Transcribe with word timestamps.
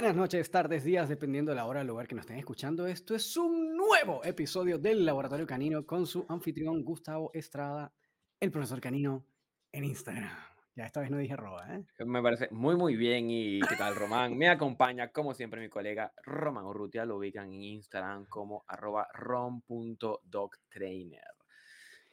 buenas 0.00 0.14
noches, 0.14 0.48
tardes, 0.48 0.84
días, 0.84 1.08
dependiendo 1.08 1.50
de 1.50 1.56
la 1.56 1.66
hora, 1.66 1.80
del 1.80 1.88
lugar 1.88 2.06
que 2.06 2.14
nos 2.14 2.22
estén 2.22 2.38
escuchando. 2.38 2.86
Esto 2.86 3.16
es 3.16 3.36
un 3.36 3.76
nuevo 3.76 4.22
episodio 4.22 4.78
del 4.78 5.04
Laboratorio 5.04 5.44
Canino 5.44 5.84
con 5.84 6.06
su 6.06 6.24
anfitrión 6.28 6.84
Gustavo 6.84 7.32
Estrada, 7.34 7.92
el 8.38 8.52
profesor 8.52 8.80
Canino, 8.80 9.26
en 9.72 9.82
Instagram. 9.82 10.30
Ya 10.76 10.84
esta 10.84 11.00
vez 11.00 11.10
no 11.10 11.18
dije 11.18 11.32
arroba, 11.32 11.66
¿eh? 11.74 11.84
Me 12.06 12.22
parece 12.22 12.46
muy, 12.52 12.76
muy 12.76 12.94
bien. 12.94 13.28
¿Y 13.28 13.58
qué 13.58 13.74
tal, 13.74 13.96
Román? 13.96 14.38
Me 14.38 14.48
acompaña, 14.48 15.08
como 15.08 15.34
siempre, 15.34 15.60
mi 15.60 15.68
colega 15.68 16.12
Román 16.22 16.66
Urrutia. 16.66 17.04
Lo 17.04 17.16
ubican 17.16 17.52
en 17.52 17.64
Instagram 17.64 18.26
como 18.26 18.64
arroba 18.68 19.08
rom.doctrainer. 19.12 21.24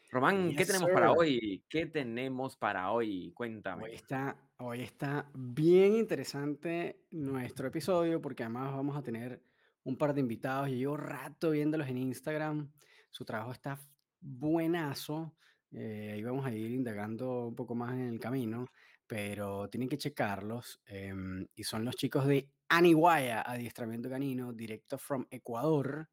Román, 0.10 0.55
¿qué 0.55 0.66
tenemos 0.66 0.90
para 0.90 1.12
hoy? 1.12 1.63
¿Qué 1.70 1.86
tenemos 1.86 2.58
para 2.58 2.91
hoy? 2.91 3.32
Cuéntame. 3.36 3.84
Hoy 3.84 3.94
está, 3.94 4.36
hoy 4.58 4.82
está 4.82 5.30
bien 5.34 5.95
interesante 5.95 7.04
nuestro 7.12 7.68
episodio 7.68 8.22
porque 8.22 8.44
además 8.44 8.73
vamos 8.73 8.96
a 8.96 9.02
tener 9.02 9.41
un 9.84 9.98
par 9.98 10.13
de 10.13 10.22
invitados. 10.22 10.70
Yo 10.70 10.76
llevo 10.76 10.98
rato 10.98 11.52
viéndolos 11.52 11.88
en 11.88 11.98
Instagram. 11.98 12.72
Su 13.12 13.26
trabajo 13.26 13.52
está 13.52 13.80
buenazo. 14.22 15.36
Eh, 15.72 16.12
ahí 16.13 16.23
vamos 16.23 16.46
a 16.46 16.52
ir 16.52 16.72
indagando 16.72 17.48
un 17.48 17.55
poco 17.55 17.76
más 17.76 17.94
en 17.94 18.08
el 18.08 18.20
camino, 18.20 18.68
pero 19.05 19.70
tienen 19.70 19.90
que 19.90 19.98
checarlos. 19.98 20.82
Em, 20.85 21.46
y 21.55 21.63
son 21.63 21.84
los 21.84 21.96
chicos 21.96 22.26
de 22.26 22.49
Aniguaya, 22.70 23.41
Adiestramiento 23.41 24.10
Canino, 24.10 24.54
directo 24.54 24.98
from 24.98 25.26
Ecuador. 25.30 26.10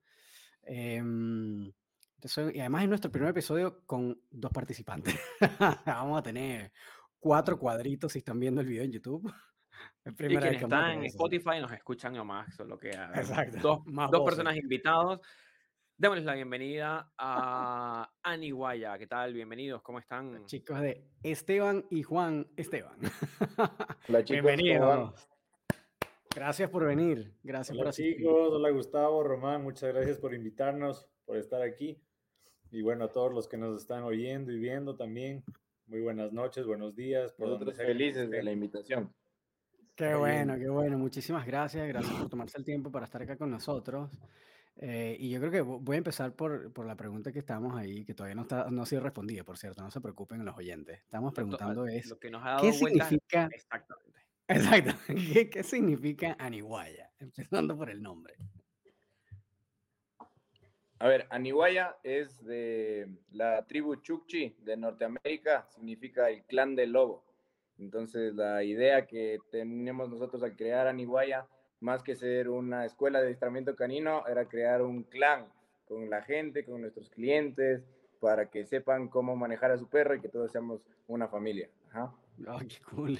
Em, 0.62 1.72
y 2.54 2.60
además 2.60 2.82
es 2.84 2.88
nuestro 2.88 3.10
primer 3.10 3.30
episodio 3.30 3.84
con 3.84 4.20
dos 4.30 4.52
participantes. 4.52 5.18
Vamos 5.86 6.18
a 6.18 6.22
tener 6.22 6.72
cuatro 7.22 7.56
cuadritos 7.56 8.12
si 8.12 8.18
están 8.18 8.38
viendo 8.40 8.60
el 8.60 8.66
video 8.66 8.82
en 8.82 8.92
YouTube. 8.92 9.32
y 10.04 10.12
quienes 10.14 10.60
están 10.60 10.98
en 10.98 11.04
Spotify 11.04 11.60
nos 11.60 11.72
escuchan 11.72 12.12
nomás, 12.12 12.54
solo 12.56 12.78
que 12.78 12.90
Exacto. 12.90 13.58
dos, 13.62 13.80
dos 14.10 14.24
personas 14.24 14.56
invitados. 14.56 15.20
Démosles 15.96 16.24
la 16.24 16.34
bienvenida 16.34 17.12
a 17.16 18.10
Aniguaya. 18.24 18.98
¿Qué 18.98 19.06
tal? 19.06 19.32
Bienvenidos, 19.32 19.82
¿cómo 19.82 20.00
están? 20.00 20.44
chicos 20.46 20.80
de 20.80 21.06
Esteban 21.22 21.86
y 21.90 22.02
Juan 22.02 22.48
Esteban. 22.56 22.98
Hola, 24.08 24.24
chicos. 24.24 24.42
Bienvenidos. 24.42 25.28
Gracias 26.34 26.70
por 26.70 26.86
venir. 26.86 27.38
Gracias 27.44 27.78
hola, 27.78 27.92
chicos. 27.92 28.52
Hola, 28.52 28.70
Gustavo, 28.70 29.22
Román. 29.22 29.62
Muchas 29.62 29.94
gracias 29.94 30.18
por 30.18 30.34
invitarnos, 30.34 31.08
por 31.24 31.36
estar 31.36 31.62
aquí. 31.62 32.02
Y 32.72 32.82
bueno, 32.82 33.04
a 33.04 33.12
todos 33.12 33.32
los 33.32 33.46
que 33.46 33.58
nos 33.58 33.80
están 33.80 34.02
oyendo 34.02 34.50
y 34.50 34.58
viendo 34.58 34.96
también, 34.96 35.44
muy 35.92 36.00
buenas 36.00 36.32
noches, 36.32 36.64
buenos 36.64 36.96
días. 36.96 37.34
Nosotros 37.38 37.76
felices 37.76 38.30
de 38.30 38.42
la 38.42 38.50
invitación. 38.50 39.14
Qué 39.94 40.14
bueno, 40.14 40.56
qué 40.56 40.70
bueno. 40.70 40.96
Muchísimas 40.96 41.46
gracias. 41.46 41.86
Gracias 41.86 42.14
por 42.14 42.30
tomarse 42.30 42.56
el 42.56 42.64
tiempo 42.64 42.90
para 42.90 43.04
estar 43.04 43.20
acá 43.20 43.36
con 43.36 43.50
nosotros. 43.50 44.10
Eh, 44.76 45.18
y 45.20 45.28
yo 45.28 45.38
creo 45.38 45.52
que 45.52 45.60
voy 45.60 45.96
a 45.96 45.98
empezar 45.98 46.34
por, 46.34 46.72
por, 46.72 46.86
la 46.86 46.96
pregunta 46.96 47.30
que 47.30 47.40
estamos 47.40 47.76
ahí, 47.76 48.06
que 48.06 48.14
todavía 48.14 48.34
no, 48.34 48.42
está, 48.42 48.70
no 48.70 48.80
ha 48.80 48.86
sido 48.86 49.02
respondida, 49.02 49.44
por 49.44 49.58
cierto, 49.58 49.82
no 49.82 49.90
se 49.90 50.00
preocupen 50.00 50.42
los 50.46 50.56
oyentes. 50.56 50.98
Estamos 50.98 51.34
preguntando 51.34 51.86
es, 51.86 52.08
lo 52.08 52.18
que 52.18 52.30
nos 52.30 52.42
ha 52.42 52.52
dado 52.52 52.62
¿qué 52.62 52.72
significa? 52.72 53.50
Exactamente. 53.52 54.18
Exacto. 54.48 54.94
¿Qué, 55.34 55.50
¿Qué 55.50 55.62
significa 55.62 56.36
Aniguaya? 56.38 57.10
Empezando 57.18 57.76
por 57.76 57.90
el 57.90 58.02
nombre. 58.02 58.34
A 61.02 61.08
ver, 61.08 61.26
Aniwaya 61.30 61.96
es 62.04 62.44
de 62.44 63.08
la 63.32 63.66
tribu 63.66 63.96
Chukchi 63.96 64.54
de 64.60 64.76
Norteamérica, 64.76 65.66
significa 65.68 66.30
el 66.30 66.44
clan 66.44 66.76
del 66.76 66.92
lobo. 66.92 67.24
Entonces, 67.76 68.36
la 68.36 68.62
idea 68.62 69.04
que 69.04 69.40
tenemos 69.50 70.08
nosotros 70.08 70.44
al 70.44 70.54
crear 70.54 70.86
Aniwaya, 70.86 71.48
más 71.80 72.04
que 72.04 72.14
ser 72.14 72.48
una 72.48 72.84
escuela 72.84 73.18
de 73.18 73.24
adiestramiento 73.24 73.74
canino, 73.74 74.24
era 74.28 74.48
crear 74.48 74.80
un 74.80 75.02
clan 75.02 75.48
con 75.86 76.08
la 76.08 76.22
gente, 76.22 76.64
con 76.64 76.82
nuestros 76.82 77.10
clientes, 77.10 77.84
para 78.20 78.48
que 78.48 78.64
sepan 78.64 79.08
cómo 79.08 79.34
manejar 79.34 79.72
a 79.72 79.78
su 79.78 79.88
perro 79.88 80.14
y 80.14 80.20
que 80.20 80.28
todos 80.28 80.52
seamos 80.52 80.82
una 81.08 81.26
familia. 81.26 81.68
Ajá. 81.90 82.14
qué 82.68 82.80
cool. 82.94 83.18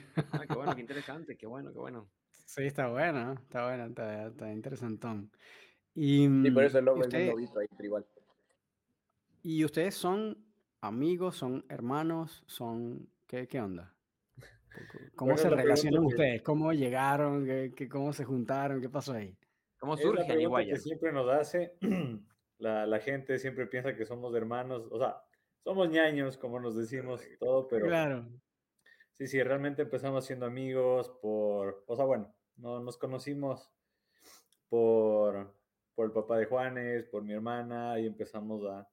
qué 0.48 0.54
bueno, 0.54 0.76
qué 0.76 0.80
interesante, 0.82 1.36
qué 1.36 1.48
bueno, 1.48 1.72
qué 1.72 1.80
bueno. 1.80 2.08
Sí, 2.30 2.62
está 2.62 2.86
bueno, 2.86 3.32
está 3.32 3.66
bueno, 3.66 3.86
está, 3.86 4.28
está 4.28 4.52
interesantón. 4.52 5.32
Y, 5.94 6.50
por 6.50 6.64
eso 6.64 6.78
el 6.78 6.84
logo 6.86 7.04
es 7.04 7.12
un 7.12 7.26
lobito 7.26 7.58
ahí 7.58 7.66
tribal. 7.76 8.06
¿Y 9.42 9.64
ustedes 9.64 9.94
son 9.94 10.38
amigos, 10.80 11.36
son 11.36 11.64
hermanos, 11.68 12.44
son... 12.46 13.08
¿Qué, 13.26 13.46
qué 13.46 13.60
onda? 13.60 13.94
¿Cómo 15.16 15.36
se 15.36 15.50
relacionan 15.50 16.04
ustedes? 16.04 16.42
¿Cómo 16.42 16.72
llegaron? 16.72 17.44
¿Qué, 17.44 17.88
cómo 17.88 18.12
se 18.12 18.24
juntaron? 18.24 18.80
¿Qué 18.80 18.88
pasó 18.88 19.12
ahí? 19.12 19.36
¿Cómo 19.78 19.96
surge 19.96 20.36
la 20.36 20.64
que 20.64 20.76
siempre 20.76 21.12
nos 21.12 21.28
hace. 21.28 21.76
La, 22.58 22.86
la, 22.86 23.00
gente 23.00 23.40
siempre 23.40 23.66
piensa 23.66 23.96
que 23.96 24.04
somos 24.04 24.32
hermanos, 24.36 24.86
o 24.92 24.96
sea, 24.96 25.20
somos 25.64 25.90
ñaños, 25.90 26.38
como 26.38 26.60
nos 26.60 26.76
decimos, 26.76 27.20
todo, 27.40 27.66
pero... 27.66 27.86
Claro. 27.86 28.28
Sí, 29.14 29.26
sí, 29.26 29.42
realmente 29.42 29.82
empezamos 29.82 30.24
siendo 30.24 30.46
amigos 30.46 31.10
por... 31.20 31.82
O 31.88 31.96
sea, 31.96 32.04
bueno, 32.04 32.32
no, 32.54 32.78
nos 32.78 32.98
conocimos 32.98 33.72
por 34.68 35.52
por 36.02 36.08
el 36.08 36.14
papá 36.14 36.36
de 36.36 36.46
Juanes, 36.46 37.04
por 37.04 37.22
mi 37.22 37.32
hermana, 37.32 37.96
y 38.00 38.06
empezamos 38.06 38.64
a, 38.64 38.88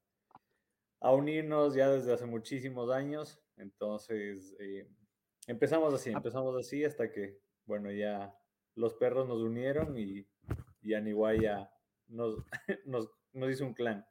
a 1.00 1.12
unirnos 1.12 1.74
ya 1.74 1.90
desde 1.90 2.14
hace 2.14 2.28
muchísimos 2.28 2.92
años. 2.92 3.42
Entonces, 3.58 4.56
eh, 4.60 4.88
empezamos 5.48 5.92
así, 5.92 6.12
empezamos 6.12 6.56
así 6.56 6.86
hasta 6.86 7.12
que, 7.12 7.42
bueno, 7.66 7.92
ya 7.92 8.32
los 8.76 8.94
perros 8.94 9.28
nos 9.28 9.40
unieron 9.40 9.98
y, 9.98 10.30
y 10.84 10.94
Aniguaya 10.94 11.72
nos, 12.06 12.46
nos, 12.86 13.10
nos 13.34 13.50
hizo 13.50 13.66
un 13.66 13.74
clan. 13.74 14.06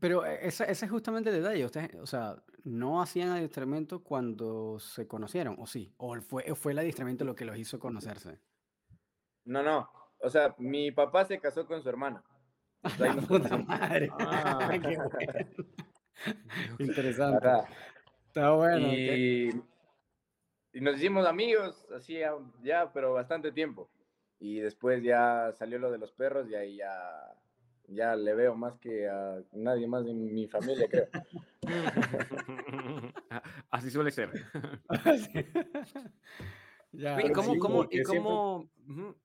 Pero 0.00 0.24
eh, 0.24 0.38
ese, 0.40 0.64
ese, 0.70 0.86
es 0.86 0.90
justamente 0.90 1.28
el 1.28 1.42
detalle. 1.42 1.62
Ustedes, 1.66 1.94
o 1.96 2.06
sea, 2.06 2.42
no 2.62 3.02
hacían 3.02 3.32
adiestramiento 3.32 4.02
cuando 4.02 4.78
se 4.78 5.06
conocieron, 5.06 5.56
¿o 5.58 5.66
sí? 5.66 5.92
¿O 5.98 6.18
fue, 6.22 6.54
fue 6.54 6.72
el 6.72 6.78
adiestramiento 6.78 7.26
lo 7.26 7.34
que 7.34 7.44
los 7.44 7.58
hizo 7.58 7.78
conocerse? 7.78 8.40
No, 9.44 9.62
no. 9.62 10.03
O 10.24 10.30
sea, 10.30 10.54
mi 10.56 10.90
papá 10.90 11.26
se 11.26 11.38
casó 11.38 11.66
con 11.66 11.82
su 11.82 11.88
hermana. 11.88 12.24
La 12.98 13.14
puta 13.14 13.58
madre. 13.58 14.08
Ah, 14.18 14.70
qué 14.82 14.96
bueno. 14.96 15.50
Interesante. 16.78 17.48
Está 18.28 18.52
bueno. 18.52 18.88
Y, 18.88 19.50
y, 20.72 20.80
nos 20.80 20.96
hicimos 20.96 21.26
amigos, 21.26 21.86
así 21.94 22.20
ya, 22.62 22.90
pero 22.92 23.12
bastante 23.12 23.52
tiempo. 23.52 23.90
Y 24.40 24.60
después 24.60 25.02
ya 25.02 25.52
salió 25.52 25.78
lo 25.78 25.90
de 25.92 25.98
los 25.98 26.12
perros 26.12 26.48
y 26.48 26.54
ahí 26.54 26.76
ya, 26.76 27.34
ya 27.88 28.16
le 28.16 28.34
veo 28.34 28.54
más 28.54 28.78
que 28.78 29.06
a 29.06 29.42
nadie 29.52 29.86
más 29.86 30.06
en 30.06 30.34
mi 30.34 30.48
familia, 30.48 30.88
creo. 30.88 31.08
Así 33.70 33.90
suele 33.90 34.10
ser. 34.10 34.30
¿Y 36.96 37.32
cómo, 37.32 37.58
cómo, 37.58 37.86
y 37.90 38.02
cómo 38.02 38.70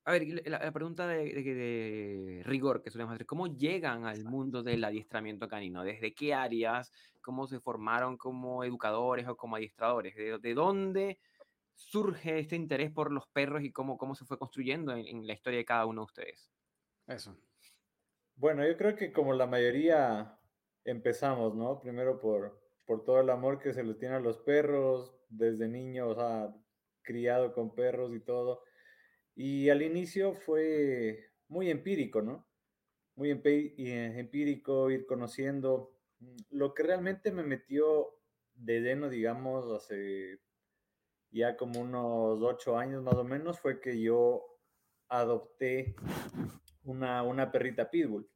a 0.06 0.12
ver, 0.12 0.47
la, 0.47 0.72
pregunta 0.72 1.07
de, 1.07 2.41
rigor 2.46 2.81
que 2.81 2.91
solemos 2.91 3.13
hacer, 3.13 3.25
¿cómo 3.25 3.47
llegan 3.47 4.06
al 4.06 4.24
mundo 4.24 4.63
del 4.63 4.84
adiestramiento 4.84 5.47
canino? 5.47 5.84
¿Desde 5.84 6.13
qué 6.13 6.34
áreas? 6.34 6.91
¿Cómo 7.22 7.47
se 7.47 7.59
formaron 7.59 8.18
como 8.18 8.63
educadores 8.63 9.28
o 9.28 9.35
como 9.35 9.58
adiestradores? 9.58 10.16
¿De, 10.16 10.53
dónde 10.53 11.19
surge 11.75 12.40
este 12.40 12.56
interés 12.56 12.91
por 12.91 13.12
los 13.12 13.28
perros 13.28 13.63
y 13.63 13.72
cómo, 13.72 13.97
cómo 13.97 14.16
se 14.16 14.25
fue 14.25 14.38
construyendo 14.38 14.94
en, 14.94 15.28
la 15.28 15.34
historia 15.34 15.59
de 15.59 15.66
cada 15.66 15.85
uno 15.85 16.02
de 16.02 16.05
ustedes? 16.05 16.52
Eso. 17.08 17.35
Bueno, 18.35 18.66
yo 18.66 18.78
creo 18.78 18.96
que 18.96 19.11
como 19.11 19.34
la 19.34 19.47
mayoría 19.47 20.40
empezamos, 20.85 21.55
¿no? 21.55 21.82
Primero 21.82 22.20
por, 22.20 22.61
por 22.85 23.03
todo 23.03 23.20
el 23.20 23.29
amor 23.29 23.59
que 23.59 23.73
se 23.73 23.84
les 23.84 23.97
tiene 23.97 24.16
a 24.16 24.22
los 24.22 24.38
perros 24.38 25.14
desde 25.28 25.67
niños, 25.67 26.11
o 26.11 26.16
sea, 26.16 26.55
criado 27.01 27.53
con 27.53 27.73
perros 27.73 28.13
y 28.13 28.19
todo. 28.19 28.63
Y 29.35 29.69
al 29.69 29.81
inicio 29.81 30.34
fue 30.34 31.31
muy 31.47 31.69
empírico, 31.69 32.22
¿no? 32.22 32.47
Muy 33.16 33.31
eh, 33.31 34.13
empírico, 34.17 34.90
ir 34.90 35.05
conociendo. 35.05 35.96
Lo 36.49 36.73
que 36.73 36.84
realmente 36.84 37.31
me 37.31 37.43
metió 37.43 38.19
de 38.53 38.81
lleno, 38.81 39.09
digamos, 39.09 39.72
hace 39.72 40.40
ya 41.31 41.55
como 41.55 41.81
unos 41.81 42.41
ocho 42.41 42.78
años 42.78 43.03
más 43.03 43.16
o 43.16 43.23
menos, 43.23 43.59
fue 43.59 43.79
que 43.79 44.02
yo 44.02 44.43
adopté 45.07 45.95
una, 46.84 47.23
una 47.23 47.52
perrita 47.52 47.90
pitbull. 47.90 48.29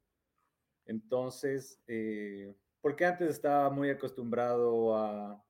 Entonces, 0.86 1.82
eh, 1.86 2.54
porque 2.80 3.06
antes 3.06 3.30
estaba 3.30 3.70
muy 3.70 3.90
acostumbrado 3.90 4.96
a, 4.96 5.42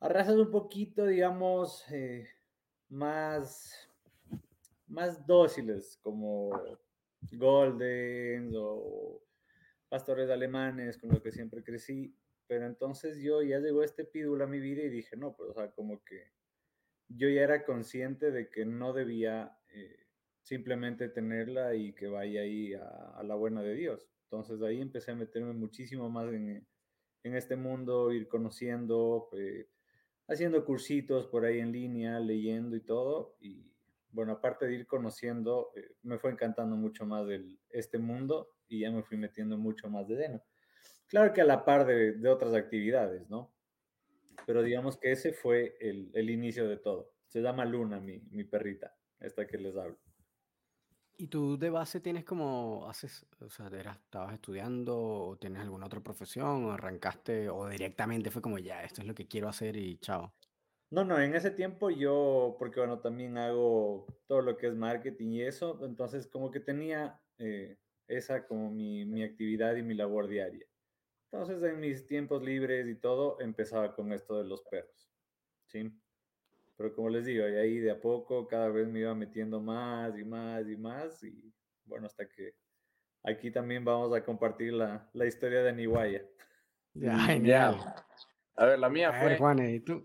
a 0.00 0.08
razas 0.08 0.36
un 0.36 0.50
poquito, 0.50 1.06
digamos, 1.06 1.84
eh, 1.90 2.28
más, 2.88 3.88
más 4.86 5.26
dóciles, 5.26 5.98
como 6.02 6.50
Golden 7.32 8.52
o 8.56 9.20
pastores 9.88 10.30
alemanes, 10.30 10.98
con 10.98 11.10
los 11.10 11.20
que 11.20 11.32
siempre 11.32 11.64
crecí. 11.64 12.14
Pero 12.46 12.66
entonces 12.66 13.20
yo 13.20 13.42
ya 13.42 13.58
llegó 13.58 13.82
este 13.82 14.04
pídula 14.04 14.44
a 14.44 14.48
mi 14.48 14.60
vida 14.60 14.82
y 14.82 14.88
dije, 14.88 15.16
no, 15.16 15.34
pues, 15.36 15.50
o 15.50 15.54
sea, 15.54 15.70
como 15.72 16.02
que 16.04 16.32
yo 17.08 17.28
ya 17.28 17.42
era 17.42 17.64
consciente 17.64 18.30
de 18.30 18.50
que 18.50 18.64
no 18.64 18.92
debía 18.92 19.58
eh, 19.68 20.06
simplemente 20.42 21.08
tenerla 21.08 21.74
y 21.74 21.92
que 21.92 22.06
vaya 22.08 22.42
ahí 22.42 22.74
a, 22.74 23.22
la 23.22 23.34
buena 23.34 23.62
de 23.62 23.74
Dios. 23.74 24.08
Entonces 24.24 24.62
ahí 24.62 24.80
empecé 24.80 25.10
a 25.10 25.16
meterme 25.16 25.52
muchísimo 25.52 26.08
más 26.08 26.32
en, 26.32 26.66
en 27.22 27.36
este 27.36 27.56
mundo, 27.56 28.12
ir 28.12 28.28
conociendo, 28.28 29.28
eh, 29.32 29.68
haciendo 30.28 30.64
cursitos 30.64 31.26
por 31.26 31.44
ahí 31.44 31.58
en 31.58 31.72
línea, 31.72 32.20
leyendo 32.20 32.76
y 32.76 32.80
todo. 32.80 33.36
Y 33.40 33.66
bueno, 34.10 34.32
aparte 34.32 34.66
de 34.66 34.74
ir 34.74 34.86
conociendo, 34.86 35.72
eh, 35.74 35.96
me 36.02 36.18
fue 36.18 36.30
encantando 36.30 36.76
mucho 36.76 37.06
más 37.06 37.28
el, 37.28 37.58
este 37.70 37.98
mundo 37.98 38.50
y 38.68 38.80
ya 38.80 38.90
me 38.90 39.02
fui 39.02 39.16
metiendo 39.16 39.58
mucho 39.58 39.88
más 39.88 40.06
de 40.06 40.16
lleno. 40.16 40.42
Claro 41.08 41.32
que 41.32 41.40
a 41.40 41.44
la 41.44 41.64
par 41.64 41.86
de, 41.86 42.28
otras 42.28 42.54
actividades, 42.54 43.28
¿no? 43.30 43.50
Pero 44.46 44.62
digamos 44.62 44.98
que 44.98 45.12
ese 45.12 45.32
fue 45.32 45.76
el, 45.80 46.30
inicio 46.30 46.68
de 46.68 46.76
todo. 46.76 47.10
Se 47.26 47.40
llama 47.40 47.64
Luna, 47.64 48.00
mi 48.00 48.44
perrita, 48.44 48.94
esta 49.20 49.46
que 49.46 49.58
les 49.58 49.76
hablo. 49.76 49.98
¿Y 51.20 51.26
tú 51.26 51.58
de 51.58 51.68
base 51.68 51.98
tienes 52.00 52.24
como, 52.24 52.88
haces, 52.88 53.26
o 53.40 53.50
sea, 53.50 53.66
estabas 53.66 54.34
estudiando 54.34 54.96
o 54.96 55.36
tienes 55.36 55.62
alguna 55.62 55.86
otra 55.86 56.00
profesión 56.00 56.64
o 56.64 56.70
arrancaste 56.70 57.48
o 57.50 57.68
directamente 57.68 58.30
fue 58.30 58.40
como 58.40 58.56
ya, 58.60 58.84
esto 58.84 59.00
es 59.00 59.08
lo 59.08 59.16
que 59.16 59.26
quiero 59.26 59.48
hacer 59.48 59.76
y 59.76 59.98
chao? 59.98 60.32
No, 60.90 61.04
no, 61.04 61.20
en 61.20 61.34
ese 61.34 61.50
tiempo 61.50 61.90
yo, 61.90 62.54
porque 62.56 62.78
bueno, 62.78 63.00
también 63.00 63.36
hago 63.36 64.06
todo 64.28 64.42
lo 64.42 64.56
que 64.56 64.68
es 64.68 64.76
marketing 64.76 65.32
y 65.32 65.42
eso, 65.42 65.84
entonces 65.84 66.28
como 66.28 66.52
que 66.52 66.60
tenía 66.60 67.20
eh, 67.38 67.78
esa 68.06 68.46
como 68.46 68.70
mi, 68.70 69.04
mi 69.04 69.24
actividad 69.24 69.74
y 69.74 69.82
mi 69.82 69.94
labor 69.94 70.28
diaria. 70.28 70.66
Entonces 71.32 71.62
en 71.64 71.80
mis 71.80 72.06
tiempos 72.06 72.42
libres 72.44 72.86
y 72.88 72.94
todo 72.94 73.40
empezaba 73.40 73.94
con 73.94 74.12
esto 74.12 74.38
de 74.38 74.48
los 74.48 74.62
perros, 74.62 75.10
¿sí? 75.66 75.92
Pero 76.78 76.94
como 76.94 77.10
les 77.10 77.26
digo, 77.26 77.44
ahí 77.44 77.78
de 77.78 77.90
a 77.90 78.00
poco 78.00 78.46
cada 78.46 78.68
vez 78.68 78.86
me 78.88 79.00
iba 79.00 79.14
metiendo 79.14 79.60
más 79.60 80.16
y 80.16 80.24
más 80.24 80.66
y 80.68 80.76
más. 80.76 81.22
Y 81.24 81.52
bueno, 81.84 82.06
hasta 82.06 82.26
que 82.28 82.54
aquí 83.24 83.50
también 83.50 83.84
vamos 83.84 84.16
a 84.16 84.24
compartir 84.24 84.72
la, 84.72 85.10
la 85.12 85.26
historia 85.26 85.62
de 85.62 85.72
Niwaya. 85.74 86.24
Ya, 86.94 87.16
genial. 87.18 87.76
A 88.56 88.64
ver, 88.64 88.78
la 88.78 88.88
mía 88.88 89.12
fue 89.12 89.36
Juan, 89.36 89.58
¿y 89.68 89.78
tú? 89.78 90.04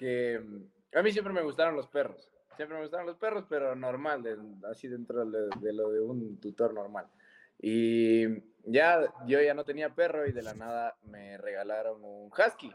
que 0.00 0.38
mm, 0.38 0.96
a 0.96 1.02
mí 1.02 1.12
siempre 1.12 1.32
me 1.32 1.42
gustaron 1.42 1.76
los 1.76 1.88
perros. 1.88 2.30
Siempre 2.56 2.76
me 2.76 2.82
gustaron 2.82 3.06
los 3.06 3.16
perros, 3.16 3.46
pero 3.48 3.74
normal, 3.74 4.22
así 4.70 4.86
dentro 4.86 5.24
de, 5.24 5.48
de 5.60 5.72
lo 5.72 5.90
de 5.90 6.00
un 6.00 6.38
tutor 6.38 6.72
normal. 6.72 7.06
Y 7.58 8.26
ya 8.64 9.12
yo 9.26 9.40
ya 9.40 9.54
no 9.54 9.64
tenía 9.64 9.94
perro 9.94 10.26
y 10.26 10.32
de 10.32 10.42
la 10.42 10.54
nada 10.54 10.96
me 11.02 11.36
regalaron 11.36 12.02
un 12.04 12.30
husky 12.30 12.72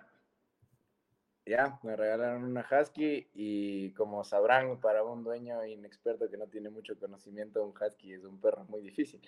ya, 1.45 1.80
me 1.83 1.95
regalaron 1.95 2.44
una 2.44 2.65
husky 2.69 3.27
y 3.33 3.92
como 3.92 4.24
sabrán, 4.24 4.80
para 4.80 5.03
un 5.03 5.24
dueño 5.24 5.63
inexperto 5.65 6.30
que 6.30 6.38
no 6.38 6.47
tiene 6.47 6.69
mucho 6.69 6.97
conocimiento, 6.97 7.63
un 7.63 7.74
husky 7.80 8.13
es 8.13 8.24
un 8.24 8.42
perro 8.42 8.65
muy 8.65 8.81
difícil. 8.81 9.21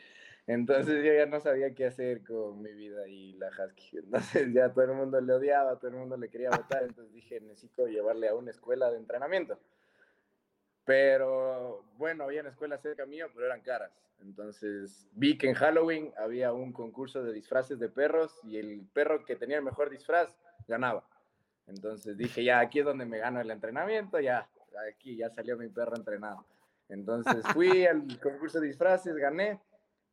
Entonces 0.47 1.03
yo 1.03 1.13
ya 1.13 1.27
no 1.27 1.39
sabía 1.39 1.75
qué 1.75 1.85
hacer 1.85 2.23
con 2.23 2.61
mi 2.61 2.73
vida 2.73 3.07
y 3.07 3.33
la 3.33 3.49
husky. 3.49 3.97
Entonces 3.97 4.51
ya 4.51 4.73
todo 4.73 4.85
el 4.85 4.93
mundo 4.93 5.21
le 5.21 5.33
odiaba, 5.33 5.77
todo 5.77 5.91
el 5.91 5.97
mundo 5.97 6.17
le 6.17 6.29
quería 6.29 6.49
votar. 6.49 6.83
Entonces 6.83 7.13
dije, 7.13 7.39
necesito 7.39 7.85
llevarle 7.87 8.29
a 8.29 8.35
una 8.35 8.49
escuela 8.49 8.89
de 8.89 8.97
entrenamiento. 8.97 9.59
Pero 10.85 11.83
bueno, 11.97 12.23
había 12.23 12.41
una 12.41 12.49
escuela 12.49 12.77
cerca 12.77 13.05
mío, 13.05 13.27
pero 13.33 13.45
eran 13.45 13.61
caras. 13.61 13.91
Entonces 14.21 15.07
vi 15.11 15.37
que 15.37 15.49
en 15.49 15.53
Halloween 15.53 16.13
había 16.17 16.51
un 16.53 16.73
concurso 16.73 17.21
de 17.23 17.33
disfraces 17.33 17.77
de 17.77 17.89
perros 17.89 18.39
y 18.43 18.57
el 18.57 18.87
perro 18.93 19.23
que 19.23 19.35
tenía 19.35 19.57
el 19.57 19.63
mejor 19.63 19.89
disfraz 19.89 20.35
ganaba. 20.67 21.05
Entonces 21.67 22.17
dije, 22.17 22.43
ya, 22.43 22.59
aquí 22.59 22.79
es 22.79 22.85
donde 22.85 23.05
me 23.05 23.19
gano 23.19 23.41
el 23.41 23.51
entrenamiento, 23.51 24.19
ya, 24.19 24.49
aquí 24.89 25.17
ya 25.17 25.29
salió 25.29 25.57
mi 25.57 25.67
perro 25.67 25.95
entrenado. 25.95 26.45
Entonces 26.89 27.45
fui 27.53 27.85
al 27.85 28.19
concurso 28.19 28.59
de 28.59 28.67
disfraces, 28.67 29.15
gané 29.15 29.59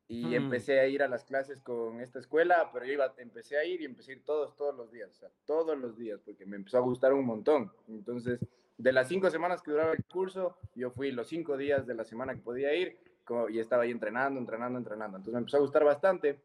y 0.08 0.26
mm. 0.26 0.34
empecé 0.34 0.80
a 0.80 0.86
ir 0.86 1.02
a 1.02 1.08
las 1.08 1.24
clases 1.24 1.60
con 1.62 2.00
esta 2.00 2.18
escuela, 2.18 2.70
pero 2.72 2.84
yo 2.84 2.92
iba, 2.92 3.14
empecé 3.18 3.56
a 3.56 3.64
ir 3.64 3.80
y 3.80 3.84
empecé 3.84 4.12
a 4.12 4.14
ir 4.16 4.24
todos, 4.24 4.56
todos 4.56 4.74
los 4.74 4.90
días, 4.90 5.10
o 5.10 5.14
sea, 5.14 5.30
todos 5.46 5.78
los 5.78 5.96
días, 5.96 6.20
porque 6.24 6.44
me 6.44 6.56
empezó 6.56 6.78
a 6.78 6.82
gustar 6.82 7.12
un 7.12 7.24
montón. 7.24 7.72
Entonces, 7.88 8.40
de 8.76 8.92
las 8.92 9.08
cinco 9.08 9.30
semanas 9.30 9.62
que 9.62 9.70
duraba 9.70 9.92
el 9.92 10.04
curso, 10.04 10.58
yo 10.74 10.90
fui 10.90 11.12
los 11.12 11.28
cinco 11.28 11.56
días 11.56 11.86
de 11.86 11.94
la 11.94 12.04
semana 12.04 12.34
que 12.34 12.40
podía 12.40 12.74
ir 12.74 12.98
y 13.48 13.58
estaba 13.58 13.84
ahí 13.84 13.90
entrenando, 13.90 14.38
entrenando, 14.38 14.78
entrenando. 14.78 15.16
Entonces 15.16 15.34
me 15.34 15.38
empezó 15.38 15.56
a 15.56 15.60
gustar 15.60 15.84
bastante 15.84 16.38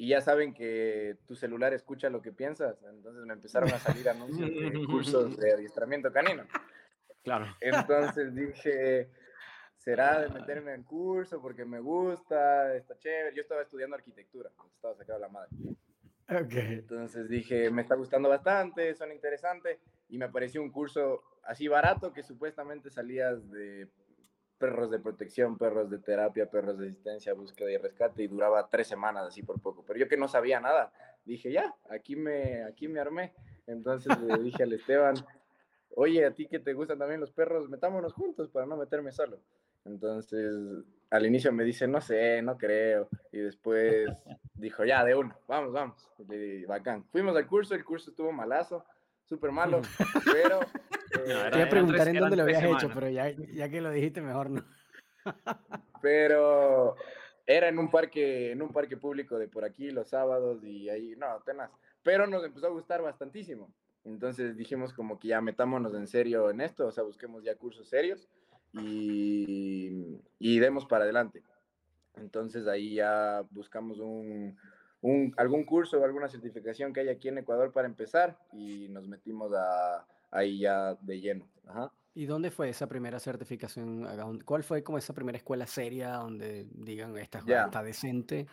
y 0.00 0.08
ya 0.08 0.22
saben 0.22 0.54
que 0.54 1.18
tu 1.26 1.36
celular 1.36 1.74
escucha 1.74 2.08
lo 2.08 2.22
que 2.22 2.32
piensas, 2.32 2.82
entonces 2.84 3.22
me 3.26 3.34
empezaron 3.34 3.70
a 3.70 3.78
salir 3.78 4.08
anuncios 4.08 4.48
de 4.48 4.72
cursos 4.90 5.36
de 5.36 5.52
adiestramiento 5.52 6.10
canino. 6.10 6.46
Claro. 7.22 7.54
Entonces 7.60 8.34
dije, 8.34 9.10
será 9.76 10.20
de 10.20 10.30
meterme 10.30 10.72
en 10.72 10.84
curso 10.84 11.42
porque 11.42 11.66
me 11.66 11.80
gusta, 11.80 12.74
está 12.76 12.96
chévere. 12.96 13.36
Yo 13.36 13.42
estaba 13.42 13.60
estudiando 13.60 13.94
arquitectura, 13.94 14.50
estaba 14.74 14.94
sacado 14.94 15.18
la 15.18 15.28
madre. 15.28 15.50
Okay. 16.30 16.78
Entonces 16.78 17.28
dije, 17.28 17.70
me 17.70 17.82
está 17.82 17.94
gustando 17.94 18.30
bastante, 18.30 18.94
son 18.94 19.12
interesantes, 19.12 19.80
y 20.08 20.16
me 20.16 20.24
apareció 20.24 20.62
un 20.62 20.72
curso 20.72 21.24
así 21.42 21.68
barato 21.68 22.10
que 22.14 22.22
supuestamente 22.22 22.88
salías 22.88 23.50
de 23.50 23.86
perros 24.60 24.90
de 24.90 24.98
protección, 24.98 25.56
perros 25.56 25.90
de 25.90 25.98
terapia, 25.98 26.48
perros 26.48 26.78
de 26.78 26.88
asistencia, 26.88 27.32
búsqueda 27.32 27.72
y 27.72 27.78
rescate, 27.78 28.22
y 28.22 28.28
duraba 28.28 28.68
tres 28.68 28.86
semanas 28.86 29.26
así 29.26 29.42
por 29.42 29.58
poco. 29.60 29.82
Pero 29.86 29.98
yo 29.98 30.06
que 30.06 30.18
no 30.18 30.28
sabía 30.28 30.60
nada, 30.60 30.92
dije, 31.24 31.50
ya, 31.50 31.74
aquí 31.88 32.14
me, 32.14 32.62
aquí 32.64 32.86
me 32.86 33.00
armé. 33.00 33.32
Entonces 33.66 34.16
le 34.20 34.38
dije 34.42 34.62
al 34.62 34.74
Esteban, 34.74 35.14
oye, 35.96 36.26
a 36.26 36.34
ti 36.34 36.46
que 36.46 36.58
te 36.58 36.74
gustan 36.74 36.98
también 36.98 37.20
los 37.20 37.32
perros, 37.32 37.70
metámonos 37.70 38.12
juntos 38.12 38.50
para 38.50 38.66
no 38.66 38.76
meterme 38.76 39.12
solo. 39.12 39.40
Entonces, 39.86 40.54
al 41.08 41.24
inicio 41.24 41.52
me 41.52 41.64
dice, 41.64 41.88
no 41.88 42.02
sé, 42.02 42.42
no 42.42 42.58
creo. 42.58 43.08
Y 43.32 43.38
después 43.38 44.10
dijo, 44.52 44.84
ya, 44.84 45.02
de 45.06 45.14
uno, 45.14 45.34
vamos, 45.48 45.72
vamos. 45.72 46.10
Y 46.18 46.24
le 46.24 46.38
dije, 46.38 46.66
bacán. 46.66 47.04
Fuimos 47.10 47.34
al 47.34 47.46
curso, 47.46 47.74
el 47.74 47.84
curso 47.84 48.10
estuvo 48.10 48.30
malazo, 48.30 48.84
súper 49.24 49.52
malo, 49.52 49.80
pero 50.30 50.60
te 51.24 51.50
voy 51.50 51.62
a 51.62 51.68
preguntar 51.68 52.08
en 52.08 52.18
dónde 52.18 52.36
lo 52.36 52.42
habías 52.42 52.64
hecho, 52.64 52.90
pero 52.92 53.08
ya, 53.08 53.30
ya 53.30 53.68
que 53.68 53.80
lo 53.80 53.90
dijiste, 53.90 54.20
mejor 54.20 54.50
no. 54.50 54.64
pero 56.02 56.96
era 57.46 57.68
en 57.68 57.78
un 57.78 57.90
parque, 57.90 58.52
en 58.52 58.62
un 58.62 58.72
parque 58.72 58.96
público 58.96 59.38
de 59.38 59.48
por 59.48 59.64
aquí 59.64 59.90
los 59.90 60.08
sábados 60.08 60.64
y 60.64 60.88
ahí, 60.88 61.14
no, 61.16 61.40
tenaz. 61.44 61.70
Pero 62.02 62.26
nos 62.26 62.44
empezó 62.44 62.66
a 62.66 62.70
gustar 62.70 63.02
bastantísimo. 63.02 63.72
Entonces 64.04 64.56
dijimos 64.56 64.92
como 64.92 65.18
que 65.18 65.28
ya 65.28 65.40
metámonos 65.40 65.94
en 65.94 66.06
serio 66.06 66.50
en 66.50 66.60
esto, 66.60 66.86
o 66.86 66.92
sea, 66.92 67.04
busquemos 67.04 67.44
ya 67.44 67.54
cursos 67.56 67.88
serios 67.88 68.28
y, 68.72 70.20
y 70.38 70.58
demos 70.58 70.86
para 70.86 71.04
adelante. 71.04 71.42
Entonces 72.16 72.66
ahí 72.66 72.94
ya 72.94 73.44
buscamos 73.50 73.98
un, 73.98 74.56
un, 75.02 75.34
algún 75.36 75.64
curso 75.64 75.98
o 75.98 76.04
alguna 76.04 76.28
certificación 76.28 76.92
que 76.92 77.00
hay 77.00 77.08
aquí 77.08 77.28
en 77.28 77.38
Ecuador 77.38 77.72
para 77.72 77.88
empezar 77.88 78.38
y 78.52 78.88
nos 78.88 79.06
metimos 79.06 79.52
a, 79.54 80.06
ahí 80.30 80.60
ya 80.60 80.94
de 80.94 81.20
lleno. 81.20 81.48
¿Y 82.14 82.26
dónde 82.26 82.50
fue 82.50 82.68
esa 82.68 82.88
primera 82.88 83.20
certificación? 83.20 84.06
¿Cuál 84.44 84.64
fue 84.64 84.82
como 84.82 84.98
esa 84.98 85.14
primera 85.14 85.38
escuela 85.38 85.66
seria 85.66 86.14
donde 86.14 86.66
digan 86.72 87.16
esta 87.16 87.42
ya. 87.46 87.64
está 87.64 87.82
decente? 87.82 88.46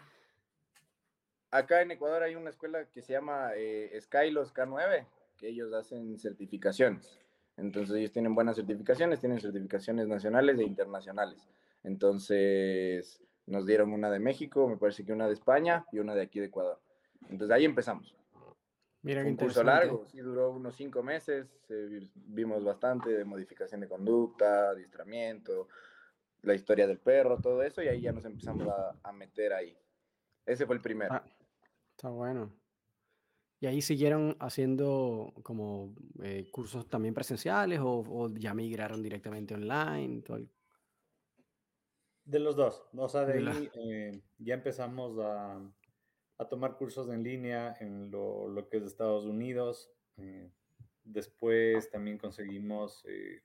Acá 1.50 1.82
en 1.82 1.92
Ecuador 1.92 2.24
hay 2.24 2.36
una 2.36 2.50
escuela 2.50 2.86
que 2.86 3.02
se 3.02 3.14
llama 3.14 3.52
eh, 3.56 3.98
Skylos 4.02 4.54
K9, 4.54 5.06
que 5.38 5.50
ellos 5.50 5.74
hacen 5.74 6.20
certificaciones. 6.20 7.20
Entonces 7.56 7.96
ellos 7.96 8.12
tienen 8.12 8.36
buenas 8.36 8.58
certificaciones, 8.58 9.20
tienen 9.20 9.40
certificaciones 9.40 10.08
nacionales 10.08 10.60
e 10.60 10.64
internacionales. 10.64 11.48
Entonces 11.84 13.24
nos 13.48 13.66
dieron 13.66 13.94
una 13.94 14.12
de 14.12 14.20
México, 14.20 14.68
me 14.68 14.78
parece 14.78 15.06
que 15.06 15.14
una 15.14 15.26
de 15.26 15.34
España 15.34 15.86
y 15.92 16.00
una 16.00 16.14
de 16.14 16.22
aquí 16.22 16.40
de 16.40 16.48
Ecuador. 16.48 16.80
Entonces 17.30 17.56
ahí 17.56 17.66
empezamos. 17.66 18.17
Mira 19.04 19.24
un 19.24 19.36
curso 19.36 19.63
largo, 19.63 20.06
sí 20.06 20.20
duró 20.20 20.51
unos 20.51 20.75
cinco 20.75 21.04
meses, 21.04 21.48
vimos 22.16 22.63
bastante 22.63 23.10
de 23.10 23.24
modificación 23.24 23.82
de 23.82 23.88
conducta, 23.88 24.72
adiestramiento, 24.72 25.68
la 26.42 26.56
historia 26.56 26.88
del 26.88 27.00
perro, 27.00 27.39
todo 27.39 27.62
eso, 27.63 27.82
y 27.84 27.88
ahí 27.88 28.01
ya 28.01 28.12
nos 28.12 28.25
empezamos 28.25 28.68
a, 29.04 29.12
meter 29.12 29.54
ahí. 29.54 29.77
Ese 30.46 30.66
fue 30.66 30.75
el 30.75 30.82
primero. 30.82 31.13
Ah, 31.13 31.24
está 31.92 32.10
bueno. 32.10 32.54
¿Y 33.60 33.66
ahí 33.66 33.82
siguieron 33.82 34.36
haciendo 34.39 35.34
como 35.42 35.96
eh, 36.22 36.48
cursos 36.51 36.88
también 36.88 37.13
presenciales 37.13 37.80
o, 37.82 38.30
ya 38.36 38.54
migraron 38.54 39.01
directamente 39.01 39.56
online? 39.56 40.24
De 42.24 42.39
los 42.39 42.56
dos. 42.56 42.84
O 42.96 43.10
sea, 43.10 43.25
de, 43.25 43.50
ahí 43.50 43.70
eh, 43.74 44.22
ya 44.38 44.54
empezamos 44.54 45.18
a, 45.20 45.60
a 46.38 46.46
tomar 46.46 46.77
cursos 46.77 47.10
en 47.10 47.24
línea 47.24 47.75
en 47.79 48.12
lo, 48.12 48.48
lo 48.48 48.70
que 48.70 48.77
es 48.77 48.84
Estados 48.84 49.25
Unidos. 49.25 49.91
Eh, 50.17 50.51
después 51.03 51.89
también 51.89 52.17
conseguimos 52.17 53.03
eh, 53.08 53.44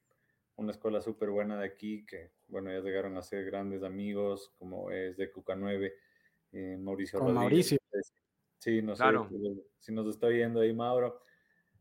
una 0.57 0.73
escuela 0.73 1.01
súper 1.01 1.31
buena 1.31 1.59
de 1.59 1.67
aquí, 1.67 2.05
que 2.05 2.33
bueno, 2.49 2.71
ya 2.71 2.81
llegaron 2.81 3.17
a 3.17 3.23
ser 3.23 3.45
grandes 3.45 3.83
amigos, 3.83 4.53
como 4.59 4.91
es 4.91 5.17
de 5.17 5.31
Cuca 5.31 5.57
9, 5.57 5.95
eh, 6.53 6.77
Mauricio 6.79 7.19
Con 7.19 7.35
Mauricio. 7.35 7.79
Sí, 8.59 8.81
no 8.81 8.95
sé 8.95 9.05
si 9.81 9.93
nos 9.93 10.07
está 10.07 10.29
viendo 10.29 10.61
ahí, 10.61 10.73
Mauro. 10.73 11.21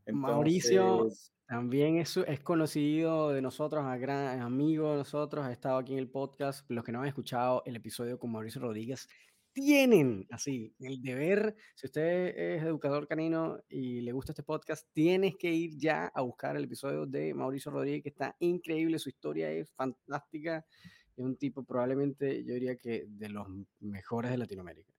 Mauricio 0.06 1.08
también 1.46 1.98
es, 1.98 2.16
es 2.16 2.40
conocido 2.40 3.30
de 3.30 3.42
nosotros, 3.42 3.84
a 3.84 3.96
gran 3.98 4.40
amigo 4.40 4.92
de 4.92 4.96
nosotros, 4.96 5.44
ha 5.44 5.52
estado 5.52 5.76
aquí 5.76 5.92
en 5.92 5.98
el 5.98 6.08
podcast. 6.08 6.68
Los 6.70 6.82
que 6.82 6.90
no 6.90 7.02
han 7.02 7.06
escuchado 7.06 7.62
el 7.66 7.76
episodio 7.76 8.18
con 8.18 8.32
Mauricio 8.32 8.62
Rodríguez, 8.62 9.08
tienen 9.52 10.26
así 10.30 10.74
el 10.80 11.02
deber, 11.02 11.54
si 11.74 11.86
usted 11.86 12.36
es 12.36 12.62
educador 12.62 13.06
canino 13.06 13.58
y 13.68 14.00
le 14.00 14.12
gusta 14.12 14.32
este 14.32 14.42
podcast, 14.42 14.88
tienes 14.92 15.36
que 15.36 15.50
ir 15.52 15.76
ya 15.76 16.06
a 16.06 16.22
buscar 16.22 16.56
el 16.56 16.64
episodio 16.64 17.06
de 17.06 17.34
Mauricio 17.34 17.70
Rodríguez, 17.70 18.02
que 18.02 18.08
está 18.08 18.36
increíble, 18.38 18.98
su 18.98 19.08
historia 19.08 19.50
es 19.50 19.70
fantástica, 19.72 20.64
es 21.16 21.24
un 21.24 21.36
tipo 21.36 21.64
probablemente, 21.64 22.44
yo 22.44 22.54
diría 22.54 22.76
que 22.76 23.04
de 23.08 23.28
los 23.28 23.46
mejores 23.80 24.30
de 24.30 24.38
Latinoamérica. 24.38 24.92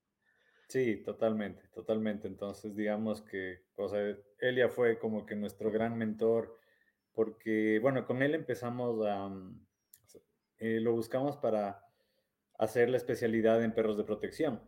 Sí, 0.68 1.04
totalmente, 1.04 1.68
totalmente. 1.74 2.28
Entonces, 2.28 2.76
digamos 2.76 3.22
que, 3.22 3.60
o 3.76 3.88
sea, 3.88 4.16
Elia 4.40 4.70
fue 4.70 4.98
como 4.98 5.26
que 5.26 5.36
nuestro 5.36 5.72
gran 5.72 5.98
mentor, 5.98 6.60
porque, 7.14 7.80
bueno, 7.80 8.06
con 8.06 8.24
él 8.24 8.34
empezamos 8.34 9.06
a, 9.06 9.32
eh, 10.58 10.80
lo 10.80 10.94
buscamos 10.94 11.38
para 11.38 11.83
hacer 12.58 12.90
la 12.90 12.98
especialidad 12.98 13.64
en 13.64 13.74
perros 13.74 13.98
de 13.98 14.04
protección. 14.04 14.62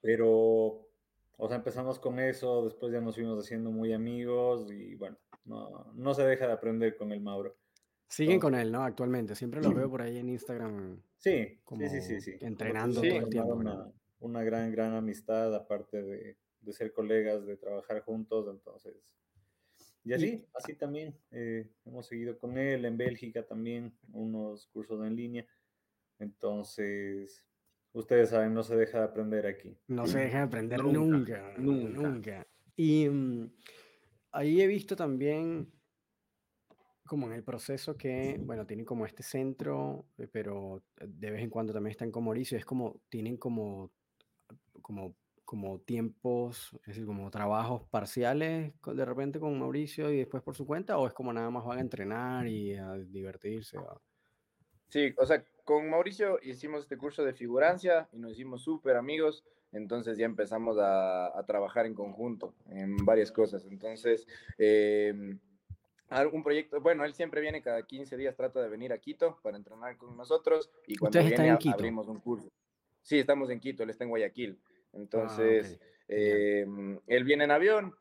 Pero, 0.00 0.88
o 1.36 1.48
sea, 1.48 1.56
empezamos 1.56 1.98
con 1.98 2.18
eso, 2.18 2.64
después 2.64 2.92
ya 2.92 3.00
nos 3.00 3.14
fuimos 3.14 3.42
haciendo 3.42 3.70
muy 3.70 3.92
amigos 3.92 4.70
y 4.70 4.94
bueno, 4.96 5.16
no, 5.44 5.92
no 5.94 6.14
se 6.14 6.24
deja 6.24 6.46
de 6.46 6.52
aprender 6.52 6.96
con 6.96 7.12
el 7.12 7.20
Mauro. 7.20 7.56
Siguen 8.08 8.38
con 8.38 8.54
él, 8.54 8.70
¿no? 8.70 8.84
Actualmente, 8.84 9.34
siempre 9.34 9.62
los 9.62 9.74
veo 9.74 9.90
por 9.90 10.02
ahí 10.02 10.18
en 10.18 10.28
Instagram. 10.28 11.02
Sí, 11.16 11.58
sí, 11.78 11.88
sí, 11.88 12.00
sí, 12.00 12.20
sí. 12.20 12.36
Entrenando 12.40 13.00
todo 13.00 13.10
el 13.10 13.28
tiempo. 13.28 13.54
Una, 13.54 13.90
una, 14.20 14.44
gran, 14.44 14.70
gran 14.70 14.94
amistad, 14.94 15.54
aparte 15.54 16.02
de, 16.02 16.36
de, 16.60 16.72
ser 16.72 16.92
colegas, 16.92 17.44
de 17.46 17.56
trabajar 17.56 18.02
juntos, 18.02 18.46
entonces. 18.48 18.94
Y 20.04 20.12
así, 20.12 20.46
así 20.54 20.74
también 20.74 21.18
eh, 21.30 21.70
hemos 21.86 22.06
seguido 22.06 22.38
con 22.38 22.58
él 22.58 22.84
en 22.84 22.98
Bélgica 22.98 23.42
también, 23.42 23.96
unos 24.12 24.66
cursos 24.66 25.04
en 25.04 25.16
línea. 25.16 25.46
Entonces, 26.24 27.46
ustedes 27.92 28.30
saben, 28.30 28.54
no 28.54 28.62
se 28.62 28.76
deja 28.76 28.98
de 28.98 29.04
aprender 29.04 29.46
aquí. 29.46 29.76
No 29.88 30.06
se 30.06 30.18
deja 30.20 30.38
de 30.38 30.44
aprender 30.44 30.82
nunca, 30.82 31.54
nunca. 31.58 32.46
Y 32.76 33.08
mm, 33.08 33.50
ahí 34.32 34.62
he 34.62 34.66
visto 34.66 34.96
también, 34.96 35.70
como 37.06 37.26
en 37.26 37.34
el 37.34 37.44
proceso 37.44 37.96
que, 37.96 38.40
bueno, 38.40 38.66
tienen 38.66 38.86
como 38.86 39.04
este 39.04 39.22
centro, 39.22 40.06
eh, 40.16 40.26
pero 40.32 40.82
de 40.96 41.30
vez 41.30 41.42
en 41.42 41.50
cuando 41.50 41.72
también 41.74 41.92
están 41.92 42.10
con 42.10 42.24
Mauricio, 42.24 42.56
es 42.56 42.64
como, 42.64 43.02
tienen 43.10 43.36
como, 43.36 43.92
como, 44.80 45.14
como 45.44 45.78
tiempos, 45.80 46.70
es 46.80 46.86
decir, 46.86 47.04
como 47.04 47.30
trabajos 47.30 47.86
parciales 47.90 48.72
de 48.82 49.04
repente 49.04 49.38
con 49.38 49.58
Mauricio 49.58 50.10
y 50.10 50.16
después 50.16 50.42
por 50.42 50.56
su 50.56 50.66
cuenta, 50.66 50.96
o 50.96 51.06
es 51.06 51.12
como 51.12 51.34
nada 51.34 51.50
más 51.50 51.66
van 51.66 51.78
a 51.78 51.82
entrenar 51.82 52.48
y 52.48 52.74
a 52.74 52.94
divertirse. 52.94 53.76
Sí, 54.88 55.12
o 55.16 55.26
sea, 55.26 55.44
con 55.64 55.88
Mauricio 55.90 56.38
hicimos 56.42 56.82
este 56.82 56.96
curso 56.96 57.24
de 57.24 57.32
figurancia 57.32 58.08
y 58.12 58.18
nos 58.18 58.32
hicimos 58.32 58.62
súper 58.62 58.96
amigos, 58.96 59.44
entonces 59.72 60.16
ya 60.18 60.26
empezamos 60.26 60.76
a, 60.80 61.42
trabajar 61.46 61.86
en 61.86 61.94
conjunto 61.94 62.54
en 62.70 62.96
varias 63.04 63.32
cosas. 63.32 63.64
Entonces, 63.66 64.26
eh, 64.58 65.36
algún 66.08 66.42
proyecto, 66.42 66.80
bueno, 66.80 67.04
él 67.04 67.14
siempre 67.14 67.40
viene 67.40 67.62
cada 67.62 67.82
15 67.82 68.16
días, 68.16 68.36
trata 68.36 68.62
de 68.62 68.68
venir 68.68 68.92
a 68.92 68.98
Quito 68.98 69.38
para 69.42 69.56
entrenar 69.56 69.96
con 69.96 70.16
nosotros 70.16 70.70
y 70.86 70.96
cuando 70.96 71.20
viene 71.20 71.50
abrimos 71.50 72.08
un 72.08 72.20
curso. 72.20 72.48
Sí, 73.02 73.18
estamos 73.18 73.50
en 73.50 73.60
Quito, 73.60 73.82
él 73.82 73.90
está 73.90 74.04
en 74.04 74.10
Guayaquil. 74.10 74.58
Ah, 74.62 74.68
entonces, 74.94 75.80
em, 76.08 76.98
él 77.06 77.24
viene 77.24 77.44
en 77.44 77.50
avión, 77.50 77.94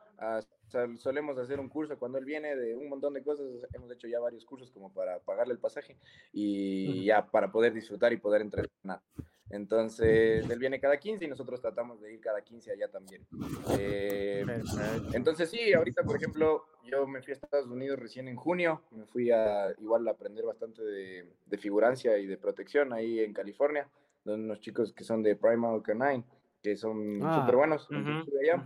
solemos 0.98 1.38
hacer 1.38 1.60
un 1.60 1.70
curso 1.70 1.98
cuando 1.98 2.18
él 2.18 2.25
viene 2.25 2.56
de 2.56 2.75
un 2.75 2.89
montón 2.89 3.13
de 3.13 3.24
cosas. 3.24 3.46
Hemos 3.74 3.92
hecho 3.92 4.08
ya 4.08 4.20
varios 4.20 4.46
cursos 4.46 4.72
como 4.72 4.92
para 4.92 5.20
pagarle 5.20 5.53
el 5.53 5.60
pasaje 5.60 5.98
y 6.32 7.06
ya 7.06 7.25
para 7.25 7.51
poder 7.51 7.74
disfrutar 7.74 8.13
y 8.13 8.18
poder 8.18 8.42
entrenar. 8.42 9.01
Entonces, 9.50 10.50
él 10.50 10.58
viene 10.58 10.80
cada 10.80 10.98
15 10.98 11.25
y 11.25 11.27
nosotros 11.27 11.62
tratamos 11.62 12.01
de 12.01 12.13
ir 12.13 12.20
cada 12.20 12.42
15 12.42 12.72
allá 12.72 12.88
también. 12.88 13.24
Eh, 13.77 14.44
entonces, 15.13 15.48
sí, 15.48 15.72
ahorita, 15.74 16.01
por 16.03 16.15
ejemplo, 16.15 16.65
yo 16.84 17.06
me 17.06 17.22
fui 17.22 17.34
a 17.34 17.36
Estados 17.36 17.68
Unidos 17.68 18.00
recién 18.00 18.27
en 18.27 18.36
junio. 18.36 18.82
Me 18.89 19.06
fui 19.06 19.30
a 19.30 19.72
igual 19.80 20.08
a 20.08 20.12
aprender 20.12 20.44
bastante 20.44 20.82
de, 20.84 21.27
de 21.46 21.58
figurancia 21.60 22.18
y 22.18 22.25
de 22.25 22.38
protección 22.38 22.94
ahí 22.94 23.20
en 23.20 23.32
California, 23.32 23.88
donde 24.24 24.46
unos 24.46 24.60
chicos 24.60 24.92
que 24.92 25.03
son 25.03 25.22
de 25.22 25.36
Primal 25.36 25.84
Canine, 25.84 26.24
que 26.63 26.75
son 26.75 27.22
ah, 27.22 27.42
súper 27.42 27.56
buenos. 27.56 27.88
allá 27.92 28.63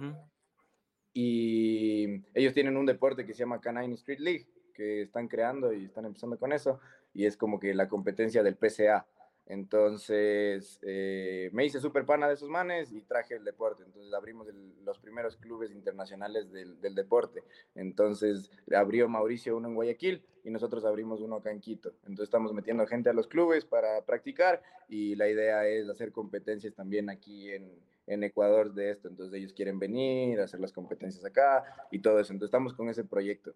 y 1.19 2.21
ellos 2.35 2.53
tienen 2.53 2.77
un 2.77 2.85
deporte 2.85 3.25
que 3.25 3.33
se 3.33 3.39
llama 3.39 3.59
Canine 3.59 3.95
Street 3.95 4.19
League, 4.19 4.45
que 4.71 5.01
están 5.01 5.27
creando 5.27 5.73
y 5.73 5.85
están 5.85 6.05
empezando 6.05 6.37
con 6.37 6.53
eso, 6.53 6.79
y 7.11 7.25
es 7.25 7.35
como 7.35 7.59
que 7.59 7.73
la 7.73 7.89
competencia 7.89 8.43
del 8.43 8.55
PCA. 8.55 9.03
Entonces 9.47 10.79
eh, 10.83 11.49
me 11.53 11.65
hice 11.65 11.79
súper 11.79 12.05
pana 12.05 12.27
de 12.27 12.35
esos 12.35 12.49
manes 12.49 12.91
y 12.91 13.01
traje 13.01 13.33
el 13.33 13.43
deporte. 13.43 13.81
Entonces 13.83 14.13
abrimos 14.13 14.45
los 14.83 14.99
primeros 14.99 15.37
clubes 15.37 15.71
internacionales 15.71 16.51
del, 16.51 16.79
del, 16.81 16.93
deporte. 16.93 17.43
Entonces 17.73 18.51
abrió 18.75 19.09
Mauricio 19.09 19.57
uno 19.57 19.69
en 19.69 19.73
Guayaquil 19.73 20.23
y 20.43 20.51
nosotros 20.51 20.85
abrimos 20.85 21.19
uno 21.19 21.37
acá 21.37 21.49
en 21.49 21.61
Quito. 21.61 21.95
Entonces 22.03 22.25
estamos 22.25 22.53
metiendo 22.53 22.85
gente 22.85 23.09
a 23.09 23.13
los 23.13 23.25
clubes 23.27 23.65
para 23.65 24.05
practicar 24.05 24.61
y 24.87 25.15
la 25.15 25.27
idea 25.27 25.65
es 25.67 25.89
hacer 25.89 26.11
competencias 26.11 26.75
también 26.75 27.09
aquí 27.09 27.49
en, 27.49 27.71
en 28.07 28.23
Ecuador 28.23 28.73
de 28.73 28.91
esto, 28.91 29.09
entonces 29.09 29.37
ellos 29.37 29.53
quieren 29.53 29.77
venir, 29.77 30.39
hacer 30.39 30.59
las 30.59 30.71
competencias 30.71 31.23
acá 31.25 31.63
y 31.91 31.99
todo 31.99 32.19
eso, 32.19 32.33
entonces 32.33 32.49
estamos 32.49 32.73
con 32.73 32.89
ese 32.89 33.03
proyecto. 33.03 33.53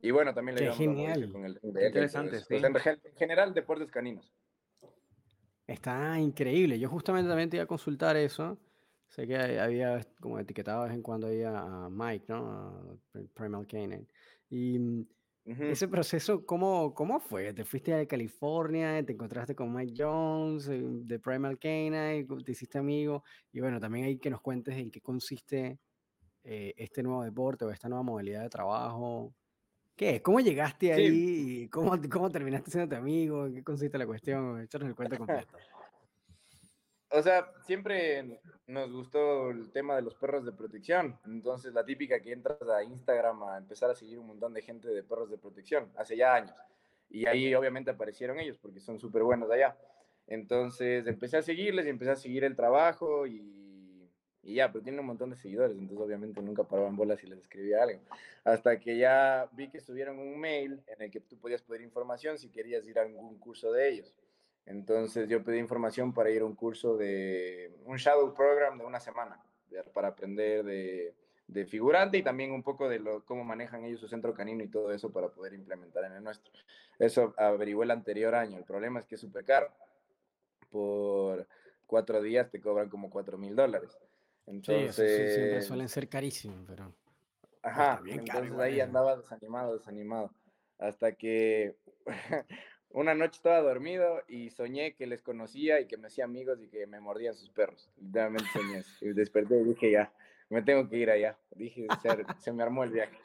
Y 0.00 0.10
bueno, 0.10 0.34
también 0.34 0.56
le 0.56 0.72
genial. 0.72 1.30
con 1.30 1.44
el 1.44 1.60
interesante, 1.62 2.40
sí. 2.40 2.56
en 2.56 3.16
general, 3.16 3.54
deportes 3.54 3.90
caninos. 3.90 4.32
Está 5.66 6.18
increíble. 6.18 6.78
Yo 6.78 6.88
justamente 6.88 7.28
también 7.28 7.48
te 7.48 7.56
iba 7.56 7.64
a 7.64 7.68
consultar 7.68 8.16
eso. 8.16 8.58
Sé 9.08 9.26
que 9.26 9.36
había 9.36 10.04
como 10.20 10.38
etiquetado 10.38 10.82
de 10.82 10.88
vez 10.88 10.96
en 10.96 11.02
cuando 11.02 11.28
ahí 11.28 11.42
a 11.44 11.88
Mike, 11.88 12.26
¿no? 12.28 12.36
A 12.36 12.98
Primal 13.34 13.66
Canine. 13.66 14.06
Y 14.50 15.06
mm, 15.44 15.62
ese 15.70 15.88
proceso, 15.88 16.44
¿cómo, 16.44 16.94
¿cómo 16.94 17.20
fue? 17.20 17.52
¿Te 17.54 17.64
fuiste 17.64 17.94
a 17.94 18.06
California, 18.06 19.04
te 19.04 19.12
encontraste 19.12 19.54
con 19.54 19.72
Mike 19.74 19.94
Jones 19.96 20.68
eh, 20.68 20.80
de 20.82 21.18
Primal 21.18 21.58
Canine, 21.58 22.26
te 22.44 22.52
hiciste 22.52 22.78
amigo? 22.78 23.22
Y 23.52 23.60
bueno, 23.60 23.80
también 23.80 24.06
hay 24.06 24.18
que 24.18 24.30
nos 24.30 24.40
cuentes 24.40 24.76
en 24.76 24.90
qué 24.90 25.00
consiste 25.00 25.78
eh, 26.44 26.74
este 26.76 27.02
nuevo 27.02 27.24
deporte 27.24 27.64
o 27.64 27.70
esta 27.70 27.88
nueva 27.88 28.02
modalidad 28.04 28.42
de 28.42 28.50
trabajo. 28.50 29.34
¿Qué? 29.96 30.22
¿Cómo 30.22 30.40
llegaste 30.40 30.92
ahí? 30.92 31.68
¿Cómo, 31.70 31.92
¿Cómo 32.10 32.30
terminaste 32.30 32.70
siendo 32.70 32.88
tu 32.88 32.96
amigo? 32.96 33.46
¿En 33.46 33.54
qué 33.54 33.64
consiste 33.64 33.98
la 33.98 34.06
cuestión? 34.06 34.60
Échanos 34.62 34.88
el 34.88 34.94
cuento 34.96 35.18
completo. 35.18 35.58
O 37.14 37.22
sea, 37.22 37.52
siempre 37.66 38.40
nos 38.66 38.90
gustó 38.90 39.50
el 39.50 39.70
tema 39.70 39.96
de 39.96 40.02
los 40.02 40.14
perros 40.14 40.46
de 40.46 40.52
protección. 40.52 41.18
Entonces, 41.26 41.74
la 41.74 41.84
típica 41.84 42.20
que 42.20 42.32
entras 42.32 42.62
a 42.62 42.82
Instagram 42.82 43.42
a 43.42 43.58
empezar 43.58 43.90
a 43.90 43.94
seguir 43.94 44.18
un 44.18 44.28
montón 44.28 44.54
de 44.54 44.62
gente 44.62 44.88
de 44.88 45.02
perros 45.02 45.30
de 45.30 45.36
protección, 45.36 45.90
hace 45.96 46.16
ya 46.16 46.34
años. 46.34 46.54
Y 47.10 47.26
ahí 47.26 47.54
obviamente 47.54 47.90
aparecieron 47.90 48.40
ellos 48.40 48.56
porque 48.56 48.80
son 48.80 48.98
súper 48.98 49.22
buenos 49.22 49.50
allá. 49.50 49.76
Entonces, 50.26 51.06
empecé 51.06 51.36
a 51.36 51.42
seguirles 51.42 51.84
y 51.84 51.90
empecé 51.90 52.12
a 52.12 52.16
seguir 52.16 52.44
el 52.44 52.56
trabajo 52.56 53.26
y, 53.26 54.08
y 54.42 54.54
ya, 54.54 54.72
pero 54.72 54.82
tienen 54.82 55.00
un 55.00 55.06
montón 55.06 55.28
de 55.28 55.36
seguidores. 55.36 55.76
Entonces, 55.76 55.98
obviamente 55.98 56.40
nunca 56.40 56.64
paraban 56.64 56.96
bolas 56.96 57.22
y 57.24 57.26
les 57.26 57.40
escribía 57.40 57.82
algo. 57.82 58.00
Hasta 58.42 58.80
que 58.80 58.96
ya 58.96 59.50
vi 59.52 59.68
que 59.68 59.80
subieron 59.80 60.18
un 60.18 60.40
mail 60.40 60.82
en 60.86 61.02
el 61.02 61.10
que 61.10 61.20
tú 61.20 61.36
podías 61.38 61.62
pedir 61.62 61.82
información 61.82 62.38
si 62.38 62.48
querías 62.48 62.88
ir 62.88 62.98
a 62.98 63.02
algún 63.02 63.38
curso 63.38 63.70
de 63.70 63.90
ellos. 63.90 64.14
Entonces 64.66 65.28
yo 65.28 65.42
pedí 65.42 65.58
información 65.58 66.12
para 66.12 66.30
ir 66.30 66.42
a 66.42 66.44
un 66.44 66.54
curso 66.54 66.96
de 66.96 67.74
un 67.84 67.96
shadow 67.96 68.32
program 68.34 68.78
de 68.78 68.84
una 68.84 69.00
semana 69.00 69.40
para 69.92 70.08
aprender 70.08 70.64
de, 70.64 71.14
de 71.48 71.66
figurante 71.66 72.18
y 72.18 72.22
también 72.22 72.52
un 72.52 72.62
poco 72.62 72.88
de 72.88 72.98
lo, 72.98 73.24
cómo 73.24 73.44
manejan 73.44 73.84
ellos 73.84 74.00
su 74.00 74.08
centro 74.08 74.34
canino 74.34 74.62
y 74.62 74.68
todo 74.68 74.92
eso 74.92 75.10
para 75.10 75.28
poder 75.28 75.54
implementar 75.54 76.04
en 76.04 76.12
el 76.12 76.22
nuestro. 76.22 76.52
Eso 76.98 77.34
averigué 77.36 77.82
el 77.82 77.90
anterior 77.90 78.34
año. 78.34 78.58
El 78.58 78.64
problema 78.64 79.00
es 79.00 79.06
que 79.06 79.16
es 79.16 79.20
súper 79.20 79.44
caro. 79.44 79.68
Por 80.70 81.46
cuatro 81.86 82.22
días 82.22 82.50
te 82.50 82.60
cobran 82.60 82.88
como 82.88 83.10
cuatro 83.10 83.36
mil 83.36 83.56
dólares. 83.56 83.98
Entonces, 84.46 84.94
sí, 84.94 85.34
siempre 85.34 85.62
suelen 85.62 85.88
ser 85.88 86.08
carísimos, 86.08 86.64
pero... 86.66 86.92
Ajá, 87.62 88.02
entonces 88.06 88.58
ahí 88.58 88.80
andaba 88.80 89.16
desanimado, 89.16 89.76
desanimado. 89.76 90.32
Hasta 90.78 91.12
que 91.12 91.76
Una 92.94 93.14
noche 93.14 93.36
estaba 93.36 93.60
dormido 93.60 94.22
y 94.28 94.50
soñé 94.50 94.94
que 94.94 95.06
les 95.06 95.22
conocía 95.22 95.80
y 95.80 95.86
que 95.86 95.96
me 95.96 96.08
hacía 96.08 96.24
amigos 96.24 96.60
y 96.62 96.68
que 96.68 96.86
me 96.86 97.00
mordían 97.00 97.34
sus 97.34 97.50
perros. 97.50 97.90
Literalmente 98.00 98.48
soñé. 98.52 98.82
Y 99.00 99.14
desperté 99.14 99.60
y 99.60 99.64
dije, 99.64 99.90
ya, 99.90 100.12
me 100.50 100.62
tengo 100.62 100.88
que 100.88 100.98
ir 100.98 101.10
allá. 101.10 101.38
Dije, 101.54 101.86
se, 102.38 102.52
me 102.52 102.62
armó 102.62 102.84
el 102.84 102.90
viaje. 102.90 103.16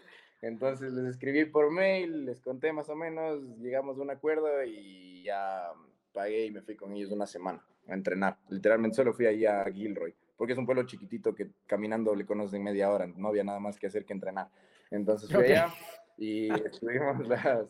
Entonces 0.41 0.93
les 0.93 1.05
escribí 1.05 1.45
por 1.45 1.69
mail, 1.71 2.25
les 2.25 2.39
conté 2.39 2.71
más 2.71 2.87
o 2.89 2.95
menos, 2.95 3.41
llegamos 3.59 3.97
a 3.97 4.01
un 4.01 4.09
acuerdo 4.09 4.63
y 4.63 5.23
ya 5.23 5.71
pagué 6.13 6.45
y 6.45 6.51
me 6.51 6.61
fui 6.61 6.75
con 6.75 6.93
ellos 6.93 7.11
una 7.11 7.27
semana 7.27 7.61
a 7.87 7.93
entrenar. 7.93 8.37
Literalmente 8.49 8.95
solo 8.95 9.13
fui 9.13 9.25
allá 9.25 9.63
a 9.63 9.71
Gilroy, 9.71 10.13
porque 10.37 10.53
es 10.53 10.59
un 10.59 10.65
pueblo 10.65 10.85
chiquitito 10.85 11.35
que 11.35 11.49
caminando 11.65 12.15
le 12.15 12.25
conocen 12.25 12.63
media 12.63 12.89
hora, 12.89 13.07
no 13.07 13.27
había 13.29 13.43
nada 13.43 13.59
más 13.59 13.77
que 13.77 13.87
hacer 13.87 14.05
que 14.05 14.13
entrenar. 14.13 14.49
Entonces 14.91 15.29
fui 15.29 15.43
allá 15.43 15.73
y 16.17 16.53
estuvimos 16.53 17.19
las, 17.27 17.67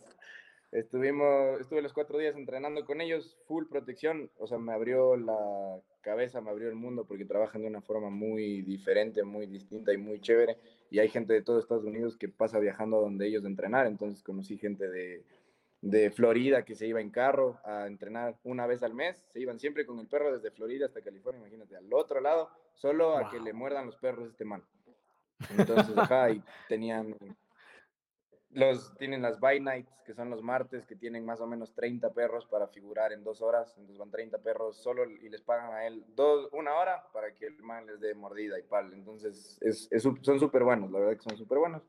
estuvimos, 0.71 1.59
estuve 1.59 1.81
los 1.81 1.93
cuatro 1.93 2.17
días 2.17 2.35
entrenando 2.35 2.85
con 2.85 3.01
ellos, 3.01 3.37
full 3.47 3.65
protección, 3.65 4.29
o 4.37 4.47
sea, 4.47 4.57
me 4.57 4.73
abrió 4.73 5.15
la 5.15 5.79
cabeza, 6.01 6.41
me 6.41 6.49
abrió 6.49 6.69
el 6.69 6.75
mundo 6.75 7.05
porque 7.05 7.25
trabajan 7.25 7.61
de 7.61 7.67
una 7.67 7.81
forma 7.81 8.09
muy 8.09 8.61
diferente, 8.61 9.23
muy 9.23 9.45
distinta 9.45 9.93
y 9.93 9.97
muy 9.97 10.19
chévere. 10.19 10.57
Y 10.89 10.99
hay 10.99 11.09
gente 11.09 11.33
de 11.33 11.41
todo 11.41 11.59
Estados 11.59 11.85
Unidos 11.85 12.17
que 12.17 12.29
pasa 12.29 12.59
viajando 12.59 12.97
a 12.97 13.01
donde 13.01 13.27
ellos 13.27 13.43
de 13.43 13.49
entrenar, 13.49 13.87
entonces 13.87 14.23
conocí 14.23 14.57
gente 14.57 14.89
de, 14.89 15.23
de 15.81 16.11
Florida 16.11 16.65
que 16.65 16.75
se 16.75 16.87
iba 16.87 17.01
en 17.01 17.11
carro 17.11 17.59
a 17.63 17.87
entrenar 17.87 18.37
una 18.43 18.67
vez 18.67 18.83
al 18.83 18.93
mes, 18.93 19.23
se 19.31 19.39
iban 19.39 19.59
siempre 19.59 19.85
con 19.85 19.99
el 19.99 20.07
perro 20.07 20.33
desde 20.33 20.51
Florida 20.51 20.85
hasta 20.85 21.01
California, 21.01 21.39
imagínate, 21.39 21.75
al 21.75 21.91
otro 21.93 22.19
lado, 22.19 22.49
solo 22.73 23.17
a 23.17 23.29
que 23.29 23.39
le 23.39 23.53
muerdan 23.53 23.85
los 23.85 23.97
perros 23.97 24.29
este 24.29 24.45
man. 24.45 24.63
Entonces, 25.57 25.95
acá 25.97 26.31
y 26.31 26.41
tenían 26.67 27.15
los, 28.51 28.95
tienen 28.97 29.21
las 29.21 29.39
by 29.39 29.59
nights, 29.59 29.91
que 30.05 30.13
son 30.13 30.29
los 30.29 30.41
martes, 30.41 30.85
que 30.85 30.95
tienen 30.95 31.25
más 31.25 31.41
o 31.41 31.47
menos 31.47 31.73
30 31.73 32.13
perros 32.13 32.45
para 32.45 32.67
figurar 32.67 33.11
en 33.11 33.23
dos 33.23 33.41
horas. 33.41 33.73
Entonces 33.77 33.97
van 33.97 34.11
30 34.11 34.37
perros 34.39 34.77
solo 34.77 35.05
y 35.09 35.29
les 35.29 35.41
pagan 35.41 35.73
a 35.73 35.85
él 35.85 36.03
dos, 36.15 36.49
una 36.53 36.73
hora 36.75 37.03
para 37.13 37.33
que 37.33 37.47
el 37.47 37.61
man 37.61 37.85
les 37.85 37.99
dé 37.99 38.13
mordida 38.13 38.57
y 38.59 38.63
pal. 38.63 38.93
Entonces 38.93 39.57
es, 39.61 39.89
son 40.21 40.39
súper 40.39 40.63
buenos, 40.63 40.91
la 40.91 40.99
verdad 40.99 41.17
que 41.17 41.29
son 41.29 41.37
súper 41.37 41.59
buenos. 41.59 41.83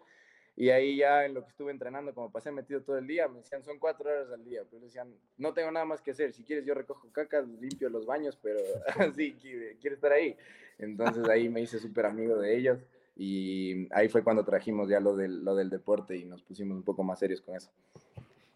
Y 0.58 0.70
ahí 0.70 0.96
ya 0.96 1.24
en 1.24 1.34
lo 1.34 1.44
que 1.44 1.50
estuve 1.50 1.70
entrenando, 1.70 2.12
como 2.12 2.32
pasé 2.32 2.50
metido 2.50 2.82
todo 2.82 2.98
el 2.98 3.06
día, 3.06 3.28
me 3.28 3.38
decían, 3.38 3.62
son 3.62 3.78
cuatro 3.78 4.10
horas 4.10 4.28
al 4.32 4.44
día. 4.44 4.62
Pero 4.68 4.82
decían, 4.82 5.14
no 5.36 5.54
tengo 5.54 5.70
nada 5.70 5.86
más 5.86 6.02
que 6.02 6.10
hacer. 6.10 6.32
Si 6.32 6.42
quieres, 6.42 6.66
yo 6.66 6.74
recojo 6.74 7.08
cacas, 7.12 7.46
limpio 7.46 7.88
los 7.88 8.04
baños, 8.04 8.36
pero 8.42 8.58
sí, 9.14 9.36
quiere, 9.40 9.94
estar 9.94 10.10
ahí. 10.10 10.36
Entonces 10.78 11.28
ahí 11.28 11.48
me 11.48 11.60
hice 11.60 11.78
súper 11.78 12.06
amigo 12.06 12.36
de 12.36 12.56
ellos. 12.56 12.80
Y 13.18 13.92
ahí 13.92 14.08
fue 14.08 14.22
cuando 14.22 14.44
trajimos 14.44 14.88
ya 14.88 15.00
lo 15.00 15.16
del, 15.16 15.44
lo 15.44 15.56
del 15.56 15.68
deporte 15.68 16.16
y 16.16 16.24
nos 16.24 16.40
pusimos 16.42 16.76
un 16.76 16.84
poco 16.84 17.02
más 17.02 17.18
serios 17.18 17.40
con 17.40 17.56
eso. 17.56 17.68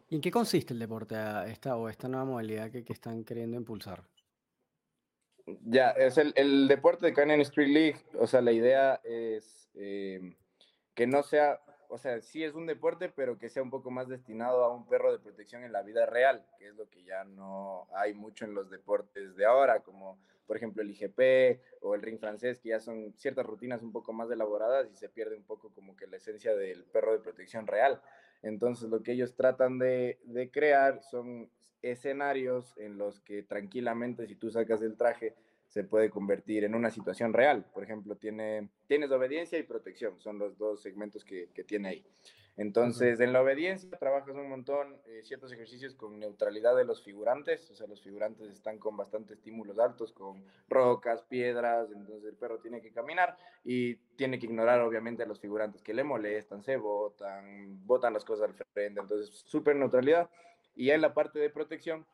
¿Y 0.09 0.15
en 0.15 0.21
qué 0.21 0.31
consiste 0.31 0.73
el 0.73 0.79
deporte 0.79 1.17
esta, 1.49 1.77
o 1.77 1.89
esta 1.89 2.07
nueva 2.07 2.25
modalidad 2.25 2.71
que, 2.71 2.85
que 2.85 2.93
están 2.93 3.25
queriendo 3.25 3.57
impulsar? 3.57 4.05
Ya, 5.65 5.91
es 5.91 6.17
el, 6.17 6.33
el, 6.37 6.69
deporte 6.69 7.07
de 7.07 7.13
Canyon 7.13 7.41
Street 7.41 7.69
League. 7.69 7.97
O 8.21 8.29
sea, 8.29 8.41
la 8.41 8.53
idea 8.53 9.01
es 9.03 9.69
eh, 9.75 10.37
que 10.95 11.09
no 11.09 11.25
sea, 11.25 11.61
o 11.93 11.99
sea, 11.99 12.23
sí 12.23 12.43
es 12.43 12.55
un 12.55 12.65
deporte, 12.65 13.11
pero 13.11 13.39
que 13.39 13.51
sea 13.51 13.63
un 13.63 13.69
poco 13.69 13.91
más 13.91 14.09
destinado 14.09 14.65
a 14.65 14.75
un 14.75 14.87
perro 14.87 15.13
de 15.13 15.19
protección 15.19 15.63
en 15.63 15.73
la 15.73 15.83
vida 15.83 16.07
real, 16.07 16.43
que 16.59 16.69
es 16.69 16.75
lo 16.75 16.89
que 16.89 17.05
ya 17.05 17.23
no 17.25 17.87
hay 17.95 18.15
mucho 18.15 18.47
en 18.47 18.55
los 18.55 18.71
deportes 18.71 19.37
de 19.37 19.45
ahora, 19.45 19.81
como 19.81 20.19
por 20.47 20.57
ejemplo, 20.57 20.83
el 20.83 20.91
IGP 20.91 21.61
o 21.83 21.95
el 21.95 22.01
ring 22.01 22.19
francés, 22.19 22.61
que 22.61 22.71
ya 22.71 22.81
son 22.81 23.13
ciertas 23.17 23.45
rutinas 23.45 23.83
un 23.83 23.93
poco 23.93 24.15
más 24.15 24.31
elaboradas 24.31 24.91
y 24.91 24.97
se 24.97 25.11
pierde 25.11 25.37
un 25.37 25.45
poco 25.45 25.71
como 25.75 25.95
que 25.95 26.07
la 26.07 26.17
esencia 26.17 26.57
del 26.57 26.85
perro 26.85 27.13
de 27.13 27.21
protección 27.21 27.67
real. 27.67 28.01
Entonces, 28.43 28.89
lo 28.89 29.03
que 29.03 29.13
ellos 29.13 29.35
tratan 29.35 29.79
de, 29.79 30.19
de 30.25 30.51
crear 30.51 31.03
son 31.03 31.51
escenarios 31.83 32.75
en 32.79 32.97
los 32.97 33.21
que 33.21 33.43
tranquilamente, 33.43 34.27
si 34.27 34.35
tú 34.35 34.51
sacas 34.51 34.81
el 34.81 34.97
traje, 34.97 35.35
se 35.73 35.85
puede 35.85 36.11
convertir 36.11 36.65
en 36.65 36.75
una 36.75 36.91
situación 36.91 37.33
real. 37.33 37.65
Por 37.73 37.83
ejemplo, 37.83 38.15
tiene, 38.17 38.69
tienes 38.87 39.11
obediencia 39.11 39.59
y 39.59 39.63
protección, 39.63 40.21
son 40.21 40.39
los 40.39 40.59
dos 40.59 40.83
segmentos 40.83 41.25
que, 41.25 41.49
que 41.55 41.65
tiene 41.65 41.89
ahí. 41.89 42.07
Entonces, 42.59 43.19
en 43.21 43.33
la 43.33 43.41
obediencia 43.41 43.89
trabajas 43.99 44.37
un 44.37 44.51
montón, 44.51 45.01
eh, 45.07 45.23
ciertos 45.23 45.51
ejercicios 45.51 45.95
con 45.95 46.19
neutralidad 46.19 46.77
de 46.77 46.85
los 46.85 47.03
figurantes, 47.03 47.71
o 47.71 47.75
sea, 47.75 47.87
los 47.87 48.03
figurantes 48.03 48.51
están 48.51 48.77
con 48.77 48.99
bastante 48.99 49.33
estímulos 49.33 49.79
altos, 49.79 50.13
con 50.13 50.45
rocas, 50.69 51.23
piedras, 51.23 51.91
entonces 51.91 52.23
el 52.29 52.37
perro 52.37 52.59
tiene 52.59 52.83
que 52.83 52.93
caminar 52.93 53.39
y 53.65 53.95
tiene 54.17 54.39
que 54.39 54.45
ignorar 54.45 54.83
obviamente 54.83 55.23
a 55.23 55.27
los 55.27 55.41
figurantes 55.41 55.81
que 55.81 55.95
le 55.95 56.05
molestan, 56.05 56.63
se 56.63 56.77
botan, 56.77 57.87
botan 57.87 58.13
las 58.13 58.27
cosas 58.27 58.51
al 58.51 58.55
frente, 58.75 59.01
entonces 59.01 59.31
súper 59.47 59.75
neutralidad. 59.77 60.29
Y 60.77 60.91
en 60.91 61.01
la 61.01 61.15
parte 61.15 61.39
de 61.39 61.49
protección 61.49 62.05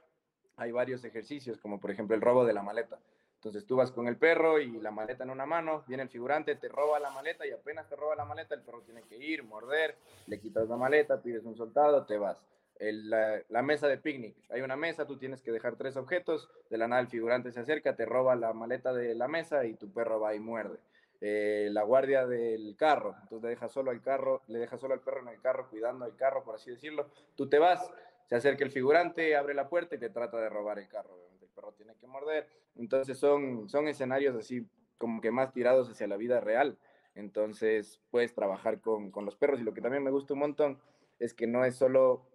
hay 0.55 0.71
varios 0.71 1.05
ejercicios, 1.05 1.59
como 1.59 1.81
por 1.81 1.91
ejemplo 1.91 2.15
el 2.15 2.23
robo 2.23 2.45
de 2.45 2.53
la 2.53 2.63
maleta. 2.63 3.01
Entonces 3.39 3.65
tú 3.67 3.77
vas 3.77 3.93
con 3.93 4.09
el 4.09 4.17
perro 4.17 4.59
y 4.59 4.81
la 4.81 4.91
maleta 4.91 5.23
en 5.23 5.31
una 5.31 5.47
mano, 5.47 5.85
viene 5.87 6.03
el 6.03 6.09
figurante, 6.09 6.57
te 6.57 6.69
roba 6.69 6.99
la 6.99 7.11
maleta 7.11 7.47
y 7.47 7.53
apenas 7.53 7.89
te 7.89 7.95
roba 7.95 8.17
la 8.17 8.25
maleta, 8.25 8.57
el 8.57 8.63
perro 8.63 8.83
tiene 8.83 9.03
que 9.03 9.17
ir, 9.17 9.45
morder, 9.45 9.95
le 10.27 10.41
quitas 10.41 10.69
la 10.69 10.77
maleta, 10.77 11.23
pides 11.23 11.45
un 11.45 11.57
soldado, 11.57 12.05
te 12.05 12.19
vas. 12.19 12.43
la, 12.81 13.63
mesa 13.63 13.87
de 13.87 13.97
picnic, 13.99 14.35
hay 14.51 14.63
una 14.63 14.75
mesa, 14.75 15.07
tú 15.07 15.19
tienes 15.19 15.41
que 15.41 15.53
dejar 15.53 15.77
tres 15.77 15.97
objetos, 15.97 16.51
de 16.69 16.79
la 16.79 16.89
nada 16.89 17.01
el 17.01 17.07
figurante 17.07 17.53
se 17.53 17.61
acerca, 17.61 17.95
te 17.95 18.05
roba 18.07 18.35
la 18.35 18.53
maleta 18.53 18.93
de 18.93 19.15
la 19.15 19.29
mesa 19.29 19.65
y 19.67 19.75
tu 19.75 19.89
perro 19.93 20.19
va 20.19 20.35
y 20.35 20.41
muerde. 20.41 20.79
Eh, 21.21 21.69
la 21.71 21.85
guardia 21.85 22.27
del 22.27 22.75
carro, 22.77 23.15
entonces 23.23 23.45
le 23.45 23.51
dejas 23.51 23.71
solo 23.71 23.93
al 23.93 24.03
carro, 24.03 24.43
le 24.49 24.59
dejas 24.59 24.81
solo 24.81 24.95
al 24.95 25.01
perro 25.01 25.21
en 25.21 25.29
el 25.29 25.41
carro, 25.41 25.69
cuidando 25.71 26.07
el 26.07 26.17
carro, 26.17 26.43
por 26.43 26.57
así 26.57 26.73
decirlo, 26.73 27.07
tú 27.37 27.49
te 27.49 27.61
vas, 27.61 27.89
se 28.27 28.35
acerca 28.35 28.65
el 28.65 28.73
figurante, 28.73 29.37
abre 29.37 29.55
la 29.55 29.69
puerta 29.69 29.95
y 29.95 29.99
te 29.99 30.11
trata 30.11 30.39
de 30.39 30.49
robar 30.49 30.81
el 30.81 30.89
carro 30.89 31.29
perro 31.59 31.73
tiene 31.73 31.95
que 31.97 32.07
morder. 32.07 32.49
Entonces 32.77 33.19
son, 33.19 33.69
son 33.69 33.89
escenarios 33.89 34.37
así 34.37 34.67
como 34.97 35.21
que 35.21 35.31
más 35.31 35.53
tirados 35.53 35.91
hacia 35.91 36.07
la 36.07 36.17
vida 36.17 36.41
real. 36.41 36.79
Entonces 37.15 38.01
puedes 38.11 38.35
trabajar 38.35 38.81
con, 38.81 39.11
con 39.11 39.25
los 39.25 39.37
perros 39.37 39.61
y 39.61 39.65
lo 39.65 39.75
que 39.75 39.81
también 39.81 40.05
me 40.05 40.11
gusta 40.11 40.35
un 40.35 40.41
montón 40.41 40.79
es 41.19 41.35
que 41.35 41.47
no 41.47 41.65
es 41.65 41.77
solo 41.77 42.29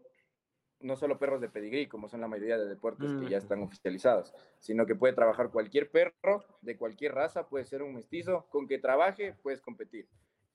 no 0.79 0.97
solo 0.97 1.17
perros 1.17 1.39
de 1.39 1.47
pedigrí, 1.47 1.88
como 1.88 2.09
son 2.09 2.19
la 2.19 2.27
mayoría 2.27 2.57
de 2.57 2.67
deportes 2.67 3.13
que 3.13 3.29
ya 3.29 3.38
están 3.38 3.62
oficializados, 3.62 4.33
sino 4.59 4.86
que 4.86 4.95
puede 4.95 5.13
trabajar 5.13 5.49
cualquier 5.49 5.89
perro 5.89 6.43
de 6.62 6.75
cualquier 6.75 7.13
raza, 7.13 7.47
puede 7.47 7.63
ser 7.63 7.81
un 7.83 7.93
mestizo, 7.93 8.47
con 8.49 8.67
que 8.67 8.79
trabaje 8.79 9.33
puedes 9.41 9.62
competir. 9.62 10.09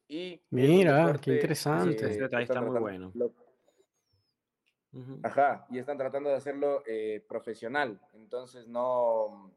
Y 0.07 0.43
Mira, 0.51 1.19
qué 1.21 1.33
interesante. 1.33 2.19
está 2.43 2.61
muy 2.61 2.79
bueno. 2.79 3.11
Ajá, 5.23 5.67
y 5.71 5.79
están 5.79 5.99
tratando 5.99 6.31
de 6.31 6.37
hacerlo 6.37 6.83
eh, 6.87 7.25
profesional. 7.29 8.01
Entonces 8.15 8.67
no, 8.67 9.53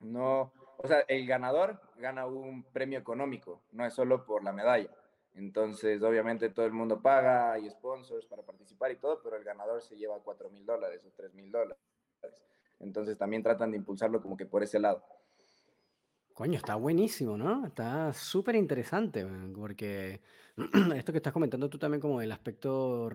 no, 0.00 0.52
o 0.78 0.86
sea, 0.86 1.00
el 1.08 1.26
ganador 1.26 1.80
gana 1.96 2.26
un 2.26 2.64
premio 2.64 2.98
económico, 2.98 3.62
no 3.72 3.84
es 3.84 3.94
solo 3.94 4.24
por 4.24 4.42
la 4.42 4.52
medalla. 4.52 4.90
Entonces, 5.34 6.02
obviamente 6.02 6.48
todo 6.48 6.64
el 6.64 6.72
mundo 6.72 7.02
paga, 7.02 7.52
hay 7.52 7.68
sponsors 7.68 8.24
para 8.24 8.42
participar 8.42 8.90
y 8.90 8.96
todo, 8.96 9.20
pero 9.22 9.36
el 9.36 9.44
ganador 9.44 9.82
se 9.82 9.96
lleva 9.96 10.18
4 10.22 10.48
mil 10.48 10.64
dólares 10.64 11.04
o 11.04 11.10
3 11.14 11.34
mil 11.34 11.50
dólares. 11.50 11.76
Entonces 12.78 13.18
también 13.18 13.42
tratan 13.42 13.70
de 13.70 13.76
impulsarlo 13.76 14.22
como 14.22 14.36
que 14.36 14.46
por 14.46 14.62
ese 14.62 14.78
lado. 14.78 15.02
Coño, 16.36 16.58
está 16.58 16.74
buenísimo, 16.74 17.38
¿no? 17.38 17.64
Está 17.66 18.12
súper 18.12 18.56
interesante, 18.56 19.26
porque 19.54 20.20
esto 20.94 21.10
que 21.10 21.16
estás 21.16 21.32
comentando 21.32 21.70
tú 21.70 21.78
también 21.78 21.98
como 21.98 22.20
el 22.20 22.30
aspecto 22.30 23.08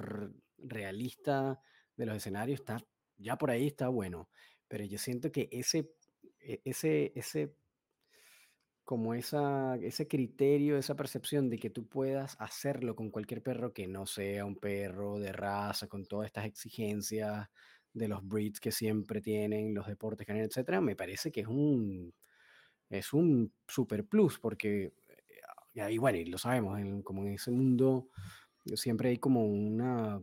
realista 0.57 1.61
de 1.95 2.05
los 2.07 2.15
escenarios, 2.15 2.61
está, 2.61 2.83
ya 3.17 3.37
por 3.37 3.51
ahí 3.51 3.67
está 3.67 3.89
bueno, 3.89 4.27
pero 4.67 4.85
yo 4.85 4.97
siento 4.97 5.31
que 5.31 5.49
ese, 5.51 5.91
e, 6.39 6.61
ese, 6.65 7.11
ese, 7.13 7.53
como 8.83 9.13
esa, 9.13 9.75
ese 9.75 10.07
criterio, 10.07 10.75
esa 10.79 10.95
percepción 10.95 11.47
de 11.47 11.59
que 11.59 11.69
tú 11.69 11.87
puedas 11.87 12.35
hacerlo 12.39 12.95
con 12.95 13.11
cualquier 13.11 13.43
perro 13.43 13.71
que 13.71 13.87
no 13.87 14.07
sea 14.07 14.45
un 14.45 14.55
perro 14.55 15.19
de 15.19 15.31
raza, 15.31 15.87
con 15.87 16.07
todas 16.07 16.25
estas 16.25 16.45
exigencias 16.45 17.47
de 17.93 18.07
los 18.07 18.27
breeds 18.27 18.59
que 18.59 18.71
siempre 18.71 19.21
tienen, 19.21 19.75
los 19.75 19.85
deportes 19.85 20.25
que 20.25 20.33
etcétera, 20.33 20.81
me 20.81 20.95
parece 20.95 21.31
que 21.31 21.41
es 21.41 21.47
un, 21.47 22.11
es 22.91 23.13
un 23.13 23.51
super 23.67 24.05
plus, 24.05 24.39
porque 24.39 24.93
y 25.73 25.79
ahí, 25.79 25.97
bueno, 25.97 26.17
y 26.17 26.25
lo 26.25 26.37
sabemos, 26.37 26.79
como 27.03 27.25
en 27.25 27.33
ese 27.33 27.51
mundo 27.51 28.09
siempre 28.75 29.09
hay 29.09 29.17
como 29.17 29.45
una, 29.45 30.21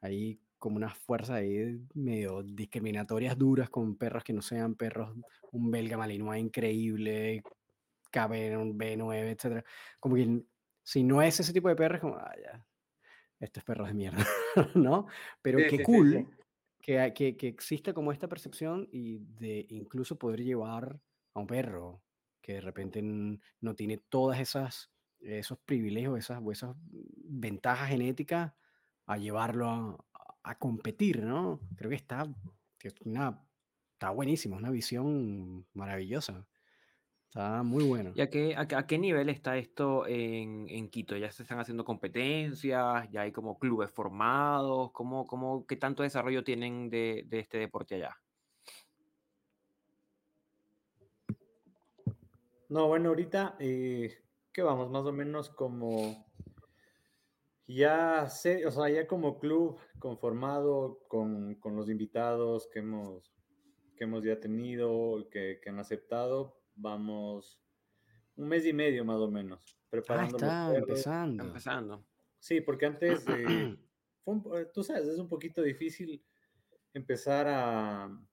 hay 0.00 0.40
como 0.58 0.76
unas 0.76 0.98
fuerzas 0.98 1.36
ahí 1.36 1.80
medio 1.94 2.42
discriminatorias 2.42 3.38
duras 3.38 3.70
con 3.70 3.96
perros 3.96 4.24
que 4.24 4.32
no 4.32 4.42
sean 4.42 4.74
perros, 4.74 5.16
un 5.52 5.70
belga 5.70 5.96
malinois 5.96 6.42
increíble, 6.42 7.42
KB, 8.10 8.58
un 8.58 8.76
B9, 8.76 9.30
etc. 9.30 9.64
Como 10.00 10.16
que 10.16 10.42
si 10.82 11.04
no 11.04 11.22
es 11.22 11.38
ese 11.38 11.52
tipo 11.52 11.68
de 11.68 11.76
perros, 11.76 12.00
como, 12.00 12.16
ah, 12.16 12.34
ya, 12.42 12.64
estos 13.38 13.62
perros 13.62 13.88
de 13.88 13.94
mierda, 13.94 14.26
¿no? 14.74 15.06
Pero 15.42 15.58
qué 15.70 15.82
cool 15.82 16.28
Que, 16.80 17.12
que, 17.14 17.36
que 17.36 17.48
exista 17.48 17.92
como 17.92 18.12
esta 18.12 18.28
percepción 18.28 18.88
y 18.90 19.18
de 19.18 19.66
incluso 19.68 20.18
poder 20.18 20.42
llevar 20.42 21.00
a 21.34 21.40
un 21.40 21.46
perro 21.46 22.02
que 22.48 22.54
de 22.54 22.60
repente 22.62 23.02
no 23.02 23.74
tiene 23.74 23.98
todas 23.98 24.40
esas 24.40 24.90
esos 25.20 25.58
privilegios, 25.58 26.18
esas, 26.18 26.42
esas 26.50 26.74
ventajas 26.80 27.90
genéticas 27.90 28.54
a 29.04 29.18
llevarlo 29.18 30.06
a, 30.42 30.54
competir, 30.58 31.24
¿no? 31.24 31.60
Creo 31.76 31.90
que 31.90 31.96
está, 31.96 32.26
una, 33.04 33.44
está 33.92 34.08
buenísimo, 34.08 34.56
una 34.56 34.70
visión 34.70 35.66
maravillosa. 35.74 36.46
Está 37.26 37.62
muy 37.62 37.84
bueno. 37.84 38.12
¿Y 38.14 38.22
a 38.22 38.30
qué, 38.30 38.56
a, 38.56 38.86
qué 38.86 38.98
nivel 38.98 39.28
está 39.28 39.58
esto 39.58 40.06
en, 40.06 40.66
en, 40.70 40.88
Quito? 40.88 41.18
¿Ya 41.18 41.30
se 41.30 41.42
están 41.42 41.60
haciendo 41.60 41.84
competencias? 41.84 43.10
¿Ya 43.10 43.20
hay 43.20 43.30
como 43.30 43.58
clubes 43.58 43.90
formados? 43.90 44.90
¿Cómo, 44.92 45.26
cómo, 45.26 45.66
¿Qué 45.66 45.76
tanto 45.76 46.02
desarrollo 46.02 46.44
tienen 46.44 46.88
de, 46.88 47.24
de 47.26 47.40
este 47.40 47.58
deporte 47.58 47.96
allá? 47.96 48.16
No, 52.68 52.86
bueno, 52.88 53.08
ahorita, 53.10 53.56
eh, 53.60 54.18
que 54.52 54.62
vamos? 54.62 54.90
Más 54.90 55.04
o 55.04 55.12
menos 55.12 55.48
como 55.50 56.26
Ya 57.66 58.28
sé, 58.28 58.66
o 58.66 58.70
sea, 58.70 58.88
ya 58.88 59.06
como 59.06 59.38
club 59.38 59.78
conformado 59.98 61.00
con, 61.08 61.54
con 61.56 61.76
los 61.76 61.88
invitados 61.90 62.68
que 62.72 62.78
hemos, 62.78 63.30
que 63.96 64.04
hemos 64.04 64.24
ya 64.24 64.40
tenido, 64.40 65.28
que, 65.30 65.60
que 65.62 65.68
han 65.68 65.78
aceptado, 65.78 66.60
vamos 66.74 67.60
un 68.36 68.48
mes 68.48 68.64
y 68.64 68.72
medio 68.72 69.04
más 69.04 69.18
o 69.18 69.30
menos, 69.30 69.60
Ah, 69.66 69.86
preparando 69.90 70.38
los 70.38 70.42
está 70.48 70.76
empezando. 70.78 71.44
Empezando. 71.44 72.04
Sí, 72.38 72.60
porque 72.60 72.86
antes, 72.86 73.26
eh, 73.28 73.44
fue 74.24 74.34
un 74.34 74.42
po- 74.42 74.66
tú 74.72 74.82
sabes, 74.82 75.08
es 75.08 75.18
un 75.18 75.28
poquito 75.28 75.60
difícil 75.62 76.24
empezar 76.94 77.46
a, 77.48 78.27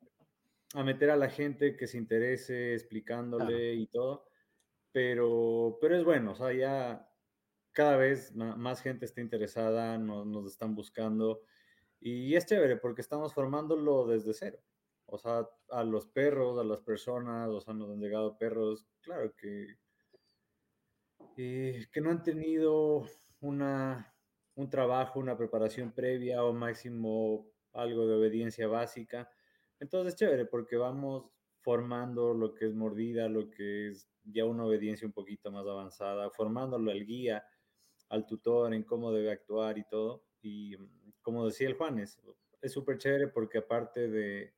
a 0.76 0.84
meter 0.84 1.10
a 1.10 1.18
la 1.18 1.30
gente 1.30 1.76
que 1.76 1.88
se 1.88 1.98
interese 1.98 2.74
explicándole 2.74 3.74
y 3.74 3.88
todo, 3.88 4.28
pero, 4.92 5.78
pero 5.82 5.98
es 5.98 6.04
bueno, 6.04 6.32
o 6.32 6.36
sea, 6.36 6.54
ya 6.54 7.10
cada 7.72 7.98
vez 7.98 8.34
más 8.36 8.82
gente 8.82 9.06
está 9.06 9.22
interesada, 9.22 9.98
nos, 9.98 10.26
nos 10.26 10.48
están 10.48 10.76
buscando 10.76 11.42
y 12.00 12.36
es 12.36 12.46
chévere 12.46 12.78
porque 12.78 13.02
estamos 13.02 13.34
formándolo 13.34 14.06
desde 14.06 14.34
cero. 14.34 14.60
O 15.08 15.18
sea, 15.18 15.48
a 15.70 15.84
los 15.84 16.08
perros, 16.08 16.60
a 16.60 16.64
las 16.64 16.82
personas, 16.82 17.50
o 17.50 17.60
sea, 17.62 17.74
nos 17.74 17.90
han 17.92 18.00
llegado 18.00 18.38
perros, 18.38 18.88
claro 19.02 19.34
que, 19.36 19.78
eh, 21.38 21.86
que 21.92 22.02
no 22.02 22.12
han 22.12 22.24
tenido 22.24 23.06
una, 23.40 24.16
un 24.56 24.70
trabajo, 24.70 25.20
una 25.20 25.38
preparación 25.38 25.92
previa 25.92 26.44
o 26.44 26.54
máximo 26.54 27.48
algo 27.74 28.08
de 28.08 28.16
obediencia 28.16 28.68
básica. 28.68 29.30
Entonces 29.80 30.14
es 30.14 30.20
chévere 30.20 30.46
porque 30.46 30.78
vamos 30.78 31.32
formando 31.60 32.34
lo 32.34 32.54
que 32.54 32.66
es 32.68 32.74
mordida, 32.74 33.28
lo 33.28 33.50
que 33.50 33.90
es 33.90 34.10
ya 34.24 34.46
una 34.46 34.66
obediencia 34.66 35.08
un 35.08 35.14
poquito 35.14 35.52
más 35.52 35.66
avanzada, 35.68 36.30
formándolo 36.30 36.92
al 36.92 37.06
guía, 37.06 37.46
al 38.10 38.26
tutor 38.26 38.74
en 38.74 38.84
cómo 38.84 39.12
debe 39.12 39.32
actuar 39.32 39.78
y 39.78 39.86
todo. 39.88 40.28
Y 40.42 40.78
mm, 40.78 41.14
como 41.22 41.46
decía 41.46 41.68
el 41.68 41.74
Juanes, 41.76 42.22
es 42.62 42.72
súper 42.72 42.98
chévere 42.98 43.28
porque 43.30 43.60
aparte 43.60 44.08
de 44.08 44.56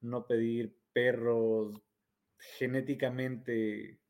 no 0.00 0.26
pedir 0.26 0.78
perros 0.92 1.82
genéticamente 2.38 4.02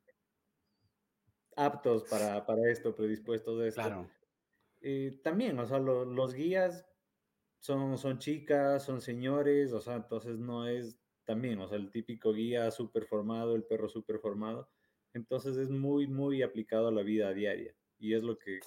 aptos 1.57 2.05
para, 2.05 2.45
para 2.47 2.71
esto, 2.71 2.95
predispuestos 2.95 3.61
a 3.61 3.67
esto, 3.67 3.81
Claro. 3.83 4.11
eh, 4.81 5.21
también, 5.23 5.59
o 5.59 5.67
sea, 5.67 5.79
lo- 5.79 6.05
los 6.05 6.35
guías 6.35 6.87
son, 7.63 7.97
son 7.97 8.19
chicas, 8.19 8.85
son 8.85 9.01
señores, 9.01 9.73
o 9.73 9.81
sea, 9.81 9.95
entonces 9.95 10.37
no 10.37 10.67
es 10.67 10.99
también, 11.25 11.61
o 11.61 11.69
sea, 11.69 11.79
el 11.79 11.91
típico 11.93 12.33
guía 12.33 12.69
súper 12.73 13.07
formado, 13.07 13.55
el 13.55 13.63
perro 13.63 13.89
súper 13.89 14.19
formado, 14.19 14.69
entonces 15.15 15.57
es 15.57 15.71
muy, 15.71 16.09
muy 16.09 16.43
aplicado 16.43 16.89
a 16.89 16.93
la 16.93 17.03
vida 17.03 17.33
diaria 17.33 17.73
y 18.01 18.15
es 18.15 18.25
lo 18.25 18.37
que 18.37 18.59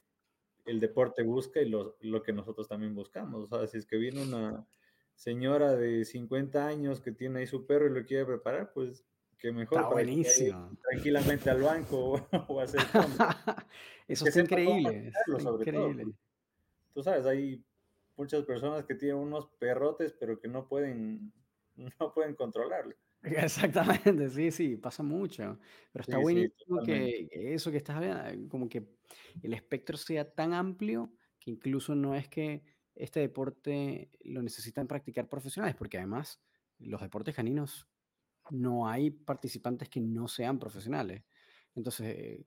el 0.64 0.80
deporte 0.80 1.24
busca 1.24 1.62
y 1.62 1.68
lo, 1.68 1.98
lo 2.00 2.24
que 2.24 2.32
nosotros 2.32 2.70
también 2.70 2.96
buscamos, 2.96 3.52
o 3.52 3.58
sea, 3.58 3.68
si 3.68 3.80
es 3.80 3.86
que 3.86 3.98
viene 3.98 4.24
una 4.24 4.66
señora 5.14 5.76
de 5.76 6.06
50 6.06 6.66
años 6.66 7.02
que 7.02 7.12
tiene 7.12 7.40
ahí 7.40 7.48
su 7.48 7.66
perro 7.66 7.88
y 7.88 8.00
lo 8.00 8.06
quiere 8.06 8.26
preparar, 8.26 8.72
pues 8.74 9.06
que 9.38 9.52
mejor 9.52 9.80
Está 9.80 9.90
que 9.90 9.94
buenísimo. 9.94 10.72
tranquilamente 10.90 11.50
al 11.50 11.62
banco 11.62 12.26
o 12.48 12.62
hacer. 12.62 12.80
Eso 14.08 14.26
cómo 14.26 14.42
increíble. 14.42 15.12
todo, 15.28 15.60
increíble. 15.60 16.06
tú 16.94 17.04
sabes, 17.04 17.26
hay 17.26 17.62
muchas 18.18 18.44
personas 18.46 18.86
que 18.86 18.96
tienen 18.96 19.18
unos 19.18 19.48
perrotes, 19.60 20.14
pero 20.14 20.40
que 20.40 20.48
no 20.48 20.68
pueden, 20.68 21.34
no 22.00 22.14
pueden 22.14 22.36
controlarlo. 22.36 22.96
Exactamente, 23.24 24.30
sí, 24.30 24.52
sí, 24.52 24.78
pasa 24.78 25.02
mucho. 25.02 25.60
Pero 25.92 26.04
está 26.04 26.18
Sí, 26.18 26.20
buenísimo 26.20 26.84
que 26.84 27.28
eso 27.32 27.72
que 27.72 27.78
estás 27.78 27.96
hablando, 27.98 28.48
como 28.50 28.70
que 28.70 28.88
el 29.42 29.54
espectro 29.54 29.98
sea 29.98 30.32
tan 30.36 30.54
amplio 30.54 31.16
que 31.40 31.50
incluso 31.52 31.96
no 31.96 32.14
es 32.16 32.28
que 32.30 32.64
este 32.94 33.20
deporte 33.22 34.12
lo 34.22 34.42
necesitan 34.44 34.88
practicar 34.88 35.28
profesionales, 35.28 35.76
porque 35.76 35.98
además 35.98 36.44
los 36.78 37.02
deportes 37.02 37.36
caninos 37.36 37.88
no 38.52 38.88
hay 38.88 39.12
participantes 39.12 39.90
que 39.90 40.02
no 40.02 40.28
sean 40.28 40.60
profesionales. 40.60 41.24
Entonces, 41.76 42.46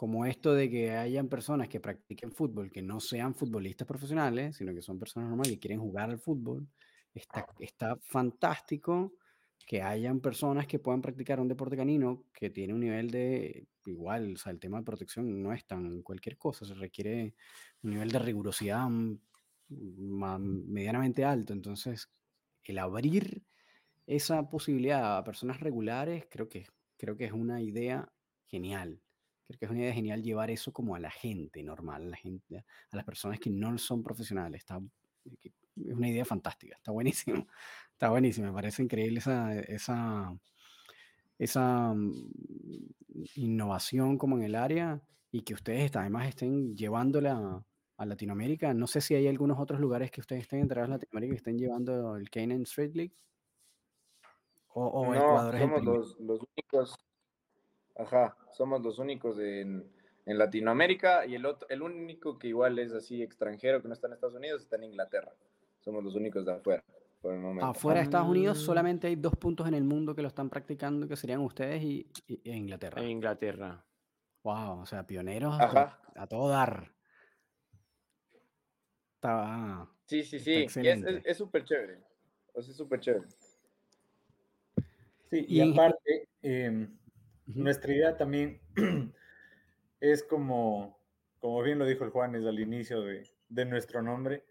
como 0.00 0.24
esto 0.24 0.54
de 0.54 0.70
que 0.70 0.92
hayan 0.92 1.28
personas 1.28 1.68
que 1.68 1.78
practiquen 1.78 2.32
fútbol, 2.32 2.70
que 2.70 2.80
no 2.80 3.00
sean 3.00 3.34
futbolistas 3.34 3.86
profesionales, 3.86 4.56
sino 4.56 4.72
que 4.72 4.80
son 4.80 4.98
personas 4.98 5.28
normales 5.28 5.52
que 5.52 5.58
quieren 5.58 5.78
jugar 5.78 6.08
al 6.08 6.18
fútbol, 6.18 6.66
está, 7.12 7.46
está 7.58 7.98
fantástico 8.06 9.12
que 9.66 9.82
hayan 9.82 10.20
personas 10.20 10.66
que 10.66 10.78
puedan 10.78 11.02
practicar 11.02 11.38
un 11.38 11.48
deporte 11.48 11.76
canino 11.76 12.24
que 12.32 12.48
tiene 12.48 12.72
un 12.72 12.80
nivel 12.80 13.10
de, 13.10 13.68
igual, 13.84 14.32
o 14.32 14.38
sea, 14.38 14.52
el 14.52 14.58
tema 14.58 14.78
de 14.78 14.84
protección 14.84 15.42
no 15.42 15.52
es 15.52 15.66
tan 15.66 16.00
cualquier 16.00 16.38
cosa, 16.38 16.64
se 16.64 16.72
requiere 16.72 17.34
un 17.82 17.90
nivel 17.90 18.10
de 18.10 18.20
rigurosidad 18.20 18.88
medianamente 19.68 21.26
alto. 21.26 21.52
Entonces, 21.52 22.10
el 22.64 22.78
abrir 22.78 23.42
esa 24.06 24.48
posibilidad 24.48 25.18
a 25.18 25.24
personas 25.24 25.60
regulares, 25.60 26.24
creo 26.30 26.48
que, 26.48 26.64
creo 26.96 27.18
que 27.18 27.26
es 27.26 27.32
una 27.32 27.60
idea 27.60 28.10
genial. 28.46 28.98
Creo 29.50 29.58
que 29.58 29.64
es 29.64 29.70
una 29.72 29.80
idea 29.80 29.92
genial 29.92 30.22
llevar 30.22 30.48
eso 30.50 30.72
como 30.72 30.94
a 30.94 31.00
la 31.00 31.10
gente 31.10 31.60
normal, 31.64 32.02
a 32.04 32.10
la 32.10 32.16
gente, 32.16 32.58
a 32.58 32.96
las 32.96 33.04
personas 33.04 33.40
que 33.40 33.50
no 33.50 33.76
son 33.78 34.00
profesionales. 34.02 34.60
Está, 34.60 34.80
que- 35.40 35.52
es 35.76 35.94
una 35.94 36.08
idea 36.08 36.24
fantástica, 36.24 36.76
está 36.76 36.92
buenísimo. 36.92 37.46
Está 37.92 38.10
buenísimo, 38.10 38.46
me 38.46 38.52
parece 38.54 38.82
increíble 38.82 39.18
esa, 39.18 39.58
esa, 39.58 40.34
esa 41.38 41.92
mm, 41.94 42.12
innovación 43.34 44.16
como 44.16 44.36
en 44.38 44.44
el 44.44 44.54
área 44.54 45.02
y 45.30 45.42
que 45.42 45.52
ustedes 45.54 45.94
además 45.96 46.28
estén 46.28 46.74
llevándola 46.76 47.62
a 47.98 48.06
Latinoamérica. 48.06 48.72
No 48.72 48.86
sé 48.86 49.00
si 49.00 49.14
hay 49.14 49.26
algunos 49.26 49.58
otros 49.58 49.80
lugares 49.80 50.10
que 50.10 50.20
ustedes 50.20 50.42
estén 50.42 50.60
enterados 50.60 50.86
en 50.88 50.92
Latinoamérica 50.94 51.32
que 51.32 51.36
estén 51.38 51.58
llevando 51.58 52.16
el 52.16 52.30
Canaan 52.30 52.62
Street 52.62 52.92
League. 52.94 53.12
O, 54.68 54.86
o 54.86 55.04
No, 55.12 55.20
Ecuador 55.20 55.54
es 55.56 55.60
somos 55.60 55.84
los, 55.84 56.20
los 56.20 56.40
únicos, 56.56 56.96
ajá, 58.02 58.36
somos 58.52 58.82
los 58.82 58.98
únicos 58.98 59.38
en, 59.38 59.84
en 60.26 60.38
Latinoamérica 60.38 61.26
y 61.26 61.34
el 61.34 61.46
otro, 61.46 61.68
el 61.68 61.82
único 61.82 62.38
que 62.38 62.48
igual 62.48 62.78
es 62.78 62.92
así 62.92 63.22
extranjero 63.22 63.80
que 63.82 63.88
no 63.88 63.94
está 63.94 64.06
en 64.06 64.14
Estados 64.14 64.34
Unidos 64.36 64.62
está 64.62 64.76
en 64.76 64.84
Inglaterra. 64.84 65.32
Somos 65.80 66.04
los 66.04 66.14
únicos 66.14 66.44
de 66.44 66.52
afuera 66.52 66.84
por 67.20 67.32
el 67.34 67.40
momento. 67.40 67.66
Afuera 67.66 68.00
de 68.00 68.04
Estados 68.04 68.28
Unidos 68.28 68.58
Ah. 68.60 68.64
solamente 68.66 69.06
hay 69.06 69.16
dos 69.16 69.34
puntos 69.36 69.66
en 69.68 69.74
el 69.74 69.84
mundo 69.84 70.14
que 70.14 70.22
lo 70.22 70.28
están 70.28 70.50
practicando, 70.50 71.06
que 71.08 71.16
serían 71.16 71.40
ustedes 71.40 71.82
y, 71.82 72.06
y- 72.26 72.40
e 72.50 72.56
Inglaterra. 72.56 73.00
En 73.02 73.08
Inglaterra. 73.10 73.84
Wow, 74.42 74.80
o 74.80 74.86
sea, 74.86 75.06
pioneros 75.06 75.54
Ajá. 75.60 76.00
a 76.14 76.26
todo 76.26 76.48
dar. 76.48 76.92
Está, 79.16 79.86
Sí, 80.06 80.22
sí, 80.24 80.38
sí. 80.40 80.50
Y 80.50 80.56
es- 80.56 80.62
excelente. 80.76 81.10
es 81.18 81.22
es 81.26 81.36
súper 81.36 81.64
chévere. 81.64 81.98
O 82.54 82.62
sea, 82.62 82.70
es 82.72 82.76
súper 82.76 83.00
chévere. 83.00 83.26
Sí, 85.30 85.44
Y 85.46 85.58
y 85.58 85.60
en- 85.60 85.72
aparte, 85.72 86.28
em. 86.42 86.98
Nuestra 87.54 87.92
idea 87.92 88.16
también 88.16 88.60
es 90.00 90.22
como, 90.22 90.98
como 91.38 91.62
bien 91.62 91.78
lo 91.78 91.86
dijo 91.86 92.04
el 92.04 92.10
Juanes 92.10 92.44
al 92.46 92.60
inicio 92.60 93.02
de, 93.02 93.28
de 93.48 93.64
nuestro 93.64 94.02
nombre, 94.02 94.44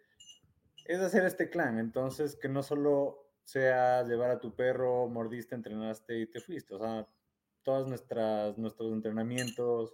es 0.86 1.00
hacer 1.00 1.26
este 1.26 1.50
clan. 1.50 1.80
Entonces, 1.80 2.36
que 2.36 2.50
no 2.50 2.64
solo 2.64 3.30
sea 3.44 4.04
llevar 4.04 4.32
a 4.32 4.40
tu 4.40 4.56
perro, 4.56 5.08
mordiste, 5.08 5.56
entrenaste 5.56 6.20
y 6.20 6.28
te 6.28 6.40
fuiste. 6.40 6.76
O 6.76 6.80
sea, 6.80 7.08
nuestras, 7.88 8.58
nuestros 8.58 8.92
entrenamientos, 8.92 9.94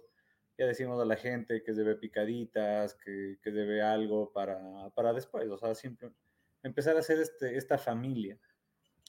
ya 0.58 0.66
decimos 0.66 1.00
a 1.00 1.04
la 1.04 1.16
gente 1.16 1.62
que 1.62 1.72
debe 1.72 1.96
picaditas, 1.96 2.94
que, 2.94 3.38
que 3.42 3.50
debe 3.50 3.82
algo 3.82 4.32
para, 4.32 4.90
para 4.94 5.12
después. 5.12 5.48
O 5.50 5.58
sea, 5.58 5.74
siempre 5.74 6.10
empezar 6.62 6.96
a 6.96 7.00
hacer 7.00 7.20
este, 7.20 7.56
esta 7.56 7.78
familia, 7.78 8.38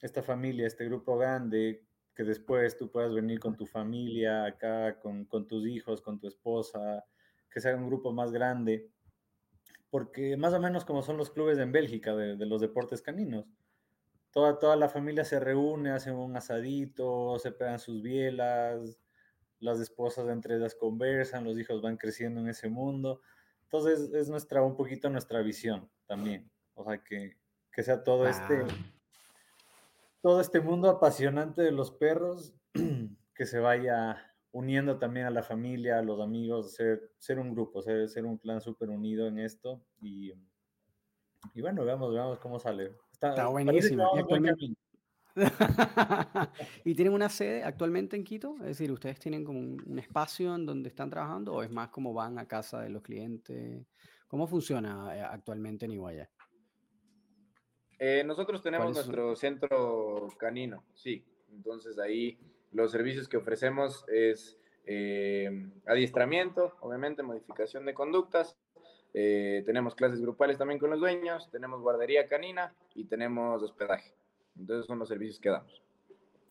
esta 0.02 0.22
familia, 0.22 0.68
este 0.68 0.86
grupo 0.86 1.18
grande, 1.18 1.86
que 2.18 2.24
después 2.24 2.76
tú 2.76 2.90
puedas 2.90 3.14
venir 3.14 3.40
con 3.40 3.56
tu 3.56 3.68
familia 3.68 4.46
acá, 4.46 5.00
con, 5.00 5.26
con 5.26 5.48
tus 5.48 5.68
hijos, 5.68 6.02
con 6.02 6.20
tu 6.20 6.28
esposa, 6.28 7.06
que 7.50 7.62
sea 7.62 7.76
un 7.76 7.86
grupo 7.86 8.12
más 8.12 8.32
grande 8.32 8.90
porque 9.90 10.36
más 10.36 10.54
o 10.54 10.60
menos 10.60 10.86
como 10.86 11.02
son 11.02 11.18
los 11.18 11.32
clubes 11.32 11.58
en 11.60 11.72
Bélgica 11.72 12.16
de, 12.16 12.46
los 12.46 12.62
deportes 12.62 13.02
caninos. 13.02 13.46
Toda, 14.32 14.60
toda 14.60 14.76
la 14.76 14.90
familia 14.90 15.24
se 15.24 15.40
reúne, 15.40 15.92
hacen 15.92 16.16
un 16.16 16.36
asadito, 16.36 17.40
se 17.40 17.52
pegan 17.52 17.80
sus 17.80 18.02
bielas, 18.02 19.00
las 19.60 19.80
esposas 19.80 20.28
entre 20.30 20.58
ellas 20.58 20.76
conversan, 20.76 21.46
los 21.46 21.58
hijos 21.58 21.82
van 21.82 21.98
creciendo 21.98 22.42
en 22.42 22.50
ese 22.50 22.70
mundo. 22.70 23.22
Entonces 23.64 24.12
es 24.14 24.30
nuestra, 24.30 24.62
un 24.62 24.76
poquito 24.76 25.10
nuestra 25.10 25.42
visión 25.42 25.90
también. 26.06 26.52
O 26.74 26.84
sea, 26.84 27.04
que, 27.04 27.38
que 27.72 27.84
sea 27.84 28.04
todo 28.04 28.28
este, 28.28 28.66
todo 30.22 30.42
este 30.42 30.62
mundo 30.62 30.90
apasionante 30.90 31.62
de 31.62 31.72
los 31.72 31.92
perros 31.92 32.54
que 33.36 33.46
se 33.46 33.60
vaya 33.60 34.18
uniendo 34.52 34.98
también 34.98 35.26
a 35.26 35.32
la 35.32 35.44
familia, 35.44 36.00
a 36.00 36.02
los 36.02 36.20
amigos, 36.20 36.74
ser, 36.74 37.12
ser 37.18 37.40
un 37.40 37.54
grupo, 37.54 37.82
ser, 37.82 38.10
ser 38.10 38.26
un 38.26 38.38
clan 38.38 38.62
súper 38.62 38.90
unido 38.90 39.28
en 39.28 39.40
esto 39.40 39.84
y, 40.00 40.34
y 41.54 41.62
bueno, 41.62 41.84
veamos, 41.86 42.14
veamos 42.14 42.40
cómo 42.40 42.60
sale. 42.60 42.96
Está 43.12 43.48
buenísimo. 43.48 43.94
Y 43.94 43.96
vamos 43.96 44.12
buen 44.12 44.24
actualmente, 44.24 44.60
camino. 44.60 44.76
¿Y 46.86 46.96
tienen 46.96 47.14
una 47.14 47.30
sede 47.30 47.64
actualmente 47.64 48.16
en 48.16 48.24
Quito? 48.24 48.56
Es 48.62 48.66
decir, 48.66 48.92
¿ustedes 48.92 49.20
tienen 49.20 49.44
como 49.44 49.60
un, 49.60 49.84
un 49.86 50.00
espacio 50.00 50.56
en 50.56 50.66
donde 50.66 50.90
están 50.90 51.10
trabajando 51.10 51.54
o 51.54 51.62
es 51.62 51.70
más 51.70 51.90
como 51.90 52.14
van 52.14 52.40
a 52.40 52.48
casa 52.48 52.82
de 52.82 52.90
los 52.90 53.04
clientes 53.04 53.86
¿Cómo 54.28 54.46
funciona 54.46 55.16
eh, 55.16 55.22
actualmente 55.22 55.86
en 55.86 55.94
Iguaya? 55.94 56.30
Eh, 58.00 58.24
nosotros 58.26 58.62
tenemos 58.62 58.94
nuestro 58.94 59.36
centro 59.36 60.28
canino, 60.38 60.84
sí. 60.94 61.24
Entonces 61.52 61.98
ahí 62.00 62.38
los 62.72 62.92
servicios 62.92 63.28
que 63.28 63.38
ofrecemos 63.38 64.06
es 64.08 64.58
eh, 64.86 65.68
adiestramiento, 65.86 66.76
obviamente, 66.82 67.24
modificación 67.24 67.86
de 67.86 67.94
conductas. 67.94 68.56
tenemos 69.14 69.96
clases 69.96 70.22
grupales 70.22 70.58
también 70.58 70.80
con 70.80 70.92
los 70.92 71.00
dueños, 71.00 71.50
tenemos 71.52 71.82
guardería 71.82 72.28
canina 72.28 72.74
y 72.94 73.06
tenemos 73.06 73.64
hospedaje. 73.64 74.14
Entonces 74.60 74.86
son 74.86 75.00
los 75.00 75.08
servicios 75.10 75.40
que 75.40 75.50
damos. 75.50 75.82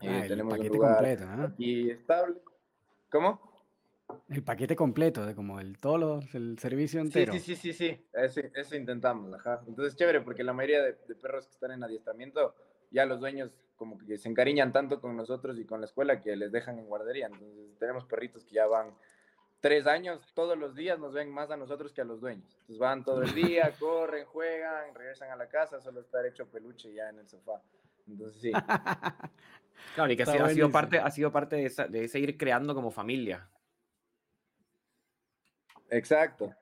Ah, 0.01 0.25
tenemos 0.29 0.59
un 0.59 0.69
lugar 0.69 0.97
completo, 0.97 1.55
y 1.59 1.91
estable. 1.91 2.37
¿Cómo? 3.11 3.56
El 4.29 4.43
paquete 4.43 4.77
completo, 4.77 5.25
de 5.25 5.35
como 5.35 5.61
el 5.61 5.79
todo 5.79 6.21
el 6.33 6.59
servicio 6.59 7.01
entero. 7.01 7.33
Sí, 7.33 7.41
sí, 7.41 7.57
sí, 7.57 7.73
sí, 7.73 7.91
sí. 7.91 8.07
Eso, 8.13 8.41
eso 8.55 8.77
intentamos, 8.77 9.33
ajá. 9.35 9.63
Entonces, 9.67 9.97
chévere, 9.97 10.21
porque 10.21 10.45
la 10.45 10.53
mayoría 10.53 10.83
de, 10.83 10.93
perros 11.15 11.47
que 11.47 11.53
están 11.53 11.73
en 11.73 11.83
adiestramiento, 11.83 12.55
ya 12.91 13.05
los 13.05 13.21
dueños 13.21 13.51
como 13.77 13.99
que 13.99 14.17
se 14.17 14.29
encariñan 14.29 14.73
tanto 14.73 15.01
con 15.01 15.17
nosotros 15.17 15.59
y 15.59 15.65
con 15.65 15.81
la 15.81 15.87
escuela 15.87 16.21
que 16.21 16.35
les 16.35 16.51
dejan 16.51 16.79
en 16.79 16.87
guardería. 16.87 17.27
Entonces, 17.27 17.79
tenemos 17.79 18.05
perritos 18.05 18.45
que 18.45 18.55
ya 18.55 18.67
van 18.67 18.95
tres 19.61 19.87
años, 19.87 20.21
todos 20.35 20.57
los 20.57 20.75
días 20.75 20.99
nos 20.99 21.13
ven 21.13 21.31
más 21.31 21.51
a 21.51 21.57
nosotros 21.57 21.93
que 21.93 22.01
a 22.01 22.05
los 22.05 22.21
dueños. 22.21 22.53
Entonces, 22.61 22.79
van 22.79 23.05
todo 23.05 23.23
el 23.23 23.35
día, 23.35 23.73
corren, 23.79 24.25
juegan, 24.27 24.95
regresan 24.95 25.31
a 25.31 25.37
la 25.37 25.49
casa, 25.49 25.81
solo 25.81 26.01
estar 26.01 26.25
hecho 26.27 26.47
peluche 26.47 26.93
ya 26.93 27.09
en 27.11 27.19
el 27.19 27.29
sofá. 27.29 27.61
Entonces, 28.09 28.41
sí. 28.41 28.53
claro, 29.95 30.13
y 30.13 30.17
que 30.17 30.23
ha 30.23 30.49
sido, 30.51 30.71
parte, 30.71 30.99
ha 30.99 31.11
sido 31.11 31.33
parte 31.33 31.57
de, 31.57 31.67
esa, 31.67 31.87
de 31.87 32.09
seguir 32.09 32.37
creando 32.37 32.75
como 32.75 32.91
familia. 32.91 33.49
Exacto. 35.91 36.55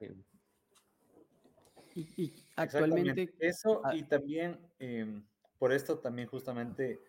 Y, 1.95 2.33
actualmente... 2.57 3.35
Eso 3.39 3.81
ah 3.85 3.95
y 3.95 4.03
también, 4.03 4.59
em, 4.79 5.25
por 5.59 5.73
esto 5.73 5.99
también 5.99 6.29
justamente 6.29 7.01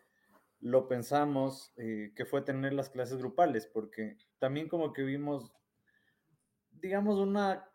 lo 0.60 0.88
pensamos, 0.88 1.73
eh, 1.78 2.12
que 2.15 2.25
fue 2.25 2.41
tener 2.41 2.73
las 2.73 2.89
clases 2.89 3.17
grupales, 3.17 3.67
porque 3.67 4.17
también 4.39 4.67
como 4.67 4.93
que 4.93 5.04
vimos, 5.04 5.51
digamos, 6.71 7.19
una 7.19 7.69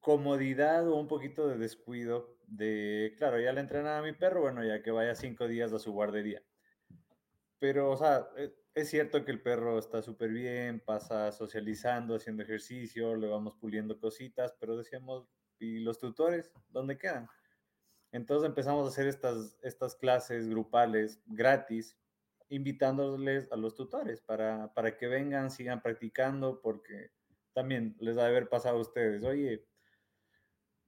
comodidad 0.00 0.88
o 0.88 0.96
un 0.96 1.08
poquito 1.08 1.48
de 1.48 1.58
descuido 1.58 2.38
de, 2.46 3.14
claro, 3.18 3.38
ya 3.40 3.52
le 3.52 3.60
entrenaba 3.60 3.98
a 3.98 4.02
mi 4.02 4.12
perro, 4.12 4.40
bueno, 4.40 4.64
ya 4.64 4.82
que 4.82 4.90
vaya 4.90 5.14
cinco 5.14 5.46
días 5.46 5.72
a 5.72 5.78
su 5.78 5.92
guardería. 5.92 6.42
Pero, 7.58 7.90
o 7.90 7.96
sea, 7.96 8.28
eh, 8.36 8.54
es 8.78 8.90
cierto 8.90 9.24
que 9.24 9.32
el 9.32 9.42
perro 9.42 9.78
está 9.78 10.02
súper 10.02 10.30
bien, 10.30 10.80
pasa 10.80 11.32
socializando, 11.32 12.14
haciendo 12.14 12.42
ejercicio, 12.44 13.16
le 13.16 13.26
vamos 13.26 13.56
puliendo 13.60 13.98
cositas, 13.98 14.54
pero 14.60 14.76
decíamos, 14.76 15.28
¿y 15.58 15.80
los 15.80 15.98
tutores 15.98 16.52
dónde 16.68 16.96
quedan? 16.96 17.28
Entonces 18.12 18.48
empezamos 18.48 18.86
a 18.86 18.88
hacer 18.88 19.08
estas, 19.08 19.58
estas 19.62 19.96
clases 19.96 20.48
grupales 20.48 21.20
gratis, 21.26 21.98
invitándoles 22.48 23.50
a 23.52 23.56
los 23.56 23.74
tutores 23.74 24.20
para, 24.20 24.72
para 24.74 24.96
que 24.96 25.08
vengan, 25.08 25.50
sigan 25.50 25.82
practicando, 25.82 26.60
porque 26.62 27.10
también 27.52 27.96
les 27.98 28.16
va 28.16 28.24
a 28.24 28.28
haber 28.28 28.48
pasado 28.48 28.78
a 28.78 28.82
ustedes, 28.82 29.24
oye, 29.24 29.66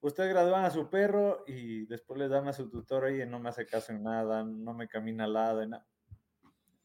ustedes 0.01 0.31
gradúan 0.31 0.65
a 0.65 0.71
su 0.71 0.89
perro 0.89 1.43
y 1.47 1.87
después 1.87 2.21
les 2.21 2.31
dan 2.31 2.47
a 2.47 2.53
su 2.53 2.71
tutor, 2.71 3.05
oye, 3.05 3.27
no 3.27 3.41
me 3.41 3.49
hace 3.49 3.67
caso 3.67 3.93
en 3.93 4.05
nada, 4.05 4.45
no 4.45 4.75
me 4.75 4.89
camina 4.89 5.25
al 5.25 5.33
lado, 5.33 5.67
nada 5.67 5.87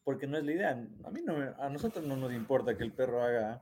porque 0.06 0.28
no 0.28 0.38
es 0.38 0.44
la 0.44 0.52
idea. 0.52 0.70
A 1.02 1.10
mí 1.10 1.20
no, 1.20 1.34
a 1.58 1.68
nosotros 1.68 2.06
no 2.06 2.16
nos 2.16 2.32
importa 2.32 2.76
que 2.76 2.84
el 2.84 2.92
perro 2.92 3.24
haga 3.24 3.60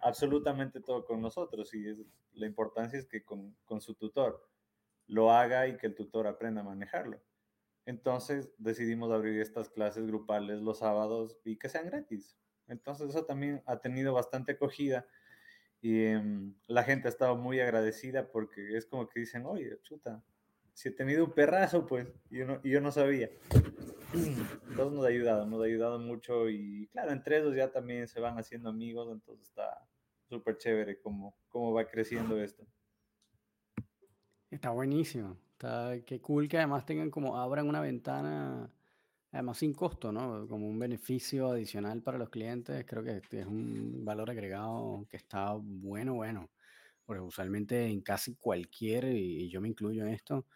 absolutamente 0.00 0.78
todo 0.78 1.06
con 1.06 1.22
nosotros 1.22 1.72
y 1.72 1.86
la 2.34 2.44
importancia 2.44 2.98
es 2.98 3.06
que 3.06 3.24
con, 3.24 3.56
su 3.80 3.94
tutor 3.94 4.46
lo 5.06 5.32
haga 5.32 5.66
y 5.68 5.78
que 5.78 5.86
el 5.86 5.94
tutor 5.94 6.26
aprenda 6.26 6.60
a 6.60 6.64
manejarlo. 6.64 7.18
Entonces 7.86 8.52
decidimos 8.58 9.10
abrir 9.10 9.40
estas 9.40 9.70
clases 9.70 10.06
grupales 10.06 10.60
los 10.60 10.80
sábados 10.80 11.38
y 11.44 11.56
que 11.56 11.70
sean 11.70 11.86
gratis. 11.86 12.36
Entonces 12.68 13.08
eso 13.08 13.24
también 13.24 13.62
ha 13.64 13.80
tenido 13.80 14.12
bastante 14.12 14.52
acogida 14.52 15.06
y 15.80 16.04
em, 16.04 16.54
la 16.66 16.82
gente 16.84 17.08
ha 17.08 17.10
estado 17.10 17.36
muy 17.36 17.58
agradecida 17.58 18.30
porque 18.30 18.76
es 18.76 18.84
como 18.84 19.08
que 19.08 19.20
dicen, 19.20 19.46
oye, 19.46 19.80
chuta, 19.80 20.22
si 20.74 20.90
he 20.90 20.92
tenido 20.92 21.24
un 21.24 21.32
perrazo, 21.32 21.86
pues, 21.86 22.06
y 22.30 22.70
yo 22.70 22.80
no 22.82 22.92
sabía. 22.92 23.30
Entonces 24.70 24.92
nos 24.92 25.04
ha 25.04 25.08
ayudado, 25.08 25.46
nos 25.46 25.60
ha 25.62 25.66
ayudado 25.66 25.98
mucho 26.00 26.48
y 26.48 26.88
claro, 26.88 27.12
entre 27.12 27.38
ellos 27.38 27.54
ya 27.54 27.70
también 27.70 28.08
se 28.08 28.18
van 28.18 28.38
haciendo 28.38 28.68
amigos, 28.68 29.08
entonces 29.12 29.48
está 29.48 29.86
súper 30.28 30.56
chévere 30.58 31.00
cómo, 31.00 31.36
cómo 31.48 31.72
va 31.72 31.86
creciendo 31.86 32.40
esto. 32.42 32.66
Está 34.50 34.70
buenísimo, 34.70 35.36
está 35.52 35.94
qué 36.04 36.20
cool 36.20 36.48
que 36.48 36.58
además 36.58 36.84
tengan 36.84 37.10
como 37.10 37.38
abran 37.38 37.68
una 37.68 37.80
ventana, 37.80 38.68
además 39.30 39.58
sin 39.58 39.72
costo, 39.72 40.10
¿no? 40.10 40.48
Como 40.48 40.66
un 40.66 40.78
beneficio 40.78 41.48
adicional 41.48 42.02
para 42.02 42.18
los 42.18 42.30
clientes, 42.30 42.84
creo 42.86 43.04
que 43.04 43.22
es 43.30 43.46
un 43.46 44.04
valor 44.04 44.28
agregado 44.28 45.06
que 45.08 45.18
está 45.18 45.54
bueno, 45.54 46.14
bueno, 46.14 46.50
porque 47.06 47.22
usualmente 47.22 47.86
en 47.86 48.00
casi 48.00 48.34
cualquier, 48.34 49.04
y 49.04 49.48
yo 49.48 49.60
me 49.60 49.68
incluyo 49.68 50.04
en 50.04 50.14
esto, 50.14 50.46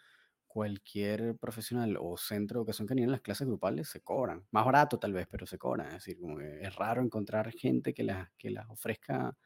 cualquier 0.55 1.37
profesional 1.37 1.97
o 2.01 2.17
centro 2.17 2.61
de 2.61 2.61
educación 2.61 2.87
canina, 2.87 3.11
las 3.11 3.23
clases 3.23 3.45
grupales 3.45 3.89
se 3.89 4.03
cobran. 4.03 4.47
Más 4.53 4.65
barato 4.65 5.01
tal 5.01 5.13
vez, 5.13 5.27
pero 5.29 5.47
se 5.47 5.59
cobran. 5.59 5.89
Es 5.89 5.95
decir, 5.95 6.17
como 6.21 6.39
que 6.39 6.61
es 6.61 6.77
raro 6.77 7.03
encontrar 7.03 7.51
gente 7.51 7.93
que 7.93 8.05
las 8.05 8.31
que 8.39 8.51
las 8.51 8.71
ofrezca 8.71 9.37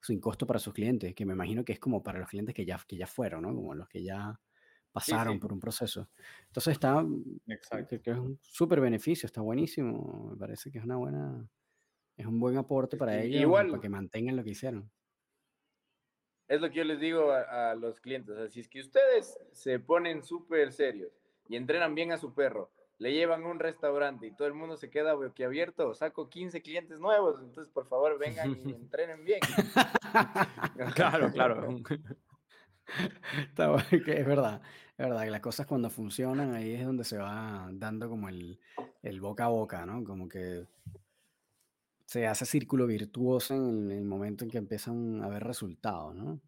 sin 0.00 0.20
costo 0.20 0.46
para 0.46 0.60
sus 0.60 0.72
clientes, 0.72 1.12
que 1.12 1.26
me 1.26 1.32
imagino 1.32 1.64
que 1.64 1.72
es 1.72 1.80
como 1.80 2.04
para 2.04 2.20
los 2.20 2.28
clientes 2.28 2.54
que 2.54 2.64
ya, 2.64 2.80
que 2.86 2.96
ya 2.96 3.08
fueron, 3.08 3.42
¿no? 3.42 3.52
Como 3.52 3.74
los 3.74 3.88
que 3.88 4.04
ya 4.04 4.38
pasaron 4.92 5.40
por 5.40 5.52
un 5.52 5.58
proceso. 5.58 6.08
Entonces 6.46 6.74
está, 6.74 7.02
mm, 7.02 7.40
que, 7.88 8.00
es 8.04 8.16
un 8.16 8.38
súper 8.40 8.80
beneficio, 8.80 9.26
está 9.26 9.40
buenísimo. 9.40 10.28
Me 10.30 10.36
parece 10.36 10.70
que 10.70 10.78
es 10.78 10.84
una 10.84 10.98
buena, 10.98 11.48
es 12.16 12.26
un 12.26 12.38
buen 12.38 12.58
aporte 12.58 12.96
para 12.96 13.20
ellos, 13.20 13.40
Igual, 13.40 13.70
para 13.70 13.80
que 13.80 13.88
mantengan 13.88 14.36
lo 14.36 14.44
que 14.44 14.50
hicieron 14.50 14.88
es 16.48 16.60
lo 16.60 16.68
que 16.68 16.76
yo 16.76 16.84
les 16.84 17.00
digo 17.00 17.32
a, 17.32 17.74
los 17.74 18.00
clientes. 18.00 18.36
Así 18.36 18.60
es 18.60 18.68
que 18.68 18.80
ustedes 18.80 19.38
se 19.52 19.78
ponen 19.78 20.22
súper 20.22 20.72
serios 20.72 21.12
y 21.48 21.56
entrenan 21.56 21.94
bien 21.94 22.12
a 22.12 22.18
su 22.18 22.34
perro, 22.34 22.70
le 22.98 23.12
llevan 23.12 23.44
a 23.44 23.48
un 23.48 23.58
restaurante 23.58 24.26
y 24.26 24.32
todo 24.34 24.48
el 24.48 24.54
mundo 24.54 24.76
se 24.76 24.90
queda 24.90 25.14
boquiabierto, 25.14 25.94
saco 25.94 26.28
15 26.28 26.62
clientes 26.62 27.00
nuevos, 27.00 27.40
entonces 27.40 27.72
por 27.72 27.86
favor 27.86 28.18
vengan 28.18 28.56
y 28.64 28.70
entrenen 28.74 29.24
bien. 29.24 29.40
claro, 30.94 31.30
claro. 31.32 31.68
es 34.06 34.26
verdad, 34.26 34.62
es 34.96 35.06
verdad 35.06 35.24
que 35.24 35.30
las 35.30 35.40
cosas 35.40 35.66
cuando 35.66 35.90
funcionan 35.90 36.54
ahí 36.54 36.74
es 36.74 36.84
donde 36.84 37.04
se 37.04 37.18
va 37.18 37.68
dando 37.72 38.08
como 38.08 38.28
el, 38.28 38.58
el 39.02 39.20
boca 39.20 39.46
a 39.46 39.48
boca, 39.48 39.84
¿no? 39.84 40.04
Como 40.04 40.28
que 40.28 40.66
se 42.14 42.28
hace 42.28 42.46
círculo 42.46 42.86
virtuoso 42.86 43.56
en 43.56 43.90
el 43.90 44.04
momento 44.04 44.44
en 44.44 44.50
que 44.50 44.58
empiezan 44.58 45.20
a 45.20 45.24
haber 45.24 45.42
resultados, 45.42 46.14
¿no? 46.14 46.40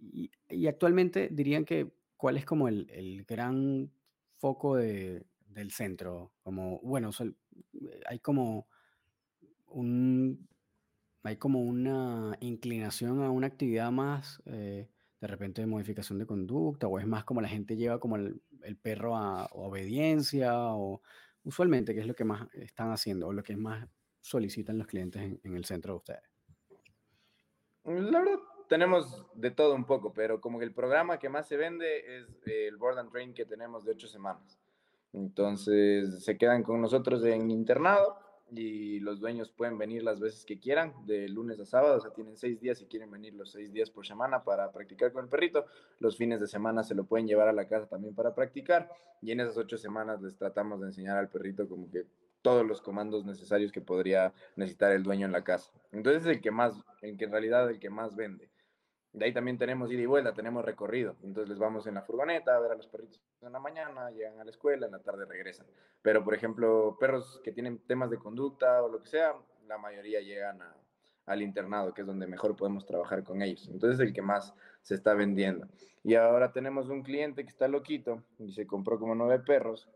Y, 0.00 0.30
actualmente 0.68 1.28
dirían 1.32 1.64
que, 1.64 1.90
¿cuál 2.16 2.36
es 2.36 2.44
como 2.44 2.68
el, 2.68 2.88
el 2.90 3.24
gran 3.24 3.90
foco 4.36 4.76
de, 4.76 5.26
del 5.48 5.72
centro? 5.72 6.30
Como, 6.44 6.78
bueno, 6.84 7.10
hay 8.06 8.20
como 8.20 8.68
un, 9.66 10.48
hay 11.24 11.36
como 11.36 11.62
una 11.62 12.36
inclinación 12.38 13.20
a 13.20 13.32
una 13.32 13.48
actividad 13.48 13.90
más, 13.90 14.40
eh, 14.46 14.88
de 15.20 15.26
repente, 15.26 15.62
de 15.62 15.66
modificación 15.66 16.20
de 16.20 16.26
conducta, 16.26 16.86
o 16.86 17.00
es 17.00 17.08
más 17.08 17.24
como 17.24 17.40
la 17.40 17.48
gente 17.48 17.76
lleva 17.76 17.98
como 17.98 18.14
el, 18.14 18.40
el 18.62 18.76
perro 18.76 19.16
a, 19.16 19.46
a, 19.46 19.48
obediencia, 19.52 20.54
o 20.54 21.02
usualmente, 21.42 21.92
¿qué 21.92 22.02
es 22.02 22.06
lo 22.06 22.14
que 22.14 22.24
más 22.24 22.46
están 22.54 22.92
haciendo, 22.92 23.26
o 23.26 23.32
lo 23.32 23.42
que 23.42 23.54
es 23.54 23.58
más 23.58 23.88
solicitan 24.28 24.76
los 24.76 24.86
clientes 24.86 25.22
en, 25.42 25.56
el 25.56 25.64
centro 25.64 25.94
de 25.94 25.96
ustedes? 25.96 26.22
La 27.84 28.18
verdad, 28.18 28.38
tenemos 28.68 29.26
de 29.34 29.50
todo 29.50 29.74
un 29.74 29.86
poco, 29.86 30.12
pero 30.12 30.40
como 30.40 30.58
que 30.58 30.66
el 30.66 30.74
programa 30.74 31.18
que 31.18 31.30
más 31.30 31.48
se 31.48 31.56
vende 31.56 32.18
es 32.18 32.26
el 32.46 32.76
Board 32.76 32.98
and 32.98 33.10
Train 33.10 33.32
que 33.32 33.46
tenemos 33.46 33.84
de 33.84 33.92
ocho 33.92 34.06
semanas. 34.06 34.58
Entonces, 35.14 36.22
se 36.22 36.36
quedan 36.36 36.62
con 36.62 36.82
nosotros 36.82 37.24
en 37.24 37.50
internado 37.50 38.18
y 38.50 39.00
los 39.00 39.20
dueños 39.20 39.50
pueden 39.50 39.78
venir 39.78 40.02
las 40.02 40.20
veces 40.20 40.44
que 40.44 40.58
quieran, 40.58 40.94
de 41.06 41.28
lunes 41.28 41.58
a 41.60 41.64
sábado, 41.64 41.96
o 41.96 42.00
sea, 42.00 42.12
tienen 42.12 42.36
seis 42.36 42.60
días 42.60 42.82
y 42.82 42.86
quieren 42.86 43.10
venir 43.10 43.34
los 43.34 43.52
seis 43.52 43.72
días 43.72 43.90
por 43.90 44.06
semana 44.06 44.44
para 44.44 44.70
practicar 44.70 45.12
con 45.12 45.24
el 45.24 45.30
perrito. 45.30 45.64
Los 45.98 46.18
fines 46.18 46.38
de 46.40 46.46
semana 46.46 46.82
se 46.82 46.94
lo 46.94 47.04
pueden 47.04 47.26
llevar 47.26 47.48
a 47.48 47.52
la 47.52 47.66
casa 47.66 47.86
también 47.86 48.14
para 48.14 48.34
practicar 48.34 48.90
y 49.22 49.32
en 49.32 49.40
esas 49.40 49.56
ocho 49.56 49.78
semanas 49.78 50.20
les 50.20 50.36
tratamos 50.36 50.80
de 50.80 50.88
enseñar 50.88 51.16
al 51.16 51.30
perrito 51.30 51.66
como 51.66 51.90
que 51.90 52.04
todos 52.42 52.66
los 52.66 52.80
comandos 52.80 53.24
necesarios 53.24 53.72
que 53.72 53.80
podría 53.80 54.32
necesitar 54.56 54.92
el 54.92 55.02
dueño 55.02 55.26
en 55.26 55.32
la 55.32 55.44
casa. 55.44 55.70
Entonces 55.92 56.22
es 56.22 56.28
el 56.28 56.40
que 56.40 56.50
más, 56.50 56.74
en 57.02 57.16
que 57.16 57.24
en 57.24 57.32
realidad 57.32 57.68
el 57.70 57.78
que 57.78 57.90
más 57.90 58.16
vende. 58.16 58.50
De 59.12 59.24
ahí 59.24 59.32
también 59.32 59.58
tenemos 59.58 59.90
ida 59.90 60.02
y 60.02 60.06
vuelta, 60.06 60.34
tenemos 60.34 60.64
recorrido. 60.64 61.16
Entonces 61.22 61.48
les 61.48 61.58
vamos 61.58 61.86
en 61.86 61.94
la 61.94 62.02
furgoneta 62.02 62.54
a 62.54 62.60
ver 62.60 62.72
a 62.72 62.76
los 62.76 62.86
perritos 62.86 63.20
en 63.40 63.52
la 63.52 63.58
mañana, 63.58 64.10
llegan 64.10 64.38
a 64.40 64.44
la 64.44 64.50
escuela, 64.50 64.86
en 64.86 64.92
la 64.92 64.98
tarde 65.00 65.24
regresan. 65.24 65.66
Pero, 66.02 66.24
por 66.24 66.34
ejemplo, 66.34 66.96
perros 66.98 67.40
que 67.42 67.52
tienen 67.52 67.78
temas 67.86 68.10
de 68.10 68.18
conducta 68.18 68.82
o 68.82 68.88
lo 68.88 69.00
que 69.00 69.08
sea, 69.08 69.34
la 69.66 69.78
mayoría 69.78 70.20
llegan 70.20 70.60
al 71.26 71.42
internado, 71.42 71.94
que 71.94 72.02
es 72.02 72.06
donde 72.06 72.26
mejor 72.26 72.56
podemos 72.56 72.86
trabajar 72.86 73.22
con 73.24 73.42
ellos. 73.42 73.68
Entonces, 73.68 74.00
el 74.00 74.12
que 74.12 74.22
más 74.22 74.54
se 74.82 74.94
está 74.94 75.14
vendiendo. 75.14 75.68
Y 76.02 76.14
ahora 76.14 76.52
tenemos 76.52 76.88
un 76.88 77.02
cliente 77.02 77.44
que 77.44 77.50
está 77.50 77.68
loquito 77.68 78.22
y 78.38 78.52
se 78.52 78.66
compró 78.66 78.98
como 78.98 79.14
nueve 79.14 79.42
perros 79.44 79.88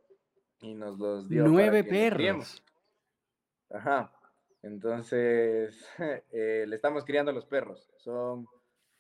y 0.63 0.75
nos 0.75 0.99
los 0.99 1.29
dio. 1.29 1.45
Nueve 1.47 1.85
perros. 1.85 2.63
Ajá. 3.71 4.13
Entonces, 4.63 5.87
eh, 6.33 6.65
le 6.67 6.77
estamos 6.77 7.05
criando 7.05 7.33
los 7.33 7.45
perros. 7.45 7.91
Son, 7.99 8.47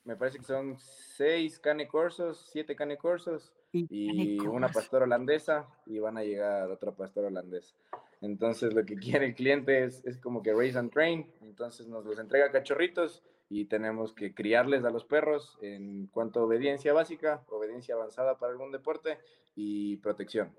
me 0.05 0.16
parece 0.16 0.38
que 0.38 0.44
son 0.44 0.77
seis 0.79 1.59
cane 1.59 1.88
corsos, 1.88 2.48
siete 2.51 2.75
cane 2.75 2.98
corsos 2.98 3.53
y 3.72 4.38
una 4.40 4.68
pastora 4.68 5.05
holandesa 5.05 5.66
y 5.87 5.98
van 5.98 6.18
a 6.18 6.25
llegar 6.25 6.70
otra 6.70 6.92
pastora 6.92 7.29
holandesa. 7.29 7.75
Entonces, 8.20 8.75
lo 8.75 8.85
que 8.85 8.96
quiere 8.96 9.27
el 9.27 9.35
cliente 9.35 9.85
es, 9.85 10.05
es 10.05 10.18
como 10.18 10.42
que 10.42 10.53
raise 10.53 10.79
and 10.79 10.92
train. 10.92 11.33
Entonces, 11.40 11.87
nos 11.87 12.05
los 12.05 12.18
entrega 12.18 12.51
cachorritos 12.51 13.22
y 13.48 13.66
tenemos 13.66 14.12
que 14.14 14.35
criarles 14.35 14.85
a 14.85 14.90
los 14.90 15.05
perros 15.05 15.59
en 15.61 16.07
cuanto 16.07 16.40
a 16.40 16.44
obediencia 16.44 16.92
básica, 16.92 17.44
obediencia 17.48 17.94
avanzada 17.94 18.38
para 18.38 18.53
algún 18.53 18.72
deporte 18.72 19.18
y 19.55 19.98
protección. 19.98 20.53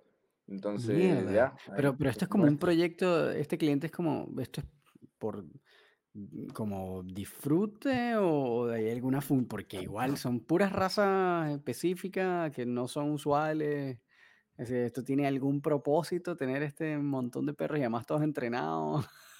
Entonces, 0.47 1.31
ya. 1.31 1.55
Pero, 1.75 1.95
pero 1.97 2.09
esto 2.09 2.25
es 2.25 2.29
como 2.29 2.43
un 2.43 2.57
proyecto, 2.57 3.31
este 3.31 3.57
cliente 3.57 3.87
es 3.87 3.91
como, 3.91 4.29
esto 4.39 4.61
es 4.61 4.67
por 5.17 5.45
mm, 6.13 6.47
como 6.53 7.03
disfrute 7.03 8.15
o 8.17 8.69
hay 8.69 8.89
alguna 8.89 9.21
fun, 9.21 9.45
porque 9.45 9.81
igual 9.81 10.17
son 10.17 10.41
puras 10.41 10.71
razas 10.71 11.51
específicas 11.51 12.51
que 12.51 12.65
no 12.65 12.87
son 12.87 13.11
usuales. 13.11 13.99
¿Esto 14.57 15.03
tiene 15.03 15.25
algún 15.25 15.61
propósito, 15.61 16.35
tener 16.37 16.61
este 16.61 16.97
montón 16.97 17.45
de 17.47 17.53
perros 17.53 17.79
y 17.79 17.81
además 17.81 18.05
todos 18.05 18.21
entrenados? 18.21 19.05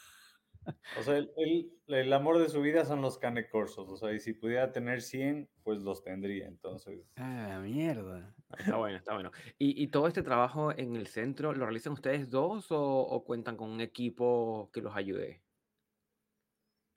O 1.00 1.04
sea, 1.04 1.18
el, 1.18 1.72
el, 1.88 2.14
amor 2.14 2.40
de 2.40 2.50
su 2.50 2.62
vida 2.62 2.86
son 2.86 3.02
los 3.02 3.18
canecorsos. 3.18 3.90
O 3.90 3.98
sea, 3.98 4.14
y 4.14 4.20
si 4.20 4.34
pudiera 4.34 4.72
tener 4.72 5.02
100, 5.02 5.50
pues 5.64 5.82
los 5.82 6.04
tendría. 6.04 6.48
Entonces. 6.48 7.08
Ah, 7.16 7.60
mierda. 7.64 8.34
Está 8.58 8.78
bueno, 8.78 8.98
está 8.98 9.14
bueno. 9.14 9.32
¿Y, 9.58 9.82
¿Y, 9.82 9.88
todo 9.88 10.08
este 10.08 10.24
trabajo 10.24 10.72
en 10.72 10.96
el 10.96 11.08
centro 11.08 11.54
lo 11.54 11.66
realizan 11.66 11.94
ustedes 11.94 12.30
dos 12.30 12.72
o, 12.72 12.82
o, 12.82 13.24
cuentan 13.24 13.58
con 13.58 13.70
un 13.70 13.82
equipo 13.82 14.70
que 14.72 14.82
los 14.82 14.96
ayude? 14.96 15.42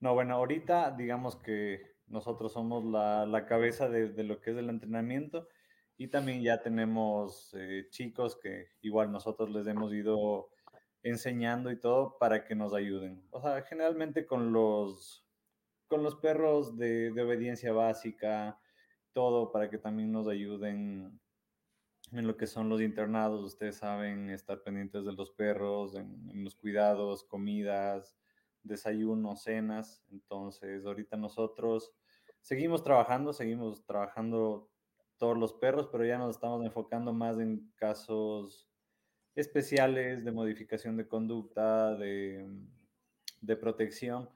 No, 0.01 0.15
bueno, 0.15 0.35
ahorita 0.35 0.91
digamos 0.91 1.37
que 1.37 1.97
nosotros 2.07 2.53
somos 2.53 2.85
la, 2.85 3.27
la 3.27 3.47
cabeza 3.47 3.89
de, 3.89 4.11
de, 4.11 4.25
lo 4.25 4.41
que 4.41 4.51
es 4.51 4.57
el 4.57 4.69
entrenamiento 4.69 5.49
y 5.97 6.09
también 6.09 6.43
ya 6.43 6.63
tenemos 6.63 7.55
eh, 7.59 7.87
chicos 7.91 8.39
que 8.41 8.69
igual 8.83 9.11
nosotros 9.11 9.51
les 9.51 9.67
hemos 9.67 9.93
ido 9.93 10.51
enseñando 11.07 11.71
y 11.71 11.79
todo 11.79 12.19
para 12.19 12.45
que 12.45 12.55
nos 12.55 12.75
ayuden. 12.75 13.23
O 13.31 13.41
sea, 13.41 13.63
generalmente 13.63 14.27
con 14.27 14.53
los, 14.53 15.25
con 15.87 16.03
los 16.03 16.17
perros 16.17 16.77
de, 16.77 17.13
de 17.13 17.23
obediencia 17.23 17.73
básica, 17.73 18.59
todo 19.13 19.53
para 19.53 19.71
que 19.71 19.79
también 19.79 20.11
nos 20.11 20.27
ayuden 20.27 21.21
en 22.11 22.27
lo 22.27 22.37
que 22.37 22.49
son 22.49 22.69
los 22.69 22.81
internados. 22.81 23.45
Ustedes 23.45 23.77
saben, 23.77 24.31
estar 24.31 24.63
pendientes 24.63 25.05
de 25.05 25.13
los 25.13 25.31
perros, 25.31 25.95
en, 25.95 26.29
en 26.29 26.43
los 26.43 26.57
cuidados, 26.57 27.23
comidas, 27.23 28.17
desayunos, 28.65 29.45
cenas. 29.45 30.05
Entonces, 30.11 30.85
ahorita 30.85 31.17
nosotros 31.17 31.95
seguimos 32.41 32.83
trabajando, 32.83 33.33
seguimos 33.33 33.85
trabajando 33.87 34.69
todos 35.19 35.39
los 35.39 35.55
perros, 35.55 35.89
pero 35.91 36.05
ya 36.05 36.19
nos 36.19 36.35
estamos 36.35 36.65
enfocando 36.65 37.13
más 37.13 37.39
en 37.39 37.73
casos 37.77 38.66
especiales 39.37 40.25
de 40.25 40.33
modificación 40.33 40.97
de 40.97 41.07
conducta, 41.07 41.95
de, 41.95 42.49
de 43.43 43.57
protección. 43.57 44.29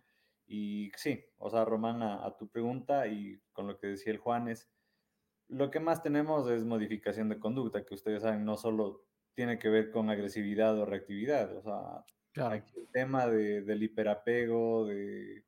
Y 0.47 0.93
sí, 0.97 1.25
o 1.39 1.49
sea, 1.51 1.65
Román, 1.65 2.03
a, 2.03 2.37
tu 2.37 2.49
pregunta 2.49 3.07
y 3.09 3.41
con 3.53 3.67
lo 3.67 3.79
que 3.79 3.89
decía 3.89 4.13
el 4.13 4.19
Juanes, 4.19 4.69
lo 5.49 5.71
que 5.71 5.81
más 5.81 6.03
tenemos 6.03 6.49
es 6.51 6.65
modificación 6.65 7.29
de 7.29 7.41
conducta, 7.41 7.85
que 7.85 7.95
ustedes 7.95 8.23
saben, 8.23 8.45
no 8.45 8.57
solo 8.57 9.07
tiene 9.35 9.59
que 9.59 9.69
ver 9.69 9.91
con 9.91 10.11
agresividad 10.11 10.79
o 10.79 10.85
reactividad, 10.85 11.57
o 11.57 11.63
sea, 11.63 12.05
el 12.75 12.89
tema 12.93 13.27
de, 13.27 13.63
del 13.63 13.83
hiperapego, 13.83 14.87
de, 14.87 15.45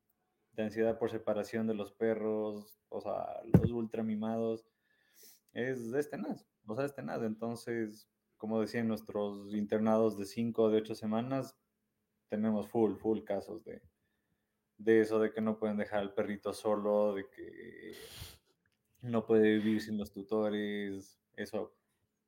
de, 0.52 0.62
ansiedad 0.62 0.98
por 0.98 1.10
separación 1.10 1.66
de 1.66 1.74
los 1.74 1.92
perros, 1.92 2.80
o 2.88 3.00
sea, 3.00 3.42
los 3.52 3.70
ultra 3.70 4.02
mimados, 4.02 4.66
es, 5.52 5.92
es 5.92 6.10
tenaz, 6.10 6.46
o 6.66 6.74
sea, 6.74 6.86
es 6.86 6.94
tenaz. 6.94 7.22
Entonces, 7.22 8.08
como 8.42 8.60
decían 8.60 8.88
nuestros 8.88 9.54
internados 9.54 10.18
de 10.18 10.24
5 10.24 10.64
o 10.64 10.68
de 10.68 10.78
8 10.78 10.96
semanas, 10.96 11.56
tenemos 12.28 12.66
full, 12.66 12.96
full 12.96 13.22
casos 13.22 13.62
de, 13.62 13.80
de 14.78 15.00
eso, 15.00 15.20
de 15.20 15.32
que 15.32 15.40
no 15.40 15.60
pueden 15.60 15.76
dejar 15.76 16.00
al 16.00 16.12
perrito 16.12 16.52
solo, 16.52 17.14
de 17.14 17.30
que 17.30 17.92
no 19.02 19.24
puede 19.24 19.58
vivir 19.58 19.80
sin 19.80 19.96
los 19.96 20.10
tutores, 20.10 21.20
eso 21.36 21.76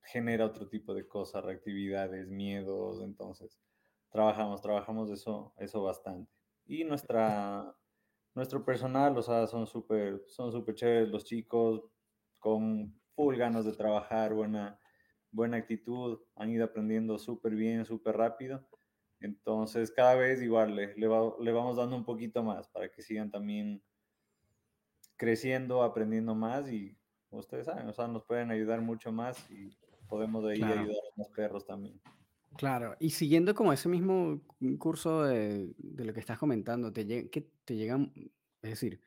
genera 0.03 0.45
otro 0.45 0.69
tipo 0.69 0.93
de 0.93 1.05
cosas, 1.05 1.43
reactividades, 1.43 2.29
miedos, 2.29 3.01
entonces 3.01 3.59
trabajamos, 4.09 4.61
trabajamos 4.61 5.09
eso, 5.09 5.53
eso 5.57 5.83
bastante. 5.83 6.31
Y 6.65 6.85
nuestra, 6.85 7.75
nuestro 8.35 8.63
personal, 8.63 9.17
o 9.17 9.21
sea, 9.21 9.47
son 9.47 9.67
súper 9.67 10.23
son 10.27 10.53
super 10.53 10.75
chéveres 10.75 11.09
los 11.09 11.25
chicos, 11.25 11.83
con 12.39 12.97
full 13.15 13.35
ganas 13.35 13.65
de 13.65 13.73
trabajar, 13.73 14.33
buena, 14.33 14.79
buena 15.35 15.57
actitud, 15.57 16.19
han 16.35 16.49
ido 16.49 16.65
aprendiendo 16.65 17.19
súper 17.19 17.53
bien, 17.55 17.85
súper 17.85 18.15
rápido. 18.17 18.65
Entonces, 19.19 19.91
cada 19.91 20.15
vez 20.15 20.41
igual 20.41 20.75
le, 20.75 20.95
le, 20.95 21.07
vamos 21.07 21.77
dando 21.77 21.95
un 21.95 22.05
poquito 22.05 22.43
más 22.43 22.67
para 22.69 22.89
que 22.89 23.01
sigan 23.01 23.29
también 23.31 23.83
creciendo, 25.17 25.83
aprendiendo 25.83 26.35
más 26.35 26.71
y 26.71 26.97
ustedes 27.29 27.65
saben, 27.65 27.87
o 27.87 27.93
sea, 27.93 28.07
nos 28.07 28.23
pueden 28.23 28.51
ayudar 28.51 28.81
mucho 28.81 29.11
más 29.11 29.49
y 29.51 29.69
podemos 30.07 30.43
de 30.43 30.53
ahí 30.53 30.63
ayudar 30.63 30.79
a 30.79 31.19
los 31.19 31.29
perros 31.29 31.65
también. 31.65 31.99
Claro, 32.57 32.95
y 32.99 33.09
siguiendo 33.09 33.53
como 33.53 33.73
ese 33.73 33.89
mismo 33.89 34.41
curso 34.79 35.23
de, 35.23 35.73
de 35.77 36.05
lo 36.05 36.13
que 36.13 36.21
estás 36.21 36.37
comentando, 36.37 36.93
te, 36.93 37.29
que 37.29 37.49
te 37.65 37.75
llegan, 37.75 38.13
es 38.61 38.69
decir, 38.69 39.01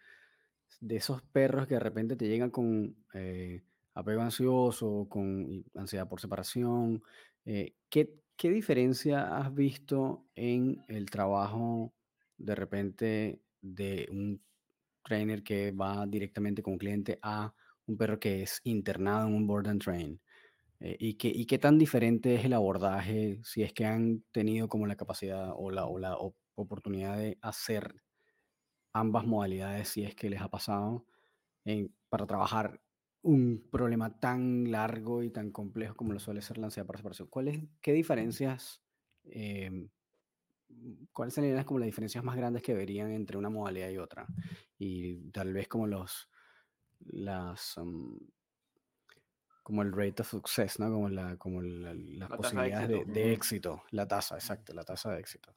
de 0.80 0.96
esos 0.96 1.22
perros 1.22 1.66
que 1.66 1.74
de 1.74 1.80
repente 1.80 2.16
te 2.16 2.28
llegan 2.28 2.50
con 2.50 2.96
eh, 3.14 3.62
apego 3.98 4.22
ansioso, 4.22 5.06
con 5.08 5.64
ansiedad 5.74 6.08
por 6.08 6.20
separación. 6.20 7.02
Eh, 7.44 7.74
¿qué, 7.90 8.14
¿Qué 8.36 8.50
diferencia 8.50 9.36
has 9.36 9.52
visto 9.52 10.26
en 10.36 10.84
el 10.88 11.10
trabajo 11.10 11.92
de 12.36 12.54
repente 12.54 13.42
de 13.60 14.06
un 14.10 14.40
trainer 15.02 15.42
que 15.42 15.72
va 15.72 16.06
directamente 16.06 16.62
con 16.62 16.74
un 16.74 16.78
cliente 16.78 17.18
a 17.22 17.52
un 17.86 17.96
perro 17.96 18.20
que 18.20 18.42
es 18.42 18.60
internado 18.64 19.26
en 19.28 19.34
un 19.34 19.46
board 19.48 19.68
and 19.68 19.82
train? 19.82 20.20
Eh, 20.80 20.96
y, 21.00 21.14
qué, 21.14 21.28
¿Y 21.28 21.46
qué 21.46 21.58
tan 21.58 21.78
diferente 21.78 22.36
es 22.36 22.44
el 22.44 22.52
abordaje 22.52 23.40
si 23.44 23.62
es 23.64 23.72
que 23.72 23.84
han 23.86 24.22
tenido 24.32 24.68
como 24.68 24.86
la 24.86 24.96
capacidad 24.96 25.52
o 25.56 25.72
la, 25.72 25.86
o 25.86 25.98
la 25.98 26.16
oportunidad 26.54 27.18
de 27.18 27.38
hacer 27.42 27.96
ambas 28.92 29.26
modalidades 29.26 29.88
si 29.88 30.04
es 30.04 30.14
que 30.14 30.30
les 30.30 30.40
ha 30.40 30.48
pasado 30.48 31.06
en, 31.64 31.94
para 32.08 32.26
trabajar 32.26 32.80
un 33.22 33.68
problema 33.70 34.18
tan 34.18 34.70
largo 34.70 35.22
y 35.22 35.30
tan 35.30 35.50
complejo 35.50 35.96
como 35.96 36.12
lo 36.12 36.20
suele 36.20 36.40
ser 36.40 36.58
la 36.58 36.66
ansiedad 36.66 36.86
por 36.86 36.96
separación. 36.96 37.28
¿Cuáles, 37.28 37.60
¿Qué 37.80 37.92
diferencias, 37.92 38.82
em, 39.24 39.88
cuáles 41.12 41.34
serían 41.34 41.64
como 41.64 41.80
las 41.80 41.86
diferencias 41.86 42.22
más 42.22 42.36
grandes 42.36 42.62
que 42.62 42.74
verían 42.74 43.10
entre 43.10 43.36
una 43.36 43.50
modalidad 43.50 43.90
y 43.90 43.98
otra? 43.98 44.26
Y 44.78 45.30
tal 45.30 45.52
vez 45.52 45.68
como 45.68 45.86
los, 45.86 46.30
las, 47.00 47.74
como 49.62 49.82
el 49.82 49.92
rate 49.92 50.22
of 50.22 50.28
success, 50.28 50.78
¿no? 50.78 50.90
Como, 50.90 51.08
la, 51.08 51.36
como 51.36 51.60
las 51.62 52.30
posibilidades 52.30 53.06
de 53.06 53.32
éxito, 53.32 53.82
la 53.90 54.06
tasa, 54.06 54.36
exacto, 54.36 54.72
la 54.72 54.84
tasa 54.84 55.12
de 55.12 55.20
éxito. 55.20 55.54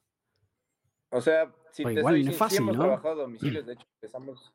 O 1.10 1.20
sea, 1.20 1.54
si 1.70 1.84
te 1.84 1.92
igual, 1.92 2.24
soy, 2.24 2.34
fácil, 2.34 2.58
hemos 2.60 2.76
trabajado 2.76 3.16
domicilios, 3.22 3.66
de 3.66 3.74
hecho 3.74 3.86
empezamos, 3.94 4.54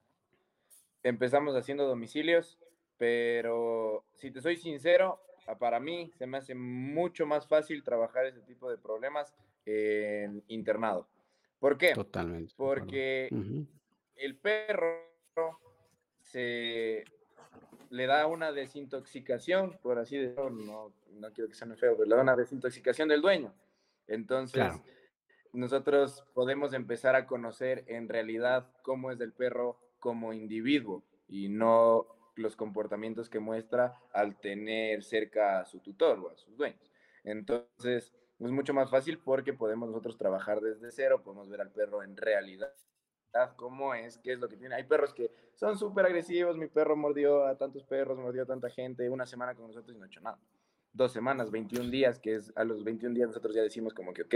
empezamos 1.03 1.55
haciendo 1.55 1.88
domicilios 1.88 2.60
pero 2.98 4.06
si 4.16 4.32
te 4.32 4.41
soy 4.41 4.58
sincero, 4.58 5.22
para 5.60 5.80
mí 5.80 6.12
se 6.18 6.28
me 6.28 6.38
hace 6.38 6.56
mucho 6.56 7.26
más 7.26 7.48
fácil 7.48 7.84
trabajar 7.84 8.26
ese 8.26 8.41
tipo 8.41 8.70
de 8.70 8.78
problemas 8.78 9.34
en 9.66 10.43
internado. 10.48 11.08
¿Por 11.60 11.78
qué? 11.78 11.93
Totalmente. 11.93 12.54
Porque 12.58 13.30
el 14.16 14.36
perro 14.38 15.08
se 16.22 17.06
le 17.89 18.06
da 18.06 18.28
una 18.28 18.52
desintoxicación, 18.52 19.78
por 19.82 19.98
así 19.98 20.18
decirlo, 20.18 20.50
no, 20.50 20.93
no 21.12 21.32
quiero 21.34 21.50
que 21.50 21.56
suene 21.56 21.76
feo, 21.76 21.95
pero 21.95 22.10
le 22.10 22.16
da 22.16 22.22
una 22.22 22.36
desintoxicación 22.36 23.08
del 23.08 23.22
dueño. 23.22 23.54
Entonces, 24.08 24.74
nosotros 25.54 26.24
podemos 26.34 26.74
empezar 26.74 27.16
a 27.16 27.26
conocer 27.26 27.84
en 27.88 28.10
realidad 28.10 28.70
cómo 28.82 29.12
es 29.12 29.20
el 29.22 29.32
perro 29.32 29.80
como 30.00 30.34
individuo 30.34 31.04
y 31.28 31.50
no 31.50 32.08
los 32.38 32.56
comportamientos 32.56 33.30
que 33.30 33.40
muestra 33.40 33.96
al 34.14 34.40
tener 34.40 35.04
cerca 35.04 35.60
a 35.60 35.66
su 35.66 35.80
tutor 35.80 36.20
o 36.20 36.30
a 36.30 36.36
sus 36.36 36.56
dueños. 36.58 36.92
Entonces, 37.24 38.14
es 38.40 38.52
mucho 38.52 38.74
más 38.74 38.90
fácil 38.90 39.20
porque 39.20 39.54
podemos 39.54 39.90
nosotros 39.90 40.18
trabajar 40.18 40.62
desde 40.62 40.92
cero, 40.92 41.22
podemos 41.24 41.50
ver 41.50 41.62
al 41.62 41.72
perro 41.72 42.04
en 42.04 42.16
realidad 42.16 42.72
cómo 43.56 43.94
es, 43.94 44.18
qué 44.18 44.34
es 44.34 44.40
lo 44.40 44.50
que 44.50 44.58
tiene. 44.58 44.76
Hay 44.76 44.84
perros 44.84 45.14
que 45.14 45.32
son 45.56 45.78
súper 45.78 46.06
agresivos, 46.06 46.58
mi 46.58 46.68
perro 46.68 46.96
mordió 46.96 47.46
a 47.46 47.58
tantos 47.58 47.84
perros, 47.84 48.18
mordió 48.18 48.44
a 48.44 48.46
tanta 48.46 48.70
gente, 48.70 49.10
una 49.10 49.26
semana 49.26 49.56
con 49.56 49.68
nosotros 49.68 49.96
y 49.96 50.00
no 50.00 50.06
ha 50.06 50.08
hecho 50.08 50.22
nada. 50.22 50.40
Dos 50.94 51.12
semanas, 51.12 51.52
21 51.52 51.92
días, 51.92 52.18
que 52.20 52.36
es 52.36 52.52
a 52.56 52.64
los 52.64 52.84
21 52.84 53.14
días 53.14 53.28
nosotros 53.28 53.56
ya 53.56 53.62
decimos 53.62 53.94
como 53.94 54.14
que, 54.14 54.24
ok, 54.24 54.36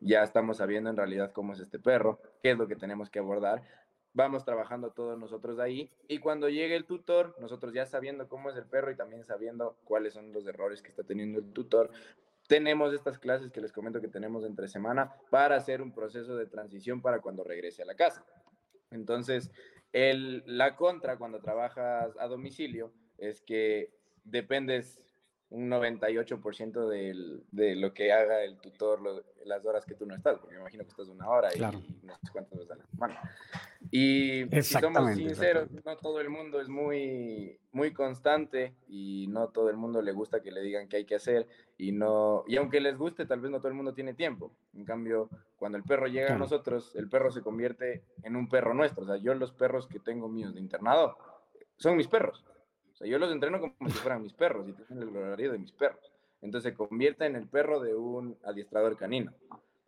ya 0.00 0.22
estamos 0.22 0.58
sabiendo 0.58 0.90
en 0.90 0.96
realidad 0.96 1.32
cómo 1.32 1.54
es 1.54 1.60
este 1.60 1.78
perro, 1.78 2.20
qué 2.42 2.50
es 2.50 2.58
lo 2.58 2.68
que 2.68 2.76
tenemos 2.76 3.08
que 3.08 3.18
abordar. 3.18 3.62
Vamos 4.14 4.44
trabajando 4.44 4.90
todos 4.90 5.18
nosotros 5.18 5.58
ahí 5.58 5.88
y 6.06 6.18
cuando 6.18 6.48
llegue 6.48 6.76
el 6.76 6.84
tutor, 6.84 7.34
nosotros 7.40 7.72
ya 7.72 7.86
sabiendo 7.86 8.28
cómo 8.28 8.50
es 8.50 8.56
el 8.56 8.66
perro 8.66 8.90
y 8.90 8.96
también 8.96 9.24
sabiendo 9.24 9.76
cuáles 9.84 10.12
son 10.12 10.32
los 10.32 10.46
errores 10.46 10.82
que 10.82 10.90
está 10.90 11.02
teniendo 11.02 11.38
el 11.38 11.52
tutor, 11.52 11.90
tenemos 12.46 12.92
estas 12.92 13.18
clases 13.18 13.50
que 13.50 13.62
les 13.62 13.72
comento 13.72 14.00
que 14.00 14.08
tenemos 14.08 14.44
entre 14.44 14.68
semana 14.68 15.14
para 15.30 15.56
hacer 15.56 15.80
un 15.80 15.92
proceso 15.92 16.36
de 16.36 16.46
transición 16.46 17.00
para 17.00 17.20
cuando 17.20 17.44
regrese 17.44 17.82
a 17.82 17.86
la 17.86 17.94
casa. 17.94 18.24
Entonces, 18.90 19.50
el, 19.92 20.42
la 20.46 20.76
contra 20.76 21.16
cuando 21.16 21.40
trabajas 21.40 22.14
a 22.18 22.26
domicilio 22.26 22.92
es 23.16 23.40
que 23.40 23.90
dependes 24.24 25.00
un 25.52 25.70
98% 25.70 26.88
del, 26.88 27.42
de 27.50 27.76
lo 27.76 27.92
que 27.92 28.10
haga 28.10 28.42
el 28.42 28.56
tutor 28.56 29.24
las 29.44 29.64
horas 29.66 29.84
que 29.84 29.94
tú 29.94 30.06
no 30.06 30.14
estás, 30.14 30.38
porque 30.38 30.54
me 30.54 30.62
imagino 30.62 30.82
que 30.84 30.90
estás 30.90 31.08
una 31.08 31.28
hora 31.28 31.50
y, 31.54 31.60
no 31.60 32.14
sé 32.14 32.32
cuántas 32.32 32.58
veces 32.58 32.70
a 32.70 32.76
la 32.76 32.86
semana. 32.86 33.20
Y 33.90 34.46
si 34.62 34.62
somos 34.62 35.14
sinceros, 35.14 35.70
no 35.84 35.96
todo 35.98 36.20
el 36.20 36.30
mundo 36.30 36.60
es 36.60 36.68
muy, 36.68 37.58
muy 37.72 37.92
constante 37.92 38.74
y 38.88 39.26
no 39.28 39.48
todo 39.48 39.68
el 39.68 39.76
mundo 39.76 40.00
le 40.00 40.12
gusta 40.12 40.40
que 40.40 40.50
le 40.50 40.62
digan 40.62 40.88
qué 40.88 40.98
hay 40.98 41.04
que 41.04 41.16
hacer 41.16 41.46
y 41.76 41.92
no 41.92 42.44
y 42.46 42.56
aunque 42.56 42.80
les 42.80 42.96
guste, 42.96 43.26
tal 43.26 43.40
vez 43.40 43.50
no 43.50 43.58
todo 43.58 43.68
el 43.68 43.74
mundo 43.74 43.92
tiene 43.92 44.14
tiempo. 44.14 44.52
En 44.74 44.86
cambio, 44.86 45.28
cuando 45.58 45.76
el 45.76 45.84
perro 45.84 46.06
llega 46.06 46.34
a 46.34 46.38
nosotros, 46.38 46.96
el 46.96 47.10
perro 47.10 47.30
se 47.30 47.42
convierte 47.42 48.04
en 48.22 48.36
un 48.36 48.48
perro 48.48 48.72
nuestro. 48.72 49.04
O 49.04 49.06
sea, 49.06 49.16
yo 49.16 49.34
los 49.34 49.52
perros 49.52 49.86
que 49.86 49.98
tengo 49.98 50.28
míos 50.28 50.54
de 50.54 50.60
internado 50.60 51.18
son 51.76 51.96
mis 51.96 52.08
perros 52.08 52.42
yo 53.04 53.18
los 53.18 53.32
entreno 53.32 53.60
como 53.60 53.90
si 53.90 53.98
fueran 53.98 54.22
mis 54.22 54.32
perros 54.32 54.68
y 54.68 54.72
tienen 54.72 55.08
el 55.08 55.16
horario 55.16 55.52
de 55.52 55.58
mis 55.58 55.72
perros. 55.72 56.12
Entonces 56.40 56.72
se 56.72 56.76
convierte 56.76 57.24
en 57.26 57.36
el 57.36 57.46
perro 57.48 57.80
de 57.80 57.94
un 57.94 58.36
adiestrador 58.44 58.96
canino. 58.96 59.32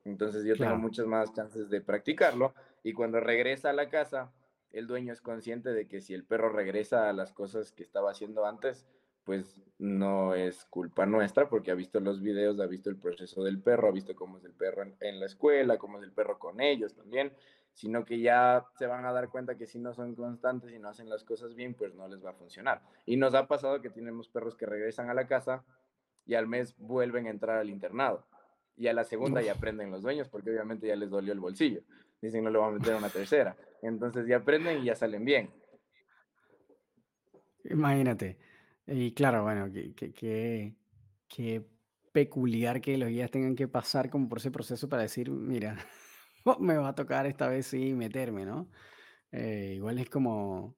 Entonces 0.04 0.44
yo 0.44 0.56
tengo 0.56 0.76
muchas 0.76 1.06
más 1.06 1.32
chances 1.32 1.70
de 1.70 1.80
practicarlo 1.80 2.54
y 2.82 2.92
cuando 2.92 3.20
regresa 3.20 3.70
a 3.70 3.72
la 3.72 3.88
casa, 3.88 4.32
el 4.70 4.86
dueño 4.86 5.12
es 5.12 5.20
consciente 5.20 5.70
de 5.70 5.88
que 5.88 6.00
si 6.00 6.14
el 6.14 6.24
perro 6.24 6.50
regresa 6.50 7.08
a 7.08 7.12
las 7.12 7.32
cosas 7.32 7.72
que 7.72 7.82
estaba 7.82 8.10
haciendo 8.10 8.44
antes, 8.44 8.86
pues 9.24 9.62
no 9.78 10.34
es 10.34 10.66
culpa 10.66 11.06
nuestra 11.06 11.48
porque 11.48 11.70
ha 11.70 11.74
visto 11.74 12.00
los 12.00 12.20
videos, 12.20 12.60
ha 12.60 12.66
visto 12.66 12.90
el 12.90 12.96
proceso 12.96 13.42
del 13.42 13.58
perro, 13.60 13.88
ha 13.88 13.92
visto 13.92 14.14
cómo 14.14 14.36
es 14.36 14.44
el 14.44 14.52
perro 14.52 14.82
en, 14.82 14.94
en 15.00 15.20
la 15.20 15.26
escuela, 15.26 15.78
cómo 15.78 15.98
es 15.98 16.04
el 16.04 16.12
perro 16.12 16.38
con 16.38 16.60
ellos 16.60 16.94
también 16.94 17.32
sino 17.74 18.04
que 18.04 18.20
ya 18.20 18.64
se 18.78 18.86
van 18.86 19.04
a 19.04 19.12
dar 19.12 19.28
cuenta 19.28 19.56
que 19.56 19.66
si 19.66 19.78
no 19.78 19.92
son 19.92 20.14
constantes 20.14 20.72
y 20.72 20.78
no 20.78 20.88
hacen 20.88 21.08
las 21.10 21.24
cosas 21.24 21.54
bien, 21.54 21.74
pues 21.74 21.94
no 21.94 22.08
les 22.08 22.24
va 22.24 22.30
a 22.30 22.34
funcionar. 22.34 22.80
Y 23.04 23.16
nos 23.16 23.34
ha 23.34 23.46
pasado 23.46 23.82
que 23.82 23.90
tenemos 23.90 24.28
perros 24.28 24.56
que 24.56 24.64
regresan 24.64 25.10
a 25.10 25.14
la 25.14 25.26
casa 25.26 25.64
y 26.24 26.34
al 26.34 26.46
mes 26.46 26.74
vuelven 26.78 27.26
a 27.26 27.30
entrar 27.30 27.58
al 27.58 27.68
internado. 27.68 28.24
Y 28.76 28.86
a 28.86 28.92
la 28.92 29.04
segunda 29.04 29.42
ya 29.42 29.52
aprenden 29.52 29.90
los 29.90 30.02
dueños 30.02 30.28
porque 30.28 30.50
obviamente 30.50 30.86
ya 30.86 30.96
les 30.96 31.10
dolió 31.10 31.32
el 31.32 31.40
bolsillo. 31.40 31.82
Dicen 32.22 32.44
no 32.44 32.50
lo 32.50 32.60
van 32.60 32.70
a 32.70 32.78
meter 32.78 32.94
a 32.94 32.98
una 32.98 33.10
tercera. 33.10 33.56
Entonces 33.82 34.26
ya 34.26 34.36
aprenden 34.38 34.82
y 34.82 34.86
ya 34.86 34.94
salen 34.94 35.24
bien. 35.24 35.50
Imagínate. 37.64 38.38
Y 38.86 39.12
claro, 39.12 39.42
bueno, 39.42 39.70
qué 39.72 40.74
que, 41.28 41.64
peculiar 42.12 42.80
que 42.80 42.98
los 42.98 43.08
guías 43.08 43.30
tengan 43.30 43.56
que 43.56 43.66
pasar 43.66 44.10
como 44.10 44.28
por 44.28 44.38
ese 44.38 44.50
proceso 44.50 44.88
para 44.88 45.02
decir, 45.02 45.30
mira, 45.30 45.76
me 46.60 46.76
va 46.76 46.88
a 46.88 46.94
tocar 46.94 47.26
esta 47.26 47.48
vez 47.48 47.66
sí 47.66 47.94
meterme, 47.94 48.44
¿no? 48.44 48.68
Eh, 49.32 49.72
igual 49.76 49.98
es 49.98 50.08
como, 50.08 50.76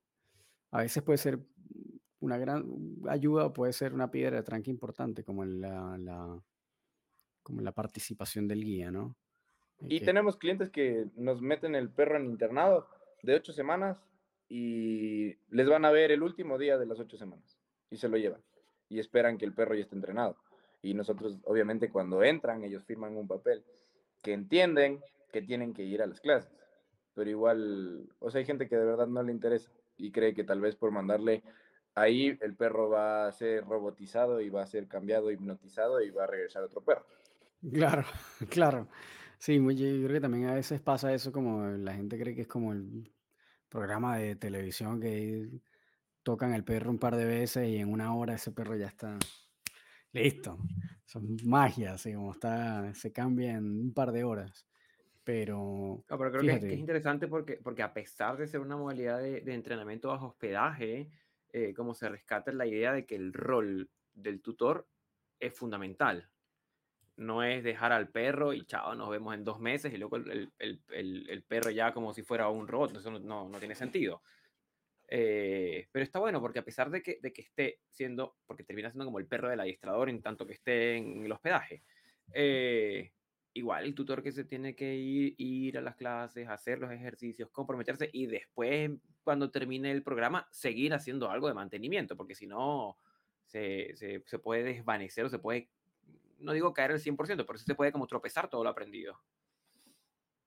a 0.71 0.81
veces 0.81 1.03
puede 1.03 1.19
ser 1.19 1.41
una 2.21 2.39
gran 2.39 2.65
ayuda 3.09 3.47
o 3.47 3.53
puede 3.53 3.73
ser 3.73 3.93
una 3.93 4.11
piedra 4.11 4.37
de 4.37 4.43
tranque 4.43 4.71
importante, 4.71 5.25
como 5.25 5.45
en 5.45 5.61
la, 5.61 6.43
como 7.43 7.61
la 7.61 7.73
participación 7.73 8.49
del 8.49 8.65
guía, 8.65 8.91
¿no? 8.91 9.17
Eh, 9.81 9.87
y 9.91 10.01
tenemos 10.01 10.37
clientes 10.37 10.71
que 10.71 11.07
nos 11.17 11.43
meten 11.43 11.75
el 11.75 11.91
perro 11.91 12.17
en 12.17 12.27
internado 12.27 12.89
de 13.23 13.35
ocho 13.35 13.53
semanas 13.53 14.03
y 14.49 15.35
les 15.51 15.69
van 15.69 15.85
a 15.85 15.91
ver 15.91 16.11
el 16.13 16.23
último 16.23 16.57
día 16.57 16.79
de 16.79 16.87
las 16.87 16.99
ocho 16.99 17.19
semanas 17.19 17.59
y 17.91 17.97
se 17.97 18.09
lo 18.09 18.17
llevan 18.17 18.41
y 18.89 19.01
esperan 19.01 19.37
que 19.37 19.45
el 19.45 19.53
perro 19.53 19.75
ya 19.75 19.83
esté 19.83 19.97
entrenado. 19.97 20.37
Y 20.83 20.95
nosotros, 20.95 21.39
obviamente, 21.45 21.91
cuando 21.91 22.23
entran, 22.23 22.63
ellos 22.63 22.85
firman 22.85 23.17
un 23.17 23.27
papel 23.27 23.65
que 24.23 24.33
entienden 24.33 25.01
que 25.33 25.43
tienen 25.43 25.75
que 25.75 25.85
ir 25.85 26.03
a 26.03 26.07
las 26.07 26.21
clases. 26.21 26.51
Pero 27.15 27.31
igual, 27.31 28.09
o 28.19 28.31
sea, 28.31 28.41
hay 28.41 28.45
gente 28.45 28.69
que 28.69 28.77
de 28.77 28.85
verdad 28.85 29.07
no 29.07 29.23
le 29.23 29.33
interesa 29.33 29.71
y 29.97 30.13
cree 30.13 30.35
que 30.35 30.45
tal 30.45 30.61
vez 30.61 30.77
por 30.77 30.91
mandarle 30.91 31.43
ahí 31.95 32.39
el 32.43 32.55
perro 32.55 32.91
va 32.91 33.27
a 33.27 33.33
ser 33.33 33.65
robotizado 33.65 34.41
y 34.41 34.51
va 34.51 34.63
a 34.63 34.67
ser 34.67 34.87
cambiado, 34.87 35.31
hipnotizado 35.31 36.01
y 36.01 36.11
va 36.11 36.25
a 36.25 36.29
regresar 36.29 36.63
otro 36.63 36.83
perro. 36.83 37.07
Claro, 37.73 38.05
claro. 38.51 38.89
Sí, 39.39 39.57
yo 39.57 40.07
creo 40.07 40.13
que 40.13 40.21
también 40.21 40.49
a 40.49 40.55
veces 40.55 40.81
pasa 40.81 41.13
eso 41.13 41.33
como 41.33 41.67
la 41.67 41.95
gente 41.95 42.19
cree 42.19 42.35
que 42.35 42.43
es 42.43 42.49
como 42.49 42.73
el 42.73 43.13
programa 43.69 44.17
de 44.17 44.37
televisión 44.37 45.01
que 45.01 45.49
tocan 46.23 46.55
el 46.55 46.65
perro 46.65 46.91
un 46.91 46.99
par 46.99 47.17
de 47.17 47.25
veces 47.25 47.69
y 47.69 47.77
en 47.77 47.93
una 47.93 48.15
hora 48.15 48.35
ese 48.35 48.53
perro 48.53 48.77
ya 48.77 48.87
está 48.87 49.19
listo. 50.13 50.59
Son 51.05 51.37
magia, 51.45 51.95
así 51.95 52.15
como 52.15 52.33
está, 52.33 52.93
se 52.95 53.13
cambia 53.13 53.53
en 53.53 53.65
un 53.65 53.95
par 53.95 54.13
de 54.13 54.25
horas. 54.25 54.67
Pero, 55.27 56.05
pero 56.07 56.31
creo 56.31 56.41
que 56.61 56.69
es, 56.69 56.79
interesante 56.79 57.27
porque, 57.27 57.57
porque 57.57 57.83
a 57.83 57.93
pesar 57.93 58.37
de 58.37 58.47
ser 58.47 58.61
una 58.61 58.77
modalidad 58.77 59.19
de, 59.19 59.43
entrenamiento 59.53 60.07
bajo 60.07 60.29
hospedaje, 60.29 61.11
eh, 61.53 61.75
como 61.75 61.95
se 61.95 62.09
rescata 62.09 62.53
la 62.53 62.65
idea 62.65 62.93
de 62.93 63.07
que 63.07 63.17
el 63.17 63.33
rol 63.33 63.91
del 64.15 64.41
tutor 64.41 64.87
es 65.41 65.53
fundamental. 65.53 66.31
No 67.17 67.43
es 67.43 67.65
dejar 67.65 67.91
al 67.91 68.09
perro 68.09 68.53
y 68.53 68.65
chao, 68.67 68.95
nos 68.95 69.11
vemos 69.11 69.35
en 69.35 69.43
dos 69.43 69.59
meses 69.59 69.93
y 69.93 69.97
luego 69.97 70.15
el, 70.15 70.53
el, 70.61 70.81
el, 71.29 71.43
perro 71.43 71.71
ya 71.73 71.93
como 71.93 72.15
si 72.15 72.23
fuera 72.23 72.49
un 72.49 72.69
robot. 72.69 72.95
Eso 72.95 73.11
no, 73.11 73.49
no, 73.49 73.59
tiene 73.59 73.75
sentido. 73.75 74.23
Eh, 75.09 75.89
pero 75.91 76.05
está 76.05 76.21
bueno 76.21 76.41
porque 76.41 76.61
a 76.61 76.65
pesar 76.65 76.89
de 76.89 77.03
que, 77.03 77.19
de 77.21 77.33
que 77.33 77.43
esté 77.43 77.81
siendo, 77.91 78.37
porque 78.47 78.63
termina 78.63 78.93
siendo 78.93 79.07
como 79.07 79.19
el 79.19 79.27
perro 79.27 79.49
del 79.49 79.59
adiestrador 79.59 80.09
en 80.09 80.23
tanto 80.23 80.47
que 80.47 80.53
esté 80.53 80.95
en 80.95 81.25
el 81.25 81.33
hospedaje, 81.33 81.83
eh, 82.33 83.11
igual 83.57 83.85
el 83.85 83.95
tutor 83.95 84.23
que 84.23 84.33
se 84.33 84.45
tiene 84.45 84.77
que 84.77 84.95
ir, 84.95 85.35
ir 85.39 85.79
a 85.79 85.81
las 85.81 85.97
clases, 85.97 86.49
hacer 86.49 86.79
los 86.79 86.93
ejercicios, 86.93 87.51
comprometerse 87.51 88.11
y 88.13 88.27
después, 88.27 88.91
cuando 89.25 89.51
termine 89.51 89.91
el 89.91 90.03
programa, 90.03 90.47
seguir 90.51 90.93
haciendo 90.93 91.31
algo 91.31 91.49
de 91.49 91.55
mantenimiento, 91.55 92.17
porque 92.17 92.35
si 92.35 92.47
no, 92.47 92.99
se, 93.47 93.95
se, 93.97 94.39
puede 94.39 94.63
desvanecer 94.63 95.25
o 95.25 95.29
se 95.31 95.39
puede, 95.39 95.71
no 96.39 96.53
digo 96.53 96.75
caer 96.75 96.93
al 96.93 97.01
100%, 97.01 97.45
pero 97.47 97.59
se 97.59 97.75
puede 97.75 97.93
como 97.93 98.07
tropezar 98.07 98.51
todo 98.51 98.63
lo 98.63 98.71
aprendido. 98.71 99.19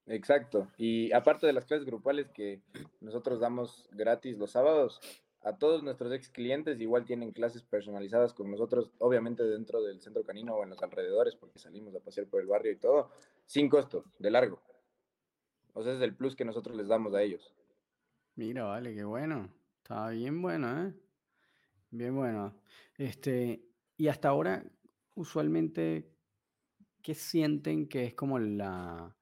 Exacto. 0.05 0.68
Y 0.78 1.12
aparte 1.12 1.47
de 1.47 1.53
las 1.53 1.66
clases 1.66 1.86
grupales 1.86 2.30
que 2.30 2.62
nosotros 2.99 3.39
damos 3.39 3.88
gratis 3.91 4.38
los 4.38 4.51
sábados, 4.51 5.01
a 5.42 5.58
todos 5.58 5.84
nuestros 5.84 6.12
ex 6.14 6.30
clientes 6.30 6.80
igual 6.82 7.06
tienen 7.06 7.32
clases 7.32 7.64
personalizadas 7.64 8.34
con 8.34 8.52
nosotros, 8.52 8.92
obviamente 9.00 9.44
dentro 9.44 9.82
del 9.82 10.02
centro 10.02 10.24
canino 10.24 10.56
o 10.56 10.64
en 10.64 10.70
los 10.70 10.84
alrededores, 10.84 11.36
porque 11.36 11.60
salimos 11.60 11.96
a 11.96 12.00
pasear 12.00 12.28
por 12.28 12.42
el 12.42 12.48
barrio 12.48 12.72
y 12.72 12.78
todo, 12.78 13.12
sin 13.46 13.70
costo, 13.70 14.06
de 14.20 14.32
largo. 14.32 14.62
O 15.74 15.84
sea, 15.84 15.94
es 15.94 16.02
el 16.02 16.16
plus 16.16 16.36
que 16.36 16.46
nosotros 16.46 16.76
les 16.76 16.88
damos 16.88 17.14
a 17.14 17.22
ellos. 17.22 17.54
Mira, 18.36 18.66
vale, 18.66 18.94
qué 18.94 19.04
bueno. 19.04 19.50
Está 19.78 20.10
bien 20.10 20.42
bueno, 20.42 20.88
¿eh? 20.88 20.94
Bien 21.92 22.16
bueno. 22.16 22.56
Este, 22.98 23.64
y 23.98 24.08
hasta 24.08 24.30
ahora, 24.30 24.64
usualmente, 25.16 26.12
¿qué 27.02 27.16
sienten 27.16 27.88
que 27.88 28.06
es 28.06 28.14
como 28.14 28.40
la, 28.40 29.16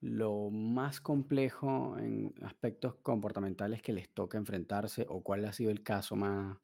lo 0.00 0.50
más 0.50 1.00
complejo 1.00 1.98
en 1.98 2.34
aspectos 2.42 2.94
comportamentales 2.96 3.82
que 3.82 3.92
les 3.92 4.08
toca 4.08 4.38
enfrentarse 4.38 5.06
o 5.08 5.22
cuál 5.22 5.44
ha 5.44 5.52
sido 5.52 5.70
el 5.70 5.82
caso 5.82 6.16
más, 6.16 6.58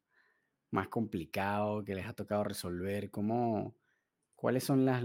más 0.70 0.88
complicado 0.88 1.84
que 1.84 1.94
les 1.94 2.06
ha 2.06 2.14
tocado 2.14 2.44
resolver? 2.44 3.10
¿Cómo, 3.10 3.76
¿Cuáles 4.34 4.64
son 4.64 4.84
las, 4.84 5.04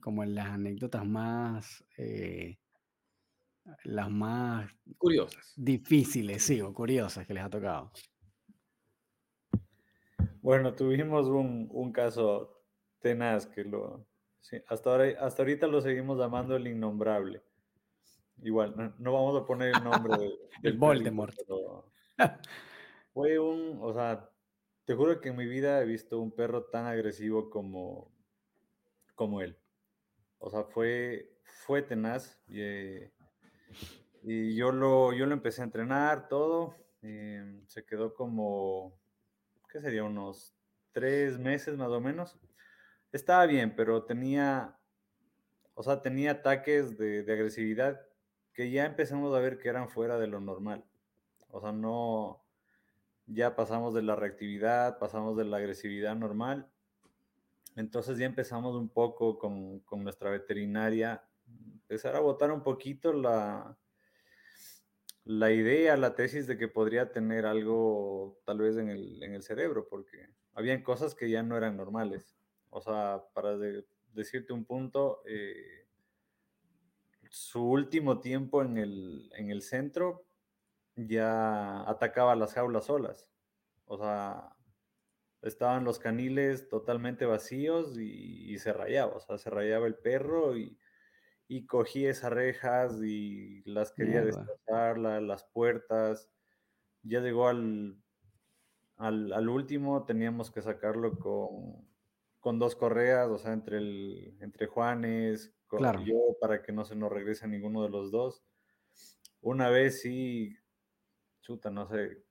como 0.00 0.24
las 0.24 0.48
anécdotas 0.48 1.04
más, 1.04 1.84
eh, 1.98 2.58
las 3.84 4.10
más 4.10 4.70
curiosas? 4.98 5.52
Difíciles, 5.56 6.42
sí, 6.42 6.60
o 6.60 6.72
curiosas 6.72 7.26
que 7.26 7.34
les 7.34 7.44
ha 7.44 7.50
tocado. 7.50 7.92
Bueno, 10.40 10.74
tuvimos 10.74 11.26
un, 11.26 11.68
un 11.72 11.92
caso 11.92 12.62
tenaz 13.00 13.46
que 13.46 13.64
lo, 13.64 14.06
hasta, 14.68 14.90
ahora, 14.90 15.06
hasta 15.20 15.42
ahorita 15.42 15.66
lo 15.66 15.80
seguimos 15.80 16.18
llamando 16.18 16.56
el 16.56 16.68
innombrable. 16.68 17.42
Igual, 18.42 18.94
no, 18.98 19.12
vamos 19.12 19.40
a 19.42 19.46
poner 19.46 19.76
el 19.76 19.84
nombre 19.84 20.18
de, 20.18 20.34
del 20.62 20.78
Voldemort. 20.78 21.34
fue 23.12 23.38
un, 23.38 23.78
o 23.80 23.92
sea, 23.92 24.30
te 24.84 24.94
juro 24.94 25.20
que 25.20 25.30
en 25.30 25.36
mi 25.36 25.46
vida 25.46 25.80
he 25.80 25.86
visto 25.86 26.20
un 26.20 26.32
perro 26.32 26.64
tan 26.64 26.86
agresivo 26.86 27.50
como, 27.50 28.12
como 29.14 29.40
él. 29.40 29.58
O 30.38 30.50
sea, 30.50 30.64
fue, 30.64 31.38
fue 31.42 31.82
tenaz. 31.82 32.38
Y, 32.46 32.60
eh, 32.60 33.12
Y 34.22 34.54
yo 34.56 34.72
lo, 34.72 35.12
yo 35.12 35.26
lo 35.26 35.32
empecé 35.34 35.62
a 35.62 35.64
entrenar, 35.64 36.28
todo. 36.28 36.74
eh, 37.02 37.62
se 37.66 37.84
quedó 37.84 38.14
como, 38.14 38.98
¿qué 39.70 39.80
sería? 39.80 40.04
Unos 40.04 40.54
tres 40.92 41.38
meses 41.38 41.76
más 41.76 41.88
o 41.88 42.00
menos. 42.00 42.38
Estaba 43.12 43.46
bien, 43.46 43.74
pero 43.76 44.04
tenía, 44.04 44.78
o 45.74 45.82
sea, 45.82 46.02
tenía 46.02 46.32
ataques 46.32 46.98
de, 46.98 47.22
de 47.22 47.32
agresividad 47.32 48.00
que 48.56 48.70
ya 48.70 48.86
empezamos 48.86 49.36
a 49.36 49.40
ver 49.40 49.58
que 49.58 49.68
eran 49.68 49.90
fuera 49.90 50.18
de 50.18 50.26
lo 50.28 50.40
normal. 50.40 50.82
O 51.50 51.60
sea, 51.60 51.72
no, 51.72 52.42
ya 53.26 53.54
pasamos 53.54 53.92
de 53.92 54.00
la 54.00 54.16
reactividad, 54.16 54.98
pasamos 54.98 55.36
de 55.36 55.44
la 55.44 55.58
agresividad 55.58 56.16
normal. 56.16 56.66
Entonces 57.76 58.16
ya 58.16 58.24
empezamos 58.24 58.74
un 58.74 58.88
poco 58.88 59.38
con, 59.38 59.80
con 59.80 60.02
nuestra 60.02 60.30
veterinaria, 60.30 61.22
empezar 61.82 62.16
a 62.16 62.20
botar 62.20 62.50
un 62.50 62.62
poquito 62.62 63.12
la, 63.12 63.76
la 65.24 65.52
idea, 65.52 65.98
la 65.98 66.14
tesis 66.14 66.46
de 66.46 66.56
que 66.56 66.68
podría 66.68 67.12
tener 67.12 67.44
algo 67.44 68.40
tal 68.46 68.56
vez 68.58 68.78
en 68.78 68.88
el, 68.88 69.22
en 69.22 69.34
el 69.34 69.42
cerebro, 69.42 69.86
porque 69.86 70.30
habían 70.54 70.82
cosas 70.82 71.14
que 71.14 71.28
ya 71.28 71.42
no 71.42 71.58
eran 71.58 71.76
normales. 71.76 72.38
O 72.70 72.80
sea, 72.80 73.22
para 73.34 73.58
de- 73.58 73.84
decirte 74.14 74.54
un 74.54 74.64
punto, 74.64 75.22
eh, 75.26 75.85
su 77.36 77.62
último 77.70 78.20
tiempo 78.20 78.62
en 78.62 78.78
el, 78.78 79.30
en 79.36 79.50
el 79.50 79.60
centro 79.62 80.26
ya 80.96 81.88
atacaba 81.88 82.34
las 82.36 82.54
jaulas 82.54 82.86
solas. 82.86 83.30
O 83.84 83.98
sea, 83.98 84.56
estaban 85.42 85.84
los 85.84 85.98
caniles 85.98 86.68
totalmente 86.68 87.26
vacíos 87.26 87.98
y, 87.98 88.52
y 88.52 88.58
se 88.58 88.72
rayaba. 88.72 89.16
O 89.16 89.20
sea, 89.20 89.38
se 89.38 89.50
rayaba 89.50 89.86
el 89.86 89.96
perro 89.96 90.56
y, 90.56 90.78
y 91.48 91.66
cogía 91.66 92.10
esas 92.10 92.32
rejas 92.32 93.02
y 93.02 93.62
las 93.64 93.92
quería 93.92 94.22
Mierda. 94.22 94.40
destrozar, 94.46 94.98
la- 94.98 95.20
las 95.20 95.44
puertas. 95.44 96.30
Ya 97.02 97.20
llegó 97.20 97.48
al, 97.48 98.02
al, 98.96 99.32
al 99.32 99.48
último, 99.48 100.04
teníamos 100.06 100.50
que 100.50 100.62
sacarlo 100.62 101.18
con, 101.18 101.86
con 102.40 102.58
dos 102.58 102.76
correas, 102.76 103.28
o 103.28 103.38
sea, 103.38 103.52
entre, 103.52 103.78
el, 103.78 104.36
entre 104.40 104.66
Juanes, 104.66 105.55
Claro. 105.68 106.00
yo, 106.04 106.36
para 106.40 106.62
que 106.62 106.72
no 106.72 106.84
se 106.84 106.94
nos 106.96 107.10
regrese 107.12 107.46
ninguno 107.48 107.82
de 107.82 107.88
los 107.90 108.10
dos. 108.10 108.44
Una 109.40 109.68
vez 109.70 110.00
sí, 110.00 110.56
chuta, 111.40 111.70
no 111.70 111.88
sé, 111.88 112.24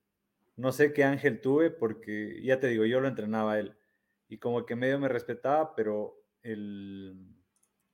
no 0.56 0.72
sé 0.72 0.92
qué 0.92 1.04
ángel 1.04 1.40
tuve, 1.40 1.70
porque 1.70 2.40
ya 2.42 2.60
te 2.60 2.68
digo, 2.68 2.84
yo 2.84 3.00
lo 3.00 3.08
entrenaba 3.08 3.52
a 3.54 3.58
él. 3.60 3.76
Y 4.28 4.38
como 4.38 4.66
que 4.66 4.74
medio 4.76 4.98
me 4.98 5.08
respetaba, 5.08 5.74
pero 5.74 6.22
el, 6.42 7.34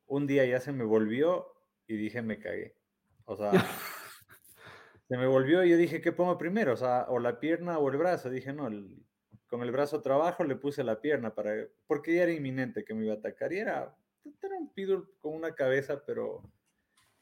un 0.07 0.27
día 0.27 0.45
ya 0.47 0.61
se 0.61 0.73
me 0.73 0.85
volvió 0.85 1.47
y 1.87 1.97
dije, 1.97 2.23
me 2.23 2.39
cagué. 2.39 2.77
O 3.25 3.37
sea, 3.37 3.51
se 5.09 5.17
me 5.17 5.27
volvió 5.27 5.65
y 5.65 5.71
yo 5.71 5.77
dije, 5.77 6.01
¿qué 6.01 6.13
pongo 6.13 6.39
primero? 6.39 6.73
O 6.73 6.77
sea, 6.77 7.07
o 7.09 7.19
la 7.19 7.39
pierna 7.41 7.79
o 7.79 7.89
el 7.91 7.99
brazo. 7.99 8.31
Dije, 8.31 8.53
no, 8.53 8.69
el- 8.69 9.05
con 9.47 9.63
el 9.63 9.71
brazo 9.71 10.01
trabajo, 10.01 10.45
le 10.45 10.57
puse 10.57 10.83
la 10.83 11.01
pierna 11.03 11.35
para, 11.35 11.53
porque 11.87 12.15
ya 12.15 12.23
era 12.23 12.33
inminente 12.33 12.85
que 12.85 12.95
me 12.95 13.05
iba 13.05 13.15
a 13.15 13.19
atacar. 13.19 13.53
Y 13.53 13.59
era, 13.59 13.95
era 14.43 14.59
un 14.59 14.73
pitbull 14.73 15.09
con 15.21 15.35
una 15.35 15.55
cabeza, 15.55 16.03
pero 16.05 16.43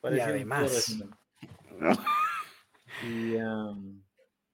parecía 0.00 0.26
pitbull 0.26 0.52
además-. 0.52 0.98
Y, 3.02 3.36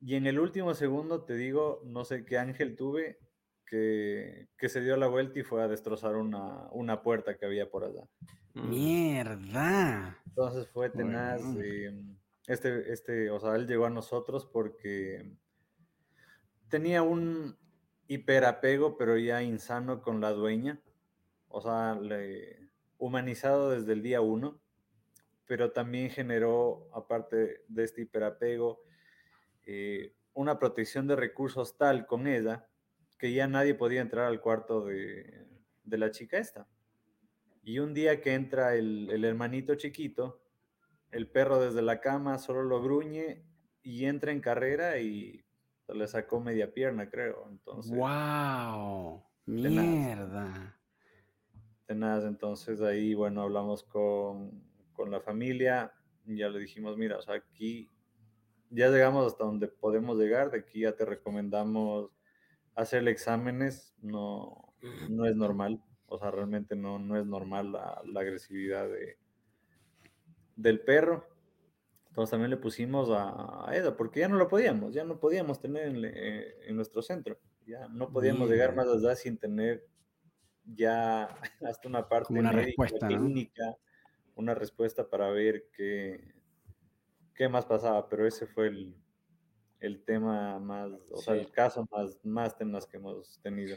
y 0.01 0.15
en 0.15 0.27
el 0.27 0.39
último 0.39 0.73
segundo, 0.75 1.25
te 1.25 1.35
digo, 1.35 1.81
no 1.85 2.05
sé 2.05 2.25
qué 2.25 2.39
ángel 2.39 2.77
tuve 2.77 3.19
que, 3.67 4.49
que 4.57 4.69
se 4.69 4.81
dio 4.81 4.97
la 4.97 5.09
vuelta 5.09 5.41
y 5.41 5.43
fue 5.43 5.63
a 5.63 5.69
destrozar 5.69 6.15
una, 6.15 6.69
una 6.71 7.03
puerta 7.03 7.37
que 7.37 7.47
había 7.47 7.69
por 7.69 7.85
allá. 7.85 8.07
Mm. 8.55 8.69
Mierda. 8.69 10.23
Entonces 10.27 10.69
fue 10.69 10.91
tenaz. 10.91 11.43
Bueno. 11.43 11.61
eh, 11.61 12.17
este, 12.47 12.93
este, 12.93 13.31
o 13.31 13.41
sea, 13.41 13.57
él 13.57 13.67
llegó 13.67 13.87
a 13.87 13.91
nosotros 13.91 14.47
porque 14.47 15.33
tenía 16.69 17.03
un 17.03 17.57
hiperapego, 18.07 18.97
pero 18.97 19.19
ya 19.19 19.43
insano 19.43 20.01
con 20.01 20.21
la 20.21 20.31
dueña. 20.31 20.81
O 21.49 21.61
sea, 21.61 21.95
le, 21.95 22.69
humanizado 22.99 23.71
desde 23.71 23.93
el 23.93 24.03
día 24.03 24.21
uno, 24.21 24.61
pero 25.47 25.73
también 25.73 26.11
generó, 26.11 26.89
aparte 26.93 27.63
de 27.69 27.85
este 27.85 28.03
hiperapego, 28.03 28.81
eh, 29.65 30.15
una 30.35 30.59
protección 30.59 31.07
de 31.07 31.17
recursos 31.17 31.77
tal 31.77 32.07
con 32.07 32.27
ella 32.27 32.69
que 33.19 33.33
ya 33.33 33.47
nadie 33.47 33.75
podía 33.75 34.03
entrar 34.03 34.27
al 34.27 34.41
cuarto 34.41 34.85
de, 34.85 35.47
de 35.85 35.99
la 35.99 36.11
chica 36.11 36.39
esta. 36.39 36.67
Y 37.63 37.79
un 37.79 37.95
día 37.95 38.21
que 38.21 38.35
entra 38.35 38.75
el, 38.75 39.09
el 39.11 39.25
hermanito 39.25 39.75
chiquito, 39.75 40.43
el 41.11 41.29
perro 41.29 41.61
desde 41.61 41.83
la 41.83 42.01
cama 42.01 42.39
solo 42.39 42.63
lo 42.63 42.83
gruñe 42.83 43.43
y 43.83 44.05
entra 44.05 44.33
en 44.33 44.41
carrera 44.41 44.99
y 44.99 45.45
le 45.89 46.07
sacó 46.09 46.41
media 46.41 46.73
pierna, 46.73 47.09
creo. 47.09 47.49
Entonces, 47.51 47.97
Wow. 47.97 49.25
Mierda. 49.47 50.76
Tenaz. 51.87 52.25
Entonces 52.25 52.81
ahí, 52.83 53.15
bueno, 53.15 53.43
hablamos 53.43 53.85
con, 53.85 54.63
con 54.93 55.11
la 55.11 55.21
familia 55.21 55.93
ya 56.27 56.49
le 56.49 56.59
dijimos, 56.59 56.97
mira, 56.97 57.19
o 57.19 57.23
sea, 57.23 57.35
aquí 57.37 57.91
ya 58.71 58.89
llegamos 58.91 59.27
hasta 59.27 59.45
donde 59.45 59.69
podemos 59.69 60.19
llegar, 60.19 60.51
de 60.51 60.59
aquí 60.59 60.81
ya 60.81 60.97
te 60.97 61.05
recomendamos 61.05 62.11
hacerle 62.75 63.13
exámenes, 63.13 63.97
no, 64.03 64.75
no 65.07 65.27
es 65.27 65.37
normal, 65.37 65.83
o 66.07 66.19
sea, 66.19 66.31
realmente 66.31 66.77
no, 66.77 66.99
no 66.99 67.19
es 67.19 67.27
normal 67.27 67.73
la, 67.73 68.03
la 68.07 68.21
agresividad 68.21 68.89
de, 68.89 69.19
del 70.57 70.81
perro. 70.81 71.27
Entonces 72.09 72.31
también 72.33 72.51
le 72.51 72.57
pusimos 72.57 73.11
a, 73.11 73.69
a 73.71 73.77
Eda, 73.77 73.97
porque 73.97 74.21
ya 74.21 74.29
no 74.29 74.37
lo 74.37 74.49
podíamos, 74.49 74.95
ya 74.95 75.05
no 75.05 75.21
podíamos 75.21 75.61
tener 75.61 75.85
en, 75.89 76.01
le- 76.03 76.69
en 76.69 76.77
nuestro 76.77 77.03
centro, 77.03 77.39
ya 77.67 77.89
no 77.89 78.13
podíamos 78.13 78.49
llegar 78.51 78.75
más 78.75 78.89
allá 78.89 79.17
sin 79.17 79.39
tener 79.39 79.87
ya 80.75 81.25
hasta 81.67 81.89
una 81.89 82.09
parte 82.09 82.33
una 82.33 82.53
médica, 82.53 82.67
respuesta, 82.85 83.09
¿no? 83.09 83.19
clínica, 83.21 83.77
una 84.35 84.55
respuesta 84.55 85.09
para 85.09 85.31
ver 85.31 85.69
qué, 85.73 86.35
qué 87.35 87.49
más 87.49 87.65
pasaba, 87.67 88.09
pero 88.09 88.27
ese 88.27 88.47
fue 88.47 88.69
el, 88.69 88.97
el 89.81 90.03
tema 90.05 90.59
más, 90.59 90.91
o 91.11 91.17
sea, 91.19 91.35
Sí. 91.35 91.41
el 91.41 91.51
caso 91.51 91.87
más, 91.91 92.19
más 92.25 92.57
tenaz 92.57 92.87
que 92.87 92.97
hemos 92.97 93.41
tenido. 93.43 93.77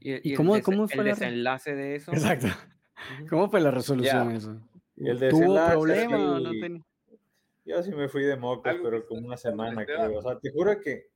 ¿Y, 0.00 0.28
¿Y 0.28 0.32
el 0.32 0.36
cómo- 0.36 0.56
dese- 0.56 0.62
cómo 0.64 0.82
el 0.84 0.88
fue 0.88 0.96
la 0.98 1.02
re- 1.04 1.08
desenlace 1.10 1.74
de 1.74 1.94
eso? 1.96 2.12
Exacto. 2.12 2.48
¿Cómo 3.28 3.50
fue 3.50 3.60
la 3.60 3.70
resolución 3.70 4.30
Ya. 4.30 4.36
eso? 4.36 4.50
El 4.96 5.18
¿Tuvo 5.18 5.40
desenlace, 5.40 5.72
problema 5.72 6.36
o 6.36 6.40
no 6.40 6.50
tenía? 6.50 6.82
Yo 7.64 7.82
sí 7.82 7.92
me 7.92 8.08
fui 8.08 8.22
de 8.24 8.36
que 8.36 8.78
pero 8.82 9.06
como 9.06 9.26
una 9.26 9.36
semana, 9.36 9.84
creo. 9.86 10.18
O 10.18 10.22
sea, 10.22 10.38
te 10.38 10.50
juro 10.50 10.80
que, 10.80 11.10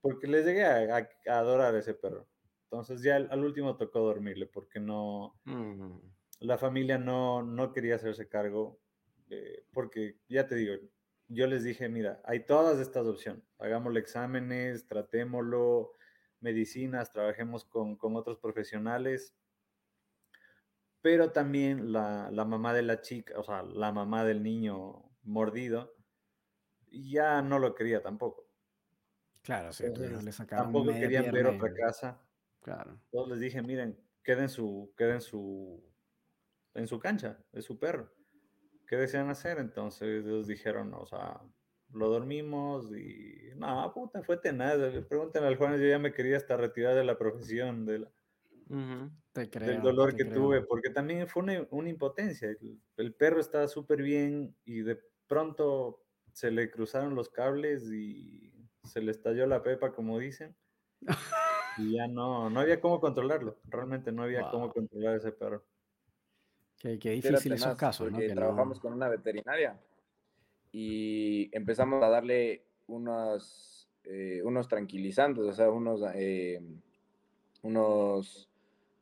porque 0.00 0.26
les 0.26 0.44
llegué 0.46 0.64
a, 0.64 0.96
a- 0.96 1.08
a 1.32 1.38
adorar 1.38 1.74
a 1.74 1.78
ese 1.78 1.94
perro. 1.94 2.26
Entonces 2.70 3.02
ya 3.02 3.16
al, 3.16 3.28
al 3.30 3.44
último 3.44 3.76
tocó 3.76 4.00
dormirle, 4.00 4.46
porque 4.46 4.80
no, 4.80 5.40
Mm. 5.46 6.12
la 6.40 6.58
familia 6.58 6.98
no, 6.98 7.42
no 7.42 7.72
quería 7.72 7.96
hacerse 7.96 8.28
cargo, 8.28 8.80
eh, 9.30 9.64
porque 9.72 10.20
ya 10.28 10.46
te 10.46 10.54
digo, 10.56 10.74
yo 11.28 11.46
les 11.46 11.64
dije, 11.64 11.88
mira, 11.88 12.20
hay 12.24 12.46
todas 12.46 12.78
estas 12.78 13.06
opciones, 13.06 13.44
hagámosle 13.58 14.00
exámenes, 14.00 14.86
tratémoslo, 14.86 15.92
medicinas, 16.40 17.12
trabajemos 17.12 17.64
con, 17.64 17.96
con 17.96 18.16
otros 18.16 18.38
profesionales, 18.38 19.34
pero 21.00 21.32
también 21.32 21.92
la, 21.92 22.30
la 22.30 22.44
mamá 22.44 22.74
de 22.74 22.82
la 22.82 23.00
chica, 23.00 23.38
o 23.38 23.44
sea, 23.44 23.62
la 23.62 23.92
mamá 23.92 24.24
del 24.24 24.42
niño 24.42 25.10
mordido, 25.22 25.94
ya 26.90 27.42
no 27.42 27.58
lo 27.58 27.74
quería 27.74 28.02
tampoco. 28.02 28.48
Claro, 29.42 29.72
sí, 29.72 29.84
Entonces, 29.86 29.92
tuvieron- 29.92 30.24
le 30.24 30.32
sacaron 30.32 30.72
tampoco 30.72 30.98
querían 30.98 31.30
ver 31.30 31.46
otra 31.46 31.72
casa. 31.72 32.25
Claro. 32.66 32.98
Les 33.28 33.38
dije, 33.38 33.62
miren, 33.62 33.96
queden 34.24 34.48
su, 34.48 34.92
queden 34.96 35.20
su, 35.20 35.80
en 36.74 36.88
su 36.88 36.98
cancha, 36.98 37.38
es 37.52 37.64
su 37.64 37.78
perro. 37.78 38.12
¿Qué 38.88 38.96
desean 38.96 39.30
hacer? 39.30 39.58
Entonces 39.58 40.24
ellos 40.24 40.48
dijeron, 40.48 40.92
o 40.94 41.06
sea, 41.06 41.40
lo 41.92 42.08
dormimos 42.08 42.90
y 42.92 43.50
no, 43.54 43.92
puta, 43.94 44.20
fue 44.24 44.36
tenaz. 44.38 44.78
Pregúntenle 45.08 45.46
al 45.46 45.56
Juan, 45.56 45.78
yo 45.80 45.86
ya 45.86 46.00
me 46.00 46.12
quería 46.12 46.38
hasta 46.38 46.56
retirar 46.56 46.96
de 46.96 47.04
la 47.04 47.16
profesión, 47.16 47.86
de 47.86 48.00
la- 48.00 48.12
Ujú. 48.68 49.12
Te 49.32 49.48
creo. 49.48 49.68
del 49.68 49.82
dolor 49.82 50.10
te 50.10 50.16
que 50.16 50.28
creo. 50.28 50.34
tuve, 50.42 50.62
porque 50.62 50.90
también 50.90 51.28
fue 51.28 51.44
una, 51.44 51.68
una 51.70 51.88
impotencia. 51.88 52.48
El, 52.48 52.80
el 52.96 53.14
perro 53.14 53.38
estaba 53.38 53.68
súper 53.68 54.02
bien 54.02 54.56
y 54.64 54.80
de 54.80 55.00
pronto 55.28 56.02
se 56.32 56.50
le 56.50 56.68
cruzaron 56.68 57.14
los 57.14 57.28
cables 57.28 57.84
y 57.92 58.52
se 58.82 59.00
le 59.02 59.12
estalló 59.12 59.46
la 59.46 59.62
pepa, 59.62 59.92
como 59.92 60.18
dicen. 60.18 60.56
Y 61.76 61.96
ya 61.96 62.06
no, 62.06 62.48
no 62.50 62.60
había 62.60 62.80
cómo 62.80 63.00
controlarlo. 63.00 63.58
Realmente 63.68 64.12
no 64.12 64.22
había 64.22 64.48
cómo 64.50 64.64
Wow. 64.64 64.72
controlar 64.72 65.14
a 65.14 65.16
ese 65.16 65.32
perro. 65.32 65.62
Qué, 66.78 66.98
qué 66.98 67.10
difícil 67.12 67.52
esos 67.52 67.76
casos, 67.76 68.10
¿no? 68.10 68.12
porque 68.12 68.28
Que 68.28 68.34
no- 68.34 68.40
trabajamos 68.42 68.80
con 68.80 68.92
una 68.92 69.08
veterinaria 69.08 69.78
y 70.72 71.48
empezamos 71.56 72.02
a 72.02 72.08
darle 72.08 72.64
unos, 72.86 73.88
eh, 74.04 74.42
unos 74.44 74.68
tranquilizantes, 74.68 75.44
o 75.44 75.52
sea, 75.52 75.70
unos, 75.70 76.02
eh, 76.14 76.60
unos 77.62 78.48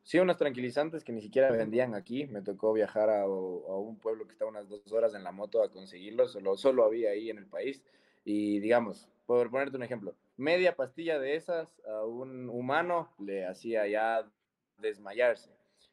Sí, 0.05 0.19
unos 0.19 0.37
tranquilizantes 0.37 1.03
que 1.03 1.11
ni 1.11 1.19
siquiera 1.19 1.49
vendían 1.49 1.95
aquí. 1.95 2.27
Me 2.27 2.43
tocó 2.43 2.73
viajar 2.73 3.09
a, 3.09 3.25
un 3.27 3.97
pueblo 3.97 4.27
que 4.27 4.33
está 4.33 4.45
unas 4.45 4.69
dos 4.69 4.91
horas 4.91 5.15
en 5.15 5.23
la 5.23 5.31
moto 5.31 5.63
a 5.63 5.71
conseguirlos. 5.71 6.31
Solo, 6.31 6.55
solo 6.57 6.85
había 6.85 7.09
ahí 7.09 7.31
en 7.31 7.39
el 7.39 7.47
país. 7.47 7.83
Y 8.23 8.59
digamos, 8.59 9.09
por 9.25 9.49
ponerte 9.49 9.77
un 9.77 9.81
ejemplo, 9.81 10.15
media 10.37 10.75
pastilla 10.75 11.19
de 11.19 11.35
esas 11.35 11.67
a 11.87 12.05
un 12.05 12.49
humano 12.49 13.13
le 13.19 13.45
hacía 13.45 13.87
ya 13.87 14.29
desmayarse. 14.77 15.51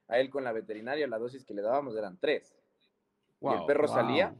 A 0.08 0.18
él 0.18 0.30
con 0.30 0.44
la 0.44 0.52
veterinaria 0.52 1.06
la 1.06 1.18
dosis 1.18 1.44
que 1.44 1.54
le 1.54 1.62
dábamos 1.62 1.96
eran 1.96 2.18
tres. 2.18 2.56
y 3.40 3.48
el 3.48 3.64
perro 3.66 3.88
salía, 3.88 4.34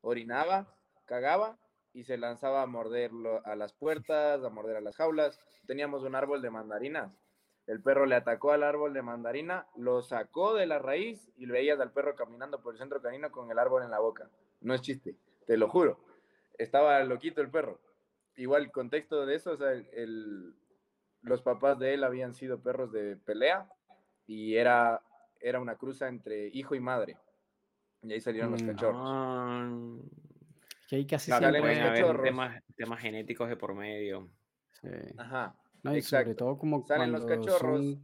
orinaba, 0.00 0.74
cagaba 1.06 1.58
y 1.92 2.04
se 2.04 2.18
lanzaba 2.18 2.62
a 2.62 2.66
morder 2.66 3.10
a 3.44 3.56
las 3.56 3.72
puertas, 3.72 4.42
a 4.42 4.50
morder 4.50 4.76
a 4.76 4.80
las 4.80 4.96
jaulas. 4.96 5.40
Teníamos 5.66 6.02
un 6.02 6.14
árbol 6.14 6.42
de 6.42 6.50
mandarinas 6.50 7.12
el 7.66 7.80
perro 7.80 8.04
le 8.04 8.14
atacó 8.14 8.52
al 8.52 8.62
árbol 8.62 8.92
de 8.92 9.02
mandarina, 9.02 9.66
lo 9.76 10.02
sacó 10.02 10.54
de 10.54 10.66
la 10.66 10.78
raíz 10.78 11.30
y 11.36 11.46
veías 11.46 11.80
al 11.80 11.92
perro 11.92 12.14
caminando 12.14 12.60
por 12.60 12.74
el 12.74 12.78
centro 12.78 13.00
canino 13.00 13.30
con 13.32 13.50
el 13.50 13.58
árbol 13.58 13.82
en 13.82 13.90
la 13.90 14.00
boca. 14.00 14.28
No 14.60 14.74
es 14.74 14.82
chiste, 14.82 15.16
te 15.46 15.56
lo 15.56 15.68
juro. 15.68 15.98
Estaba 16.58 17.02
loquito 17.04 17.40
el 17.40 17.50
perro. 17.50 17.80
Igual, 18.36 18.72
contexto 18.72 19.26
de 19.26 19.36
eso, 19.36 19.52
o 19.52 19.56
sea, 19.56 19.70
los 21.22 21.42
papás 21.42 21.78
de 21.78 21.94
él 21.94 22.04
habían 22.04 22.34
sido 22.34 22.60
perros 22.60 22.92
de 22.92 23.16
pelea 23.16 23.68
y 24.26 24.56
era, 24.56 25.02
era 25.40 25.60
una 25.60 25.76
cruza 25.76 26.08
entre 26.08 26.48
hijo 26.48 26.74
y 26.74 26.80
madre. 26.80 27.16
Y 28.02 28.12
ahí 28.12 28.20
salieron 28.20 28.50
los 28.50 28.62
mm, 28.62 28.66
cachorros. 28.66 29.00
Ah. 29.02 29.70
que 30.88 30.96
ahí 30.96 31.06
casi 31.06 31.30
temas, 32.22 32.62
temas 32.76 33.00
genéticos 33.00 33.48
de 33.48 33.56
por 33.56 33.74
medio. 33.74 34.28
Sí. 34.72 34.88
Ajá. 35.16 35.56
No, 35.82 35.96
y 35.96 36.02
sobre 36.02 36.34
todo 36.34 36.58
como 36.58 36.84
Salen 36.86 37.12
los 37.12 37.24
cachorros. 37.24 37.98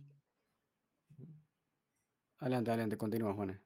Adelante, 2.39 2.70
adelante, 2.70 2.97
continúa, 2.97 3.35
Juan. 3.35 3.61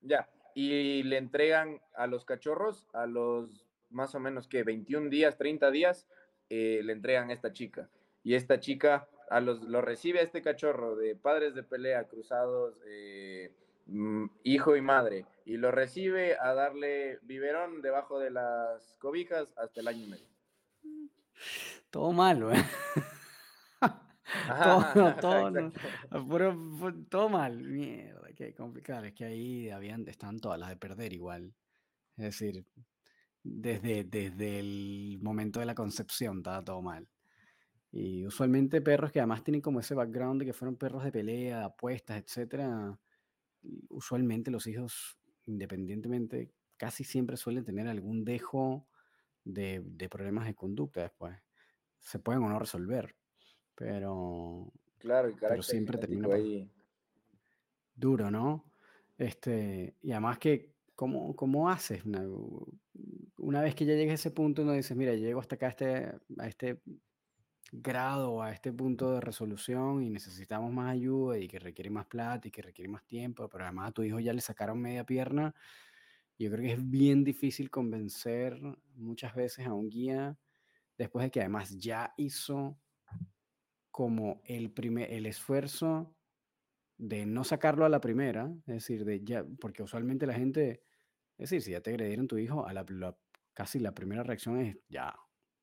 Ya, 0.00 0.28
y 0.54 1.02
le 1.02 1.18
entregan 1.18 1.80
a 1.94 2.06
los 2.06 2.24
cachorros, 2.24 2.86
a 2.92 3.06
los 3.06 3.63
más 3.94 4.14
o 4.14 4.20
menos 4.20 4.48
que 4.48 4.62
21 4.62 5.08
días, 5.08 5.38
30 5.38 5.70
días, 5.70 6.06
eh, 6.50 6.80
le 6.84 6.92
entregan 6.92 7.30
a 7.30 7.32
esta 7.32 7.52
chica. 7.52 7.88
Y 8.22 8.34
esta 8.34 8.60
chica 8.60 9.08
a 9.30 9.40
los, 9.40 9.62
lo 9.62 9.80
recibe 9.80 10.20
a 10.20 10.22
este 10.22 10.42
cachorro 10.42 10.96
de 10.96 11.16
padres 11.16 11.54
de 11.54 11.62
pelea 11.62 12.04
cruzados, 12.04 12.74
eh, 12.86 13.52
mm, 13.86 14.26
hijo 14.42 14.76
y 14.76 14.82
madre, 14.82 15.26
y 15.44 15.56
lo 15.56 15.70
recibe 15.70 16.36
a 16.38 16.54
darle 16.54 17.18
biberón 17.22 17.82
debajo 17.82 18.18
de 18.18 18.30
las 18.30 18.96
cobijas 18.98 19.54
hasta 19.56 19.80
el 19.80 19.88
año 19.88 20.04
y 20.04 20.08
medio. 20.08 20.28
Todo 21.90 22.12
malo, 22.12 22.52
¿eh? 22.52 22.64
todo, 24.46 25.14
todo, 25.20 26.92
todo 27.08 27.28
mal. 27.28 27.58
Mierda, 27.62 28.28
qué 28.36 28.54
complicado. 28.54 29.04
Es 29.04 29.14
que 29.14 29.24
ahí 29.24 29.70
habían, 29.70 30.06
están 30.08 30.40
todas 30.40 30.58
las 30.58 30.70
de 30.70 30.76
perder 30.76 31.12
igual. 31.12 31.54
Es 32.16 32.24
decir, 32.24 32.64
desde, 33.44 34.02
desde 34.02 34.58
el 34.58 35.20
momento 35.22 35.60
de 35.60 35.66
la 35.66 35.76
concepción 35.76 36.38
estaba 36.38 36.64
todo 36.64 36.82
mal. 36.82 37.06
Y 37.92 38.26
usualmente 38.26 38.80
perros 38.80 39.12
que 39.12 39.20
además 39.20 39.44
tienen 39.44 39.60
como 39.60 39.78
ese 39.78 39.94
background 39.94 40.40
de 40.40 40.46
que 40.46 40.52
fueron 40.52 40.76
perros 40.76 41.04
de 41.04 41.12
pelea, 41.12 41.58
de 41.58 41.64
apuestas, 41.64 42.20
etcétera, 42.20 42.98
usualmente 43.88 44.50
los 44.50 44.66
hijos, 44.66 45.16
independientemente, 45.46 46.50
casi 46.76 47.04
siempre 47.04 47.36
suelen 47.36 47.64
tener 47.64 47.86
algún 47.86 48.24
dejo 48.24 48.88
de, 49.44 49.80
de 49.84 50.08
problemas 50.08 50.46
de 50.46 50.54
conducta 50.56 51.02
después 51.02 51.38
se 52.04 52.18
pueden 52.18 52.42
o 52.42 52.48
no 52.48 52.58
resolver, 52.58 53.16
pero, 53.74 54.70
claro, 54.98 55.34
pero 55.40 55.62
siempre 55.62 55.98
termina 55.98 56.28
ahí. 56.34 56.70
duro, 57.94 58.30
¿no? 58.30 58.70
Este, 59.16 59.96
y 60.02 60.12
además 60.12 60.38
que, 60.38 60.73
¿cómo, 60.94 61.34
cómo 61.36 61.68
haces? 61.68 62.02
Una, 63.36 63.62
vez 63.62 63.74
que 63.74 63.84
ya 63.84 63.94
llegues 63.94 64.12
a 64.12 64.14
ese 64.14 64.30
punto, 64.30 64.62
uno 64.62 64.72
dices, 64.72 64.96
mira, 64.96 65.14
llego 65.14 65.40
hasta 65.40 65.56
acá 65.56 65.66
a 65.66 65.70
este, 65.70 66.14
a 66.38 66.46
este 66.46 66.80
grado, 67.72 68.42
a 68.42 68.52
este 68.52 68.72
punto 68.72 69.12
de 69.12 69.20
resolución 69.20 70.02
y 70.02 70.10
necesitamos 70.10 70.72
más 70.72 70.92
ayuda 70.92 71.38
y 71.38 71.48
que 71.48 71.58
requiere 71.58 71.90
más 71.90 72.06
plata 72.06 72.48
y 72.48 72.50
que 72.50 72.62
requiere 72.62 72.88
más 72.88 73.04
tiempo, 73.04 73.48
pero 73.48 73.64
además 73.64 73.88
a 73.88 73.92
tu 73.92 74.02
hijo 74.02 74.20
ya 74.20 74.32
le 74.32 74.40
sacaron 74.40 74.80
media 74.80 75.04
pierna. 75.04 75.54
Yo 76.38 76.50
creo 76.50 76.62
que 76.62 76.72
es 76.72 76.90
bien 76.90 77.24
difícil 77.24 77.70
convencer 77.70 78.60
muchas 78.96 79.34
veces 79.34 79.66
a 79.66 79.74
un 79.74 79.88
guía 79.88 80.36
después 80.98 81.24
de 81.24 81.30
que 81.30 81.40
además 81.40 81.76
ya 81.78 82.12
hizo 82.16 82.78
como 83.90 84.40
el, 84.44 84.70
primer, 84.70 85.12
el 85.12 85.26
esfuerzo 85.26 86.14
de 86.96 87.26
no 87.26 87.44
sacarlo 87.44 87.84
a 87.84 87.88
la 87.88 88.00
primera, 88.00 88.52
es 88.66 88.74
decir, 88.74 89.04
de 89.04 89.22
ya, 89.24 89.44
porque 89.60 89.82
usualmente 89.82 90.26
la 90.26 90.34
gente, 90.34 90.82
es 91.38 91.50
decir, 91.50 91.62
si 91.62 91.70
ya 91.72 91.80
te 91.80 91.90
agredieron 91.90 92.28
tu 92.28 92.38
hijo, 92.38 92.66
a 92.66 92.72
la, 92.72 92.84
casi 93.52 93.78
la 93.78 93.92
primera 93.92 94.22
reacción 94.22 94.60
es 94.60 94.76
ya, 94.88 95.14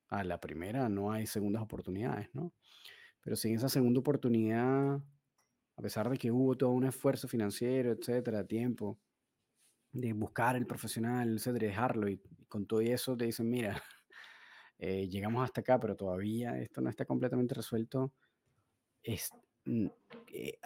a 0.09 0.23
la 0.23 0.39
primera 0.39 0.89
no 0.89 1.11
hay 1.11 1.25
segundas 1.25 1.63
oportunidades, 1.63 2.29
¿no? 2.33 2.53
Pero 3.21 3.35
si 3.35 3.49
en 3.49 3.55
esa 3.55 3.69
segunda 3.69 3.99
oportunidad, 3.99 5.01
a 5.77 5.81
pesar 5.81 6.09
de 6.09 6.17
que 6.17 6.31
hubo 6.31 6.55
todo 6.57 6.71
un 6.71 6.85
esfuerzo 6.85 7.27
financiero, 7.27 7.91
etcétera, 7.91 8.45
tiempo, 8.45 8.99
de 9.91 10.13
buscar 10.13 10.55
el 10.55 10.65
profesional, 10.65 11.35
etcétera, 11.35 11.67
dejarlo, 11.67 12.09
y, 12.09 12.21
con 12.47 12.65
todo 12.65 12.81
eso 12.81 13.15
te 13.15 13.25
dicen, 13.25 13.49
mira, 13.49 13.81
eh, 14.79 15.07
llegamos 15.07 15.43
hasta 15.43 15.61
acá, 15.61 15.79
pero 15.79 15.95
todavía 15.95 16.59
esto 16.59 16.81
no 16.81 16.89
está 16.89 17.05
completamente 17.05 17.55
resuelto. 17.55 18.11
Es, 19.03 19.31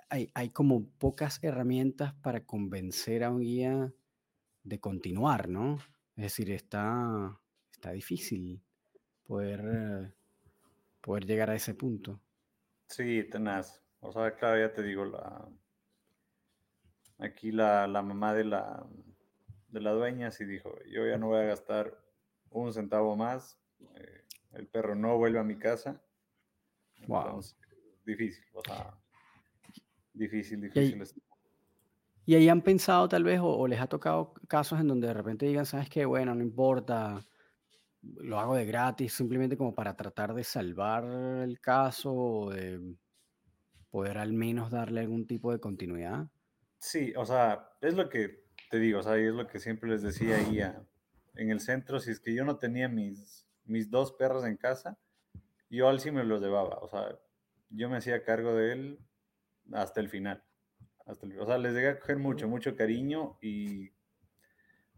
hay, 0.10 0.32
hay, 0.34 0.50
como 0.50 0.88
pocas 0.98 1.43
herramientas 1.43 2.14
para 2.14 2.46
convencer 2.46 3.24
a 3.24 3.32
un 3.32 3.41
guía 3.41 3.93
de 4.64 4.80
continuar, 4.80 5.50
¿no? 5.50 5.80
Es 6.16 6.24
decir, 6.24 6.52
está, 6.52 7.39
está 7.72 7.91
difícil 7.91 8.62
poder, 9.26 10.14
poder 11.02 11.26
llegar 11.26 11.50
a 11.50 11.56
ese 11.56 11.74
punto. 11.74 12.20
Sí, 12.88 13.24
tenaz. 13.30 13.84
O 14.00 14.12
sea, 14.12 14.36
claro, 14.36 14.60
ya 14.60 14.74
te 14.74 14.84
digo, 14.84 15.06
la, 15.06 15.48
aquí 17.18 17.52
la, 17.52 17.88
la 17.88 18.02
mamá 18.02 18.34
de 18.34 18.46
la, 18.46 18.86
de 19.70 19.82
la 19.82 19.91
dueña 19.91 20.32
sí 20.32 20.46
dijo, 20.46 20.74
yo 20.86 21.06
ya 21.06 21.18
no 21.18 21.28
voy 21.28 21.39
a 21.39 21.48
gastar 21.48 22.00
un 22.52 22.72
centavo 22.72 23.16
más 23.16 23.60
eh, 23.96 24.26
el 24.54 24.68
perro 24.68 24.96
no 24.96 25.18
vuelve 25.18 25.39
a 25.39 25.43
mi 25.43 25.58
casa. 25.58 26.02
Wow. 27.08 27.41
Difícil, 28.06 28.45
o 28.53 28.62
sea, 28.62 28.93
difícil, 30.14 30.62
difícil. 30.62 31.24
¿Y 32.28 32.36
ahí, 32.36 32.49
han 32.49 32.62
pensado 32.62 33.08
tal 33.08 33.24
vez 33.24 33.39
o, 33.41 33.68
les 33.68 33.80
ha 33.80 33.88
tocado 33.88 34.34
casos 34.47 34.80
en 34.80 34.88
donde 34.88 35.08
de 35.08 35.14
repente 35.14 35.45
digan, 35.45 35.66
sabes 35.66 35.89
qué, 35.89 36.06
bueno, 36.06 36.34
no 36.34 36.41
importa, 36.41 37.24
lo 38.01 38.39
hago 38.39 38.56
de 38.56 38.66
gratis, 38.66 39.14
simplemente 39.14 39.58
como 39.58 39.76
para 39.76 39.95
tratar 39.95 40.34
de 40.34 40.43
salvar 40.43 41.03
el 41.03 41.60
caso 41.60 42.14
o 42.14 42.51
de 42.51 42.80
poder 43.91 44.18
al 44.18 44.34
menos 44.34 44.72
darle 44.72 45.01
algún 45.01 45.28
tipo 45.28 45.51
de 45.51 45.60
continuidad? 45.60 46.28
Sí, 46.80 47.14
o 47.16 47.26
sea, 47.26 47.70
es 47.82 47.93
lo 47.93 48.10
que 48.10 48.45
te 48.70 48.80
digo, 48.80 48.99
o 48.99 49.03
sea, 49.03 49.18
es 49.18 49.34
lo 49.34 49.47
que 49.47 49.60
siempre 49.60 49.89
les 49.89 50.01
decía 50.01 50.38
ahí 50.38 50.60
en 51.36 51.49
el 51.49 51.60
centro, 51.60 51.99
si 51.99 52.12
es 52.12 52.20
que 52.20 52.34
yo 52.34 52.43
no 52.43 52.58
tenía 52.58 52.88
mis 52.88 53.45
mis 53.66 53.89
dos 53.89 54.14
perros 54.14 54.45
en 54.45 54.58
casa, 54.58 54.97
yo 55.70 55.89
al 55.89 55.99
sí 55.99 56.12
me 56.12 56.24
los 56.24 56.41
llevaba, 56.41 56.78
o 56.80 56.88
sea, 56.88 57.18
yo 57.70 57.89
me 57.89 57.97
hacía 57.97 58.24
cargo 58.24 58.53
de 58.55 58.74
él 58.74 58.99
hasta 59.74 59.99
el 59.99 60.09
final. 60.09 60.43
Hasta 61.05 61.28
o 61.39 61.45
sea, 61.45 61.57
les 61.57 61.74
llegué 61.74 61.89
a 61.89 61.99
coger 61.99 62.18
mucho, 62.18 62.47
mucho 62.47 62.76
cariño 62.76 63.38
y 63.41 63.91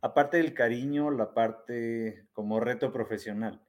aparte 0.01 0.38
del 0.38 0.53
cariño, 0.53 1.11
la 1.11 1.34
parte 1.34 2.28
como 2.34 2.59
reto 2.59 2.91
profesional. 2.91 3.61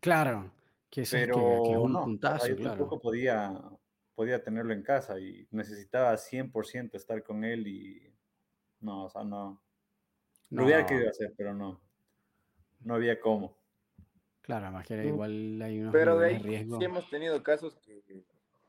Claro, 0.00 0.52
que 0.88 1.02
es, 1.02 1.10
Pero 1.10 1.34
que, 1.34 1.76
un 1.76 1.92
puntazo, 1.92 2.48
yo 2.48 2.62
tampoco 2.62 2.98
podía, 2.98 3.60
podía 4.14 4.42
tenerlo 4.42 4.72
en 4.72 4.82
casa 4.82 5.20
y 5.20 5.46
necesitaba 5.50 6.16
100% 6.16 6.94
estar 6.94 7.22
con 7.22 7.44
él 7.44 7.66
y 7.66 8.10
no, 8.80 9.04
o 9.04 9.10
sea, 9.10 9.22
no. 9.22 9.62
Lo 10.48 10.64
hubiera 10.64 10.86
querido 10.86 11.10
hacer, 11.10 11.34
pero 11.36 11.54
no. 11.54 11.80
No 12.80 12.94
había 12.94 13.20
cómo. 13.20 13.59
Claro, 14.50 14.66
además 14.66 14.84
que 14.84 14.96
mm, 14.96 15.06
igual 15.06 15.62
hay 15.62 15.80
unos 15.80 15.92
Pero 15.92 16.18
de 16.18 16.26
ahí 16.26 16.38
riesgo. 16.38 16.78
sí 16.78 16.84
hemos 16.84 17.08
tenido 17.08 17.40
casos 17.40 17.76
que, 17.86 18.02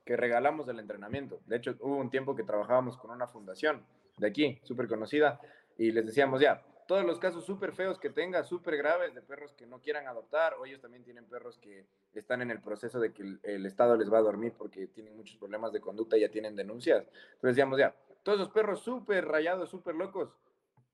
que, 0.05 0.15
regalamos 0.15 0.67
el 0.67 0.77
entrenamiento. 0.77 1.39
De 1.47 1.55
hecho, 1.55 1.75
hubo 1.79 1.95
un 1.95 2.11
tiempo 2.11 2.35
que 2.35 2.43
trabajábamos 2.43 2.97
con 2.97 3.09
una 3.09 3.27
fundación 3.27 3.81
de 4.17 4.27
aquí, 4.27 4.59
súper 4.61 4.87
conocida, 4.87 5.39
y 5.79 5.91
les 5.91 6.05
decíamos 6.05 6.39
ya, 6.39 6.61
todos 6.87 7.03
los 7.03 7.17
casos 7.17 7.45
súper 7.45 7.71
feos 7.71 7.97
que 7.97 8.11
tenga, 8.11 8.43
súper 8.43 8.77
graves, 8.77 9.15
de 9.15 9.23
perros 9.23 9.53
que 9.53 9.65
no 9.65 9.79
quieran 9.79 10.07
adoptar, 10.07 10.53
o 10.59 10.67
ellos 10.67 10.81
también 10.81 11.03
tienen 11.03 11.25
perros 11.25 11.57
que 11.57 11.87
están 12.13 12.43
en 12.43 12.51
el 12.51 12.61
proceso 12.61 12.99
de 12.99 13.11
que 13.11 13.23
el, 13.41 13.65
Estado 13.65 13.97
les 13.97 14.13
va 14.13 14.19
a 14.19 14.21
dormir 14.21 14.53
porque 14.55 14.85
tienen 14.85 15.17
muchos 15.17 15.37
problemas 15.37 15.71
de 15.71 15.81
conducta 15.81 16.15
y 16.15 16.21
ya 16.21 16.29
tienen 16.29 16.55
denuncias. 16.55 17.07
Entonces 17.07 17.55
decíamos 17.55 17.79
ya, 17.79 17.95
todos 18.21 18.37
los 18.37 18.49
perros 18.49 18.81
súper 18.81 19.25
rayados, 19.25 19.69
súper 19.71 19.95
locos, 19.95 20.29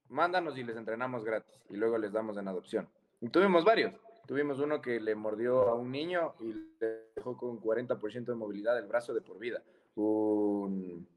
mándanos 0.07 0.57
y 0.57 0.63
les 0.63 0.77
entrenamos 0.77 1.25
gratis, 1.25 1.59
y 1.69 1.75
luego 1.75 1.97
les 1.97 2.13
damos 2.13 2.37
en 2.37 2.47
adopción. 2.47 2.87
Y 3.19 3.27
tuvimos 3.27 3.65
varios. 3.65 3.93
Tuvimos 4.27 4.59
uno 4.59 4.81
que 4.81 4.99
le 4.99 5.15
mordió 5.15 5.69
a 5.69 5.75
un 5.75 5.89
niño 5.89 6.35
y 6.39 6.53
le 6.79 7.05
dejó 7.15 7.37
con 7.37 7.61
40% 7.61 8.25
de 8.25 8.35
movilidad 8.35 8.75
del 8.75 8.87
brazo 8.87 9.13
de 9.13 9.21
por 9.21 9.39
vida. 9.39 9.63
un, 9.95 11.07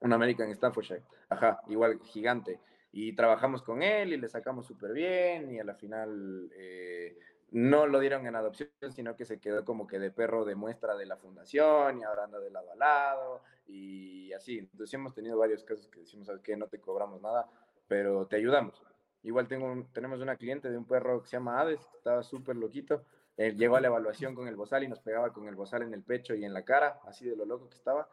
un 0.00 0.12
American 0.12 0.54
Staffordshire. 0.54 1.02
Ajá, 1.28 1.60
igual 1.68 2.00
gigante. 2.04 2.60
Y 2.92 3.14
trabajamos 3.14 3.62
con 3.62 3.82
él 3.82 4.12
y 4.12 4.16
le 4.16 4.28
sacamos 4.28 4.66
súper 4.66 4.92
bien 4.92 5.50
y 5.50 5.58
a 5.58 5.64
la 5.64 5.74
final 5.74 6.50
eh, 6.54 7.16
no 7.52 7.86
lo 7.86 8.00
dieron 8.00 8.26
en 8.26 8.36
adopción, 8.36 8.68
sino 8.90 9.16
que 9.16 9.24
se 9.24 9.40
quedó 9.40 9.64
como 9.64 9.86
que 9.86 9.98
de 9.98 10.10
perro 10.10 10.44
de 10.44 10.54
muestra 10.54 10.96
de 10.96 11.06
la 11.06 11.16
fundación 11.16 11.98
y 11.98 12.02
ahora 12.02 12.24
anda 12.24 12.38
de 12.40 12.50
lado 12.50 12.70
a 12.72 13.42
y 13.66 14.32
así. 14.32 14.58
Entonces 14.58 14.92
hemos 14.94 15.14
tenido 15.14 15.38
varios 15.38 15.64
casos 15.64 15.88
que 15.88 16.00
decimos, 16.00 16.26
¿sabes 16.26 16.42
qué? 16.42 16.56
No 16.56 16.66
te 16.66 16.80
cobramos 16.80 17.22
nada, 17.22 17.48
pero 17.88 18.26
te 18.26 18.36
ayudamos. 18.36 18.82
Igual 19.22 19.48
tengo 19.48 19.86
tenemos 19.92 20.20
una 20.20 20.36
cliente 20.36 20.70
de 20.70 20.78
un 20.78 20.86
perro 20.86 21.22
que 21.22 21.28
se 21.28 21.36
llama 21.36 21.60
Hades, 21.60 21.84
que 21.86 21.96
estaba 21.96 22.22
súper 22.22 22.56
loquito. 22.56 23.04
Llegó 23.36 23.76
a 23.76 23.80
la 23.80 23.88
evaluación 23.88 24.34
con 24.34 24.48
el 24.48 24.56
bozal 24.56 24.84
y 24.84 24.88
nos 24.88 25.00
pegaba 25.00 25.32
con 25.32 25.48
el 25.48 25.54
bozal 25.54 25.82
en 25.82 25.94
el 25.94 26.02
pecho 26.02 26.34
y 26.34 26.44
en 26.44 26.52
la 26.52 26.64
cara, 26.64 27.00
así 27.06 27.26
de 27.26 27.36
lo 27.36 27.44
loco 27.44 27.68
que 27.68 27.76
estaba. 27.76 28.08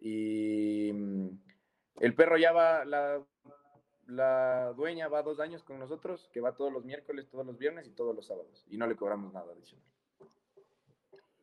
Y 0.00 0.92
mm, 0.92 1.28
el 2.00 2.14
perro 2.14 2.36
ya 2.36 2.52
va, 2.52 2.84
la, 2.84 3.20
la 4.06 4.72
dueña 4.74 5.08
va 5.08 5.22
dos 5.22 5.40
años 5.40 5.62
con 5.64 5.78
nosotros, 5.78 6.28
que 6.32 6.40
va 6.40 6.54
todos 6.54 6.72
los 6.72 6.84
miércoles, 6.84 7.28
todos 7.28 7.44
los 7.44 7.58
viernes 7.58 7.86
y 7.86 7.90
todos 7.90 8.14
los 8.14 8.26
sábados. 8.26 8.64
Y 8.68 8.76
no 8.76 8.86
le 8.86 8.96
cobramos 8.96 9.32
nada 9.32 9.52
adicional. 9.52 9.84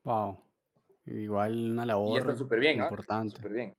Wow. 0.03 0.39
Igual 1.05 1.72
una 1.72 1.86
labor 1.86 2.16
y 2.16 2.20
está 2.20 2.36
súper 2.36 2.59
bien, 2.59 2.80
importante. 2.80 3.36
Súper 3.36 3.53
bien. 3.53 3.76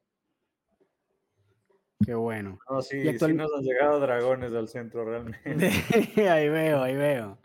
Qué 2.07 2.15
bueno. 2.15 2.59
No, 2.71 2.81
sí, 2.81 3.01
sí 3.01 3.33
nos 3.35 3.53
han 3.53 3.63
llegado 3.63 3.99
dragones 4.01 4.53
al 4.53 4.69
centro 4.69 5.05
realmente. 5.05 5.43
ahí 6.31 6.49
veo, 6.49 6.83
ahí 6.83 6.95
veo. 6.95 7.39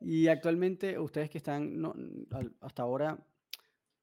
Y 0.00 0.28
actualmente, 0.28 0.98
ustedes 0.98 1.28
que 1.28 1.38
están, 1.38 1.80
no, 1.80 1.94
hasta 2.60 2.82
ahora 2.82 3.18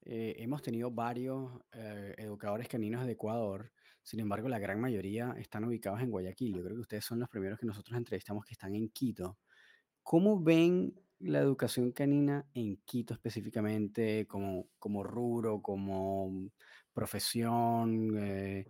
eh, 0.03 0.35
hemos 0.39 0.61
tenido 0.61 0.91
varios 0.91 1.51
eh, 1.71 2.13
educadores 2.17 2.67
caninos 2.67 3.05
de 3.05 3.13
Ecuador, 3.13 3.71
sin 4.03 4.19
embargo, 4.19 4.49
la 4.49 4.59
gran 4.59 4.79
mayoría 4.79 5.35
están 5.37 5.63
ubicados 5.63 6.01
en 6.01 6.09
Guayaquil. 6.09 6.55
Yo 6.55 6.63
creo 6.63 6.75
que 6.75 6.81
ustedes 6.81 7.05
son 7.05 7.19
los 7.19 7.29
primeros 7.29 7.59
que 7.59 7.65
nosotros 7.65 7.97
entrevistamos 7.97 8.45
que 8.45 8.53
están 8.53 8.75
en 8.75 8.89
Quito. 8.89 9.37
¿Cómo 10.03 10.41
ven 10.41 10.93
la 11.19 11.39
educación 11.39 11.91
canina 11.91 12.45
en 12.53 12.77
Quito 12.83 13.13
específicamente, 13.13 14.25
como, 14.27 14.67
como 14.79 15.03
rubro, 15.03 15.61
como 15.61 16.49
profesión? 16.93 18.17
Eh, 18.17 18.65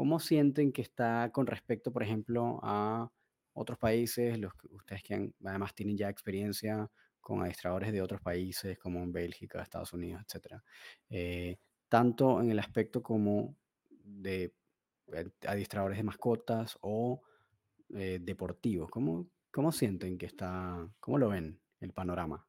¿Cómo 0.00 0.18
sienten 0.18 0.72
que 0.72 0.80
está 0.80 1.30
con 1.30 1.46
respecto, 1.46 1.92
por 1.92 2.02
ejemplo, 2.02 2.58
a 2.62 3.12
otros 3.52 3.76
países, 3.76 4.38
los 4.38 4.54
que 4.54 4.66
ustedes 4.74 5.02
que 5.02 5.30
además 5.44 5.74
tienen 5.74 5.94
ya 5.94 6.08
experiencia 6.08 6.90
con 7.20 7.42
adiestradores 7.42 7.92
de 7.92 8.00
otros 8.00 8.22
países, 8.22 8.78
como 8.78 9.02
en 9.02 9.12
Bélgica, 9.12 9.60
Estados 9.60 9.92
Unidos, 9.92 10.22
etcétera? 10.24 10.64
Eh, 11.10 11.58
tanto 11.90 12.40
en 12.40 12.50
el 12.50 12.58
aspecto 12.58 13.02
como 13.02 13.54
de 13.90 14.54
eh, 15.12 15.30
adiestradores 15.46 15.98
de 15.98 16.04
mascotas 16.04 16.78
o 16.80 17.20
eh, 17.90 18.20
deportivos. 18.22 18.88
¿Cómo, 18.88 19.28
¿Cómo 19.50 19.70
sienten 19.70 20.16
que 20.16 20.24
está, 20.24 20.88
cómo 20.98 21.18
lo 21.18 21.28
ven 21.28 21.60
el 21.78 21.92
panorama? 21.92 22.48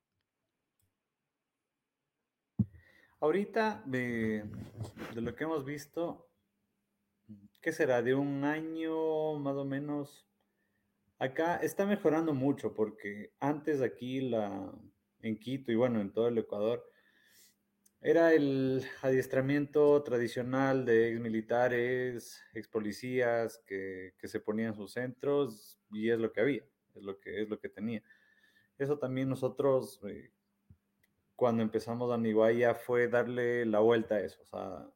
Ahorita, 3.20 3.84
de, 3.86 4.46
lo 5.16 5.36
que 5.36 5.44
hemos 5.44 5.66
visto, 5.66 6.31
¿qué 7.62 7.72
será? 7.72 8.02
De 8.02 8.16
un 8.16 8.44
año 8.44 9.36
más 9.40 9.56
o 9.56 9.66
menos. 9.66 10.28
Acá 11.20 11.58
está 11.58 11.86
mejorando 11.86 12.34
mucho 12.34 12.74
porque 12.74 13.32
antes 13.40 13.82
aquí 13.82 14.32
en 15.22 15.40
Quito 15.40 15.72
y 15.72 15.76
bueno, 15.76 16.02
en 16.02 16.12
todo 16.12 16.28
el 16.28 16.38
Ecuador, 16.40 16.84
era 18.02 18.34
el 18.34 18.84
adiestramiento 19.04 20.02
tradicional 20.02 20.86
de 20.86 21.12
ex 21.12 21.20
militares, 21.20 22.42
ex 22.54 22.68
policías 22.68 23.62
que, 23.68 24.14
se 24.24 24.40
ponían 24.40 24.74
sus 24.74 24.94
centros 24.94 25.80
y 25.92 26.10
es 26.10 26.18
lo 26.18 26.34
que 26.34 26.42
había, 26.42 26.64
es 26.96 27.04
lo 27.04 27.20
que, 27.20 27.44
es 27.44 27.50
lo 27.50 27.60
que 27.60 27.70
tenía. 27.70 28.02
Eso 28.80 28.98
también 28.98 29.30
nosotros, 29.30 30.00
eh, 30.08 30.32
cuando 31.36 31.62
empezamos 31.62 32.12
a 32.12 32.18
Niguaya, 32.18 32.74
fue 32.74 33.08
darle 33.08 33.68
la 33.68 33.80
vuelta 33.80 34.16
a 34.16 34.22
eso, 34.22 34.42
o 34.42 34.46
sea, 34.46 34.90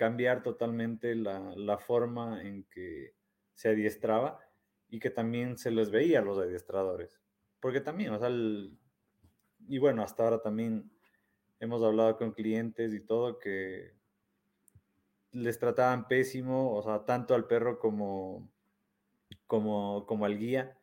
cambiar 0.00 0.42
totalmente 0.42 1.14
la, 1.14 1.52
la 1.56 1.76
forma 1.76 2.42
en 2.42 2.64
que 2.64 3.12
se 3.52 3.68
adiestraba 3.68 4.40
y 4.88 4.98
que 4.98 5.10
también 5.10 5.58
se 5.58 5.70
les 5.70 5.90
veía 5.90 6.20
a 6.20 6.22
los 6.22 6.38
adiestradores. 6.38 7.20
Porque 7.60 7.82
también, 7.82 8.14
o 8.14 8.18
sea, 8.18 8.30
y 8.30 9.78
bueno, 9.78 10.02
hasta 10.02 10.24
ahora 10.24 10.40
también 10.40 10.90
hemos 11.58 11.82
hablado 11.82 12.16
con 12.16 12.32
clientes 12.32 12.94
y 12.94 13.00
todo 13.00 13.38
que 13.38 13.92
les 15.32 15.58
trataban 15.58 16.08
pésimo, 16.08 16.74
o 16.74 16.82
sea, 16.82 17.04
tanto 17.04 17.34
al 17.34 17.46
perro 17.46 17.78
como, 17.78 18.50
como, 19.46 20.06
como 20.06 20.24
al 20.24 20.38
guía. 20.38 20.78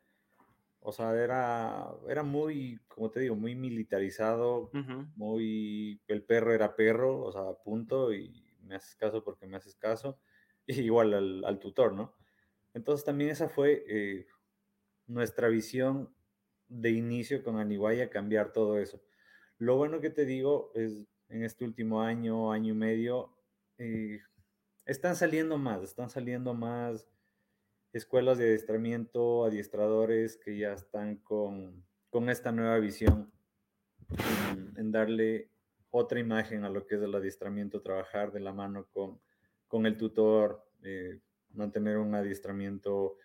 O 0.80 0.92
sea, 0.92 1.12
era, 1.16 1.90
era 2.08 2.22
muy, 2.22 2.80
como 2.88 3.10
te 3.10 3.22
digo, 3.22 3.36
muy 3.36 3.56
militarizado, 3.56 4.70
muy, 5.16 6.00
el 6.08 6.22
perro 6.24 6.54
era 6.54 6.76
perro, 6.76 7.20
o 7.24 7.32
sea, 7.32 7.52
punto, 7.64 8.14
y 8.14 8.47
me 8.68 8.76
haces 8.76 8.96
caso 8.96 9.24
porque 9.24 9.48
me 9.48 9.58
haces 9.58 9.76
caso, 9.76 10.20
igual 10.68 11.14
al, 11.14 11.60
tutor, 11.60 11.94
¿no? 11.94 12.14
Entonces 12.74 13.06
también 13.06 13.32
esa 13.32 13.50
fue 13.50 13.84
eh, 13.88 14.28
nuestra 15.08 15.48
visión 15.48 16.14
de 16.68 16.92
inicio 16.92 17.44
con 17.44 17.58
Aniguaya, 17.58 18.10
cambiar 18.10 18.52
todo 18.52 18.78
eso. 18.78 19.02
Lo 19.58 19.78
bueno 19.78 20.02
que 20.02 20.10
te 20.10 20.26
digo 20.26 20.72
es, 20.76 21.08
en 21.30 21.44
este 21.44 21.66
último 21.66 22.02
año, 22.02 22.52
año 22.52 22.74
y 22.74 22.78
medio, 22.78 23.34
eh, 23.78 24.22
están 24.86 25.16
saliendo 25.16 25.58
más, 25.58 25.82
están 25.84 26.10
saliendo 26.10 26.54
más 26.54 27.08
escuelas 27.94 28.38
de 28.38 28.46
adiestramiento, 28.46 29.46
adiestradores 29.46 30.38
que 30.38 30.58
ya 30.58 30.74
están 30.74 31.18
con, 31.18 31.84
con 32.10 32.30
esta 32.30 32.52
nueva 32.52 32.78
visión 32.80 33.32
en, 34.78 34.92
darle 34.92 35.50
otra 35.92 36.20
imagen 36.20 36.64
a 36.64 36.70
lo 36.70 36.86
que 36.86 36.96
es 36.96 37.02
el 37.02 37.16
adiestramiento, 37.16 37.82
trabajar 37.82 38.32
de 38.32 38.40
la 38.40 38.54
mano 38.54 38.88
con, 38.90 39.20
con 39.68 39.86
el 39.86 39.98
tutor, 39.98 40.66
eh, 40.84 41.20
mantener 41.52 41.98
un 41.98 42.16
adiestramiento 42.16 43.18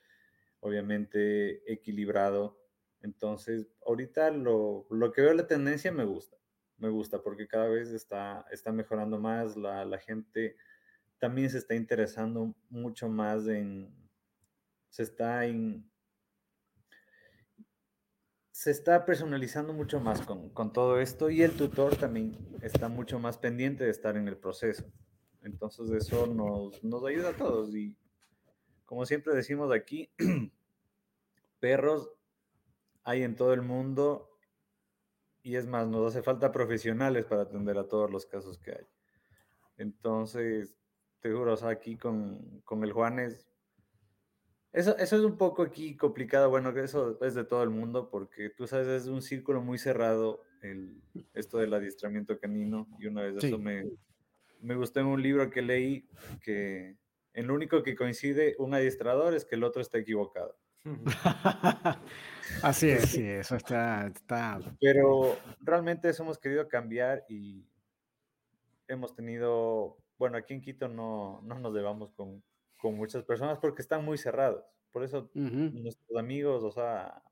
obviamente 0.61 1.71
equilibrado. 1.71 2.59
Entonces, 3.01 3.67
ahorita 3.85 4.31
lo, 4.31 4.87
que 5.15 5.23
veo 5.23 5.35
la 5.35 5.47
tendencia 5.47 5.91
me 5.91 6.05
gusta, 6.05 6.37
me 6.79 6.89
gusta 6.89 7.23
porque 7.23 7.49
cada 7.49 7.69
vez 7.69 7.91
está, 7.91 8.47
está 8.51 8.73
mejorando 8.73 9.19
más, 9.19 9.57
la, 9.57 9.85
la 9.85 9.99
gente 9.99 10.57
también 11.19 11.51
se 11.51 11.59
está 11.59 11.75
interesando 11.75 12.55
mucho 12.69 13.09
más 13.09 13.47
en, 13.47 13.93
se 14.89 15.03
está 15.03 15.47
se 18.53 18.71
está 18.71 19.05
personalizando 19.07 19.73
mucho 19.73 19.99
más 19.99 20.21
con, 20.23 20.51
con, 20.51 20.73
todo 20.73 21.01
esto 21.01 21.31
y 21.31 21.43
el 21.43 21.57
tutor 21.57 21.97
también 21.97 22.39
está 22.61 22.89
mucho 22.89 23.19
más 23.19 23.39
pendiente 23.39 23.85
de 23.85 23.91
estar 23.91 24.17
en 24.17 24.29
el 24.29 24.37
proceso. 24.37 24.85
Entonces 25.41 25.91
eso 25.91 26.27
nos, 26.27 26.85
nos 26.85 27.05
ayuda 27.05 27.31
a 27.31 27.37
todos 27.37 27.75
y 27.75 27.97
como 28.85 29.07
siempre 29.07 29.35
decimos 29.35 29.73
aquí, 29.73 30.13
perros 31.61 32.11
hay 33.05 33.23
en 33.23 33.37
todo 33.37 33.55
el 33.55 33.63
mundo 33.63 34.29
y 35.43 35.57
es 35.57 35.67
más, 35.67 35.89
nos 35.89 36.11
hace 36.11 36.23
falta 36.23 36.53
profesionales 36.53 37.25
para 37.25 37.43
atender 37.43 37.79
a 37.79 37.89
todos 37.89 38.11
los 38.11 38.27
casos 38.27 38.59
que 38.59 38.73
hay. 38.73 38.87
Entonces, 39.79 40.77
te 41.21 41.33
juro, 41.33 41.55
o 41.55 41.67
aquí 41.67 41.97
con, 41.97 42.61
con 42.65 42.85
el 42.85 42.93
Juanes, 42.93 43.49
eso, 44.73 44.97
eso 44.97 45.17
es 45.17 45.23
un 45.23 45.37
poco 45.37 45.63
aquí 45.63 45.97
complicado, 45.97 46.49
bueno, 46.49 46.71
eso 46.71 47.19
es 47.23 47.35
de 47.35 47.45
todo 47.45 47.63
el 47.63 47.71
mundo, 47.71 48.09
porque 48.11 48.51
tú 48.51 48.67
sabes, 48.67 48.89
es 48.89 49.07
un 49.07 49.21
círculo 49.21 49.61
muy 49.61 49.79
cerrado 49.79 50.43
el, 50.63 51.03
esto 51.35 51.59
del 51.59 51.75
adiestramiento 51.75 52.39
canino, 52.39 52.89
y 52.99 53.07
una 53.07 53.23
vez 53.23 53.45
eso 53.45 53.59
me, 53.59 53.85
me 54.61 54.75
gustó 54.77 55.01
en 55.01 55.07
un 55.07 55.23
libro 55.23 55.51
que 55.51 55.61
leí 55.61 56.09
que 56.43 56.97
el 57.35 57.51
único 57.51 57.83
que 57.83 57.95
coincide 57.95 58.55
un 58.59 58.75
adiestrador 58.75 59.35
es 59.35 59.45
que 59.45 59.57
el 59.57 59.65
otro 59.65 59.83
está 59.83 59.99
equivocado. 59.99 60.57
Así 62.63 62.89
es, 62.89 63.11
sí, 63.11 63.25
eso 63.25 63.57
está, 63.57 64.07
está. 64.07 64.59
Pero 64.81 65.37
realmente 65.61 66.09
eso 66.09 66.23
hemos 66.23 66.39
querido 66.39 66.69
cambiar 66.69 67.25
y 67.29 67.67
hemos 68.89 69.15
tenido, 69.15 69.99
bueno, 70.19 70.37
aquí 70.37 70.55
en 70.55 70.61
Quito 70.61 70.89
no, 70.89 71.41
no 71.43 71.59
nos 71.59 71.75
llevamos 71.75 72.13
con, 72.13 72.43
con 72.83 72.97
muchas 72.97 73.23
personas 73.23 73.61
porque 73.61 73.81
están 73.81 74.05
muy 74.05 74.19
cerrados. 74.19 74.65
Por 74.91 75.05
eso 75.05 75.31
nuestros 75.35 76.19
amigos, 76.19 76.65
o 76.65 76.73
sea, 76.73 77.23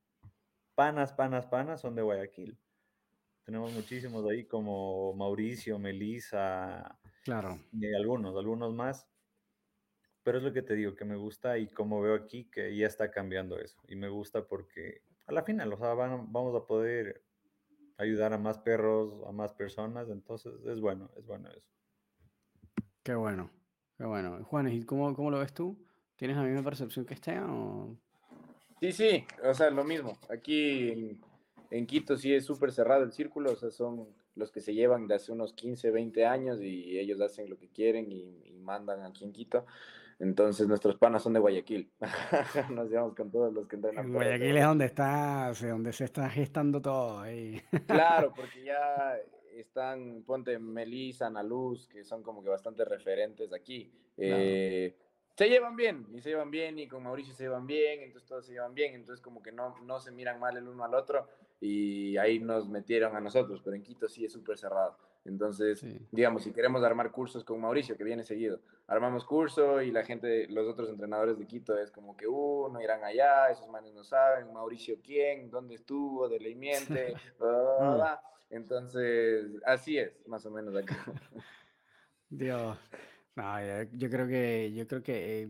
panas, 0.76 1.12
panas, 1.12 1.46
panas, 1.46 1.80
son 1.80 1.96
de 1.96 2.02
Guayaquil. 2.02 2.56
Tenemos 3.42 3.72
muchísimos 3.72 4.24
ahí 4.30 4.46
como 4.46 5.12
Mauricio, 5.14 5.76
Melisa, 5.76 7.00
claro. 7.24 7.58
y 7.72 7.92
algunos, 7.92 8.36
algunos 8.36 8.72
más. 8.72 9.08
Pero 10.22 10.38
es 10.38 10.44
lo 10.44 10.52
que 10.52 10.62
te 10.62 10.74
digo, 10.74 10.94
que 10.94 11.04
me 11.04 11.16
gusta 11.16 11.58
y 11.58 11.66
como 11.66 12.00
veo 12.00 12.14
aquí 12.14 12.48
que 12.48 12.76
ya 12.76 12.86
está 12.86 13.10
cambiando 13.10 13.58
eso. 13.58 13.82
Y 13.88 13.96
me 13.96 14.08
gusta 14.08 14.46
porque 14.46 15.02
a 15.26 15.32
la 15.32 15.42
final, 15.42 15.72
o 15.72 15.76
sea, 15.78 15.94
vamos 15.94 16.54
a 16.54 16.64
poder 16.64 17.24
ayudar 17.96 18.32
a 18.32 18.38
más 18.38 18.58
perros, 18.58 19.26
a 19.26 19.32
más 19.32 19.52
personas. 19.52 20.10
Entonces 20.10 20.64
es 20.64 20.80
bueno, 20.80 21.10
es 21.16 21.26
bueno 21.26 21.50
eso. 21.50 21.68
Qué 23.02 23.16
bueno. 23.16 23.50
Pero 24.00 24.08
bueno, 24.08 24.42
Juanes, 24.44 24.72
¿y 24.72 24.82
cómo, 24.84 25.14
cómo 25.14 25.30
lo 25.30 25.40
ves 25.40 25.52
tú? 25.52 25.76
¿Tienes 26.16 26.34
la 26.34 26.42
misma 26.42 26.62
percepción 26.62 27.04
que 27.04 27.12
Esteban 27.12 27.50
o...? 27.50 27.98
Sí, 28.80 28.92
sí, 28.92 29.26
o 29.44 29.52
sea, 29.52 29.68
lo 29.68 29.84
mismo. 29.84 30.16
Aquí 30.30 31.18
en, 31.70 31.86
Quito 31.86 32.16
sí 32.16 32.32
es 32.32 32.46
súper 32.46 32.72
cerrado 32.72 33.04
el 33.04 33.12
círculo, 33.12 33.52
o 33.52 33.56
sea, 33.56 33.70
son 33.70 34.08
los 34.36 34.50
que 34.50 34.62
se 34.62 34.72
llevan 34.72 35.06
de 35.06 35.16
hace 35.16 35.32
unos 35.32 35.52
15, 35.52 35.90
20 35.90 36.24
años 36.24 36.62
y 36.62 36.98
ellos 36.98 37.20
hacen 37.20 37.50
lo 37.50 37.58
que 37.58 37.68
quieren 37.68 38.10
y, 38.10 38.40
y 38.46 38.58
mandan 38.62 39.02
aquí 39.02 39.26
en 39.26 39.34
Quito. 39.34 39.66
Entonces 40.18 40.66
nuestros 40.66 40.96
panas 40.96 41.22
son 41.22 41.34
de 41.34 41.40
Guayaquil. 41.40 41.90
Nos 42.70 42.88
llevamos 42.88 43.14
con 43.14 43.30
todos 43.30 43.52
los 43.52 43.68
que 43.68 43.76
entrenan. 43.76 44.10
Guayaquil 44.10 44.56
es 44.56 44.64
donde 44.64 44.86
está, 44.86 45.52
donde 45.60 45.92
se 45.92 46.04
está 46.04 46.30
gestando 46.30 46.80
todo 46.80 47.20
ahí. 47.20 47.60
claro, 47.86 48.32
porque 48.36 48.64
ya 48.64 49.18
están, 49.60 50.22
ponte 50.24 50.58
Melissa, 50.58 51.26
Ana 51.26 51.42
Luz, 51.42 51.86
que 51.86 52.04
son 52.04 52.22
como 52.22 52.42
que 52.42 52.48
bastante 52.48 52.84
referentes 52.84 53.52
aquí. 53.52 53.90
Eh, 54.16 54.94
se 55.36 55.48
llevan 55.48 55.74
bien, 55.74 56.06
y 56.12 56.20
se 56.20 56.30
llevan 56.30 56.50
bien, 56.50 56.78
y 56.78 56.86
con 56.86 57.02
Mauricio 57.02 57.32
se 57.32 57.44
llevan 57.44 57.66
bien, 57.66 58.02
entonces 58.02 58.28
todos 58.28 58.44
se 58.44 58.52
llevan 58.52 58.74
bien, 58.74 58.94
entonces 58.94 59.22
como 59.22 59.42
que 59.42 59.52
no, 59.52 59.74
no 59.84 59.98
se 59.98 60.10
miran 60.10 60.38
mal 60.38 60.56
el 60.56 60.68
uno 60.68 60.84
al 60.84 60.94
otro, 60.94 61.26
y 61.60 62.16
ahí 62.18 62.38
nos 62.38 62.68
metieron 62.68 63.16
a 63.16 63.20
nosotros, 63.20 63.60
pero 63.64 63.74
en 63.76 63.82
Quito 63.82 64.08
sí 64.08 64.24
es 64.24 64.32
súper 64.32 64.58
cerrado. 64.58 64.96
Entonces, 65.24 65.84
digamos, 66.10 66.44
si 66.44 66.52
queremos 66.52 66.82
armar 66.82 67.10
cursos 67.10 67.44
con 67.44 67.60
Mauricio, 67.60 67.96
que 67.96 68.04
viene 68.04 68.22
seguido, 68.22 68.60
armamos 68.86 69.24
curso 69.24 69.82
y 69.82 69.90
la 69.90 70.02
gente, 70.02 70.46
los 70.48 70.66
otros 70.66 70.88
entrenadores 70.88 71.38
de 71.38 71.46
Quito 71.46 71.78
es 71.78 71.90
como 71.90 72.16
que, 72.16 72.26
uh, 72.26 72.68
no 72.70 72.80
irán 72.80 73.04
allá, 73.04 73.50
esos 73.50 73.68
manes 73.68 73.92
no 73.92 74.02
saben, 74.02 74.52
Mauricio 74.52 74.96
quién, 75.02 75.50
dónde 75.50 75.74
estuvo, 75.74 76.28
de 76.28 76.40
Leimiente, 76.40 77.14
Entonces, 78.50 79.46
así 79.64 79.96
es, 79.96 80.12
más 80.26 80.44
o 80.44 80.50
menos 80.50 80.74
aquí. 80.76 80.92
Dios. 82.28 82.78
yo 83.92 84.10
creo 84.10 84.26
que, 84.26 84.72
yo 84.74 84.86
creo 84.86 85.02
que 85.02 85.42
eh, 85.42 85.48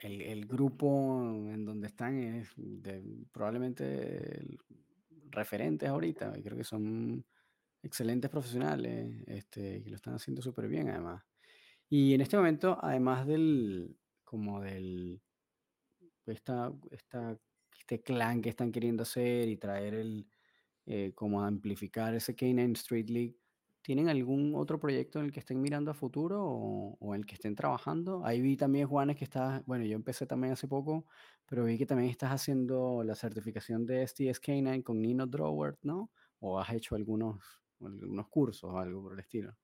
el, 0.00 0.20
el, 0.20 0.46
grupo 0.46 1.22
en 1.52 1.64
donde 1.64 1.88
están 1.88 2.18
es 2.18 2.52
de, 2.56 3.02
probablemente 3.32 4.58
referentes 5.30 5.88
ahorita. 5.88 6.34
Creo 6.42 6.56
que 6.56 6.64
son 6.64 7.24
excelentes 7.82 8.30
profesionales, 8.30 9.24
este, 9.26 9.82
que 9.82 9.90
lo 9.90 9.96
están 9.96 10.14
haciendo 10.14 10.42
súper 10.42 10.68
bien 10.68 10.90
además. 10.90 11.24
Y 11.88 12.14
en 12.14 12.20
este 12.20 12.36
momento, 12.36 12.78
además 12.82 13.26
del, 13.26 13.96
como 14.24 14.60
del, 14.60 15.22
esta, 16.26 16.72
esta, 16.90 17.38
este 17.78 18.02
clan 18.02 18.42
que 18.42 18.50
están 18.50 18.72
queriendo 18.72 19.04
hacer 19.04 19.48
y 19.48 19.56
traer 19.56 19.94
el, 19.94 20.26
eh, 20.86 21.12
como 21.14 21.42
amplificar 21.42 22.14
ese 22.14 22.34
K9 22.34 22.72
Street 22.72 23.08
League, 23.10 23.36
¿tienen 23.82 24.08
algún 24.08 24.54
otro 24.54 24.80
proyecto 24.80 25.18
en 25.18 25.26
el 25.26 25.32
que 25.32 25.40
estén 25.40 25.60
mirando 25.60 25.90
a 25.90 25.94
futuro 25.94 26.42
o, 26.44 26.96
o 26.98 27.14
en 27.14 27.20
el 27.20 27.26
que 27.26 27.34
estén 27.34 27.54
trabajando? 27.54 28.24
Ahí 28.24 28.40
vi 28.40 28.56
también, 28.56 28.88
Juanes, 28.88 29.16
que 29.16 29.24
estás, 29.24 29.64
bueno, 29.66 29.84
yo 29.84 29.96
empecé 29.96 30.26
también 30.26 30.52
hace 30.52 30.68
poco, 30.68 31.06
pero 31.46 31.64
vi 31.64 31.78
que 31.78 31.86
también 31.86 32.10
estás 32.10 32.30
haciendo 32.30 33.02
la 33.04 33.14
certificación 33.14 33.86
de 33.86 34.06
STS 34.06 34.40
K9 34.40 34.82
con 34.82 35.00
Nino 35.00 35.26
Drowert, 35.26 35.78
¿no? 35.82 36.10
¿O 36.40 36.58
has 36.58 36.70
hecho 36.70 36.94
algunos 36.96 37.38
algunos 37.84 38.28
cursos 38.28 38.70
o 38.70 38.78
algo 38.78 39.02
por 39.02 39.12
el 39.14 39.20
estilo. 39.20 39.54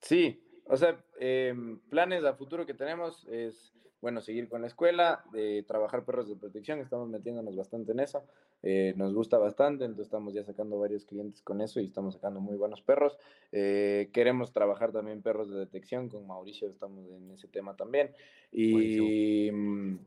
Sí, 0.00 0.42
o 0.66 0.76
sea, 0.76 1.04
em, 1.18 1.80
planes 1.88 2.24
a 2.24 2.34
futuro 2.34 2.66
que 2.66 2.74
tenemos 2.74 3.26
es, 3.30 3.72
bueno, 4.00 4.20
seguir 4.20 4.48
con 4.48 4.62
la 4.62 4.66
escuela, 4.66 5.24
de 5.32 5.64
trabajar 5.66 6.04
perros 6.04 6.28
de 6.28 6.36
protección, 6.36 6.80
estamos 6.80 7.08
metiéndonos 7.08 7.56
bastante 7.56 7.92
en 7.92 8.00
eso, 8.00 8.24
eh, 8.62 8.94
nos 8.96 9.12
gusta 9.12 9.38
bastante, 9.38 9.84
entonces 9.84 10.06
estamos 10.06 10.32
ya 10.34 10.44
sacando 10.44 10.78
varios 10.78 11.04
clientes 11.04 11.42
con 11.42 11.60
eso 11.60 11.80
y 11.80 11.86
estamos 11.86 12.14
sacando 12.14 12.40
muy 12.40 12.56
buenos 12.56 12.80
perros. 12.80 13.18
Eh, 13.50 14.10
queremos 14.12 14.52
trabajar 14.52 14.92
también 14.92 15.22
perros 15.22 15.50
de 15.50 15.58
detección, 15.58 16.08
con 16.08 16.26
Mauricio 16.26 16.68
estamos 16.68 17.10
en 17.10 17.30
ese 17.32 17.48
tema 17.48 17.74
también. 17.76 18.12
Y 18.52 19.50
mm, 19.50 19.98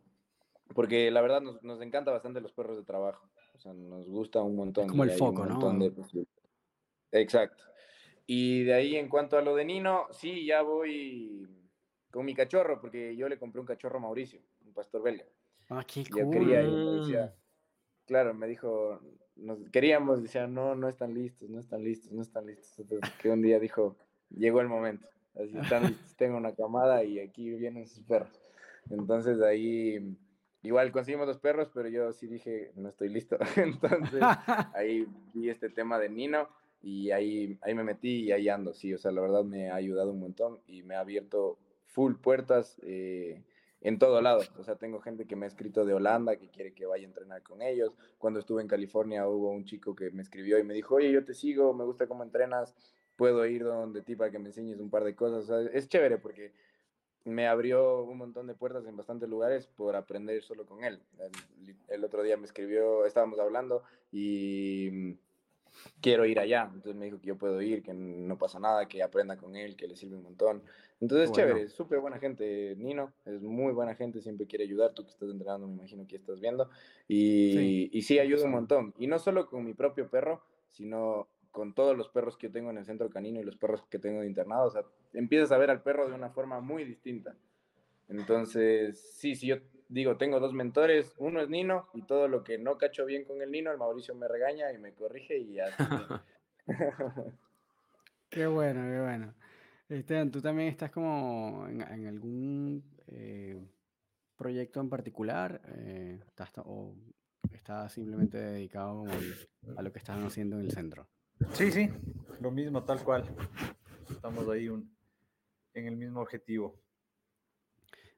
porque 0.74 1.12
la 1.12 1.22
verdad 1.22 1.42
nos, 1.42 1.62
nos, 1.64 1.82
encanta 1.82 2.12
bastante 2.12 2.40
los 2.40 2.54
perros 2.54 2.78
de 2.78 2.84
trabajo, 2.84 3.30
o 3.54 3.60
sea, 3.60 3.74
nos 3.74 4.08
gusta 4.08 4.42
un 4.42 4.56
montón. 4.56 4.88
como 4.88 5.04
el 5.04 5.12
foco, 5.12 5.46
¿no? 5.46 5.94
Exacto. 7.12 7.64
Y 8.28 8.64
de 8.64 8.74
ahí 8.74 8.96
en 8.96 9.08
cuanto 9.08 9.38
a 9.38 9.42
lo 9.42 9.56
de 9.56 9.66
Nino, 9.66 10.08
sí, 10.12 10.46
ya 10.46 10.62
voy 10.62 11.48
con 12.10 12.26
mi 12.26 12.34
cachorro, 12.34 12.80
porque 12.80 13.16
yo 13.16 13.28
le 13.30 13.38
compré 13.38 13.60
un 13.60 13.68
cachorro 13.68 13.98
a 13.98 14.02
Mauricio, 14.02 14.40
un 14.66 14.74
pastor 14.74 15.04
belga. 15.04 15.26
Ah, 15.70 15.86
qué 15.86 16.04
Yo 16.04 16.30
quería 16.30 16.62
y 16.62 17.00
decía, 17.00 17.36
claro, 18.06 18.34
me 18.34 18.48
dijo, 18.48 19.00
nos 19.36 19.60
queríamos, 19.70 20.22
decía, 20.24 20.48
no, 20.48 20.76
no 20.76 20.88
están 20.88 21.14
listos, 21.14 21.50
no 21.50 21.60
están 21.60 21.84
listos, 21.84 22.12
no 22.12 22.22
están 22.22 22.46
listos. 22.46 22.80
Entonces, 22.80 23.12
que 23.22 23.30
un 23.30 23.42
día 23.42 23.60
dijo, 23.60 23.96
llegó 24.30 24.62
el 24.62 24.68
momento. 24.68 25.08
Así 25.36 25.58
están 25.58 25.84
listos, 25.88 26.16
tengo 26.16 26.38
una 26.38 26.54
camada 26.54 27.04
y 27.04 27.20
aquí 27.20 27.50
vienen 27.52 27.88
sus 27.88 28.04
perros. 28.04 28.42
Entonces 28.90 29.42
ahí, 29.42 30.16
igual 30.62 30.92
conseguimos 30.92 31.28
los 31.28 31.40
perros, 31.40 31.70
pero 31.74 31.90
yo 31.90 32.14
sí 32.14 32.28
dije, 32.28 32.72
no 32.76 32.90
estoy 32.90 33.10
listo. 33.10 33.38
Entonces 33.56 34.22
ahí 34.74 35.08
vi 35.34 35.50
este 35.50 35.70
tema 35.70 36.00
de 36.00 36.10
Nino 36.10 36.48
y 36.82 37.12
ahí, 37.12 37.58
ahí 37.62 37.74
me 37.74 37.84
metí 37.84 38.26
y 38.26 38.32
ahí 38.32 38.48
ando, 38.48 38.74
sí, 38.74 38.94
o 38.94 38.98
sea, 38.98 39.12
la 39.12 39.22
verdad 39.22 39.44
me 39.44 39.72
ha 39.72 39.76
ayudado 39.76 40.12
un 40.12 40.20
montón 40.20 40.60
y 40.68 40.84
me 40.84 40.96
ha 40.96 41.00
abierto 41.00 41.58
full 41.88 42.14
puertas 42.16 42.78
eh, 42.84 43.42
en 43.86 44.00
todo 44.00 44.20
lado, 44.20 44.42
o 44.58 44.64
sea, 44.64 44.78
tengo 44.78 45.00
gente 45.00 45.28
que 45.28 45.36
me 45.36 45.46
ha 45.46 45.48
escrito 45.48 45.86
de 45.86 45.94
Holanda 45.94 46.38
que 46.38 46.50
quiere 46.50 46.74
que 46.74 46.88
vaya 46.88 47.04
a 47.04 47.08
entrenar 47.08 47.44
con 47.44 47.62
ellos, 47.62 47.96
cuando 48.18 48.40
estuve 48.40 48.64
en 48.64 48.68
California 48.68 49.28
hubo 49.28 49.52
un 49.52 49.64
chico 49.64 49.96
que 49.96 50.10
me 50.10 50.24
escribió 50.24 50.58
y 50.58 50.64
me 50.64 50.74
dijo, 50.74 50.96
oye, 50.96 51.12
yo 51.12 51.24
te 51.24 51.36
sigo, 51.36 51.72
me 51.72 51.84
gusta 51.84 52.08
cómo 52.08 52.24
entrenas, 52.24 52.74
puedo 53.16 53.46
ir 53.46 53.64
donde 53.64 54.02
ti 54.02 54.16
para 54.16 54.32
que 54.32 54.40
me 54.40 54.48
enseñes 54.48 54.80
un 54.80 54.90
par 54.90 55.04
de 55.04 55.16
cosas, 55.16 55.44
o 55.44 55.46
sea, 55.46 55.72
es 55.72 55.88
chévere 55.88 56.18
porque 56.18 56.52
me 57.26 57.48
abrió 57.48 58.04
un 58.04 58.18
montón 58.18 58.48
de 58.48 58.56
puertas 58.56 58.88
en 58.88 58.98
bastantes 58.98 59.30
lugares 59.30 59.68
por 59.68 59.96
aprender 59.96 60.42
solo 60.42 60.66
con 60.66 60.84
él. 60.84 61.00
El, 61.20 61.76
el, 61.88 62.04
otro 62.04 62.24
día 62.24 62.38
me 62.38 62.46
escribió, 62.46 63.06
estábamos 63.06 63.38
hablando 63.38 63.84
y 64.12 65.20
quiero 66.02 66.26
ir 66.26 66.40
allá. 66.40 66.70
Entonces 66.74 66.96
me 66.96 67.06
dijo 67.06 67.20
que 67.20 67.28
yo 67.28 67.38
puedo 67.38 67.62
ir, 67.62 67.84
que 67.84 67.94
no 67.94 68.38
pasa 68.38 68.60
nada, 68.60 68.88
que 68.88 69.02
aprenda 69.04 69.38
con 69.38 69.56
él, 69.56 69.76
que 69.76 69.88
le 69.88 69.96
sirve 69.96 70.16
un 70.16 70.24
montón. 70.24 70.64
Entonces, 71.02 71.30
bueno. 71.30 71.50
chévere, 71.50 71.70
súper 71.70 72.00
buena 72.00 72.20
gente, 72.20 72.76
Nino, 72.78 73.14
es 73.26 73.42
muy 73.42 73.74
buena 73.74 73.96
gente, 73.96 74.22
siempre 74.22 74.48
quiere 74.48 74.64
ayudar. 74.64 74.94
Tú 74.94 75.04
que 75.04 75.12
estás 75.12 75.30
entrenando, 75.30 75.68
me 75.68 75.74
imagino 75.74 76.08
que 76.08 76.16
estás 76.16 76.40
viendo. 76.40 76.70
Y 77.08 77.54
sí, 77.54 77.90
y 77.92 78.02
sí 78.04 78.20
ayuda 78.20 78.46
un 78.46 78.52
montón. 78.52 78.94
Y 78.98 79.08
no 79.08 79.20
solo 79.20 79.48
con 79.48 79.66
mi 79.66 79.74
propio 79.74 80.10
perro, 80.10 80.42
sino 80.72 81.28
con 81.52 81.74
todos 81.74 81.98
los 81.98 82.10
perros 82.10 82.38
que 82.38 82.48
yo 82.48 82.54
tengo 82.54 82.70
en 82.70 82.78
el 82.78 82.86
centro 82.86 83.10
canino 83.10 83.40
y 83.40 83.44
los 83.44 83.56
perros 83.56 83.82
que 83.90 84.00
tengo 84.00 84.22
de 84.22 84.28
internado. 84.28 84.68
O 84.68 84.72
sea, 84.72 84.84
empiezas 85.14 85.52
a 85.52 85.58
ver 85.58 85.70
al 85.70 85.82
perro 85.82 86.08
de 86.08 86.14
una 86.14 86.30
forma 86.30 86.60
muy 86.60 86.84
distinta. 86.84 87.36
Entonces, 88.10 89.00
sí, 89.18 89.36
sí, 89.36 89.48
yo 89.48 89.58
digo, 89.88 90.18
tengo 90.18 90.40
dos 90.40 90.54
mentores, 90.54 91.14
uno 91.18 91.42
es 91.42 91.50
Nino 91.50 91.90
y 91.94 92.02
todo 92.04 92.28
lo 92.28 92.44
que 92.44 92.58
no 92.58 92.78
cacho 92.78 93.06
bien 93.06 93.26
con 93.26 93.42
el 93.42 93.52
Nino, 93.52 93.72
el 93.72 93.78
Mauricio 93.78 94.16
me 94.16 94.28
regaña 94.28 94.72
y 94.72 94.78
me 94.78 94.94
corrige 94.94 95.38
y 95.38 95.54
ya. 95.54 95.66
qué 98.30 98.48
bueno, 98.48 98.82
qué 98.82 99.02
bueno. 99.02 99.34
Esteban, 99.88 100.32
¿tú 100.32 100.42
también 100.42 100.70
estás 100.70 100.92
como 100.92 101.68
en, 101.68 101.82
en 101.82 102.08
algún 102.08 102.84
eh, 103.08 103.64
proyecto 104.36 104.82
en 104.82 104.90
particular? 104.90 105.62
Eh, 105.76 106.20
¿estás, 106.28 106.52
¿O 106.66 106.96
estás 107.52 107.94
simplemente 107.94 108.38
dedicado 108.38 109.06
a 109.78 109.82
lo 109.82 109.92
que 109.92 110.00
están 110.00 110.24
haciendo 110.24 110.60
en 110.60 110.66
el 110.66 110.72
centro? 110.72 111.08
Sí, 111.54 111.72
sí, 111.72 111.90
lo 112.40 112.50
mismo, 112.50 112.84
tal 112.84 113.04
cual. 113.04 113.26
Estamos 114.10 114.48
ahí 114.50 114.70
un, 114.70 114.96
en 115.74 115.88
el 115.88 115.98
mismo 115.98 116.22
objetivo. 116.22 116.82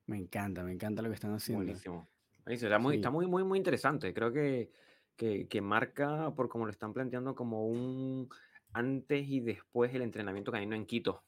Me 0.08 0.18
encanta, 0.18 0.64
me 0.64 0.72
encanta 0.72 1.02
lo 1.02 1.10
que 1.10 1.16
están 1.16 1.34
haciendo. 1.34 1.64
Buenísimo. 1.66 2.08
Está 2.46 2.80
muy, 2.80 2.94
sí. 2.94 2.98
está 3.00 3.10
muy, 3.10 3.28
muy, 3.28 3.44
muy 3.44 3.58
interesante. 3.58 4.14
Creo 4.14 4.32
que, 4.32 4.72
que, 5.18 5.48
que, 5.48 5.62
marca, 5.62 6.32
por 6.34 6.48
como 6.48 6.66
lo 6.66 6.72
están 6.72 6.94
planteando, 6.94 7.36
como 7.36 7.68
un 7.68 8.30
antes 8.72 9.28
y 9.28 9.42
después 9.42 9.92
del 9.92 10.04
entrenamiento 10.04 10.52
canino 10.52 10.76
en 10.76 10.86
Quito. 10.86 11.24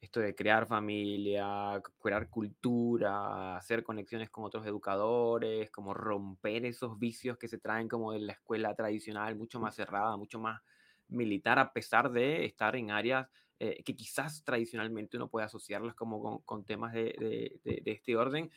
Esto 0.00 0.20
de 0.20 0.34
crear 0.34 0.66
familia, 0.66 1.82
crear 2.00 2.28
cultura, 2.28 3.56
hacer 3.56 3.82
conexiones 3.82 4.28
con 4.28 4.44
otros 4.44 4.66
educadores, 4.66 5.70
como 5.70 5.94
romper 5.94 6.66
esos 6.66 6.98
vicios 6.98 7.38
que 7.38 7.48
se 7.48 7.58
traen 7.58 7.88
como 7.88 8.12
de 8.12 8.20
la 8.20 8.34
escuela 8.34 8.74
tradicional, 8.74 9.34
mucho 9.36 9.58
más 9.58 9.74
cerrada, 9.74 10.16
mucho 10.18 10.38
más 10.38 10.60
militar, 11.08 11.58
a 11.58 11.72
pesar 11.72 12.10
de 12.12 12.44
estar 12.44 12.76
en 12.76 12.90
áreas 12.90 13.28
eh, 13.58 13.82
que 13.82 13.96
quizás 13.96 14.44
tradicionalmente 14.44 15.16
uno 15.16 15.28
puede 15.28 15.46
asociarlas 15.46 15.94
como 15.94 16.20
con, 16.20 16.38
con 16.42 16.64
temas 16.64 16.92
de, 16.92 17.58
de, 17.64 17.80
de, 17.82 17.90
este 17.90 18.14
orden. 18.14 18.50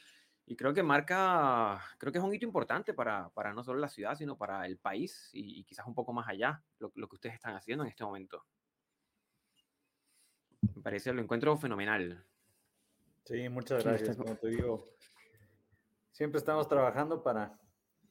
Y 0.45 0.55
creo 0.57 0.73
que 0.73 0.83
marca, 0.83 1.81
creo 1.97 2.11
que 2.11 2.17
es 2.17 2.23
un 2.23 2.33
hito 2.33 2.45
importante 2.45 2.93
para, 2.93 3.29
para 3.29 3.53
no 3.53 3.63
solo 3.63 3.79
la 3.79 3.87
ciudad, 3.87 4.15
sino 4.15 4.37
para 4.37 4.65
el 4.65 4.77
país 4.77 5.29
y, 5.31 5.59
y 5.59 5.63
quizás 5.63 5.85
un 5.87 5.93
poco 5.93 6.11
más 6.11 6.27
allá, 6.27 6.61
lo, 6.79 6.91
lo, 6.95 7.07
que 7.07 7.15
ustedes 7.15 7.35
están 7.35 7.55
haciendo 7.55 7.83
en 7.85 7.91
este 7.91 8.03
momento. 8.03 8.45
Me 10.75 10.81
parece, 10.81 11.13
lo 11.13 11.21
encuentro 11.21 11.55
fenomenal. 11.55 12.25
Sí, 13.23 13.47
muchas 13.47 13.83
gracias. 13.83 14.17
Como 14.17 14.35
te 14.35 14.47
digo, 14.49 14.83
siempre 16.11 16.39
estamos 16.39 16.67
trabajando 16.67 17.23
para, 17.23 17.57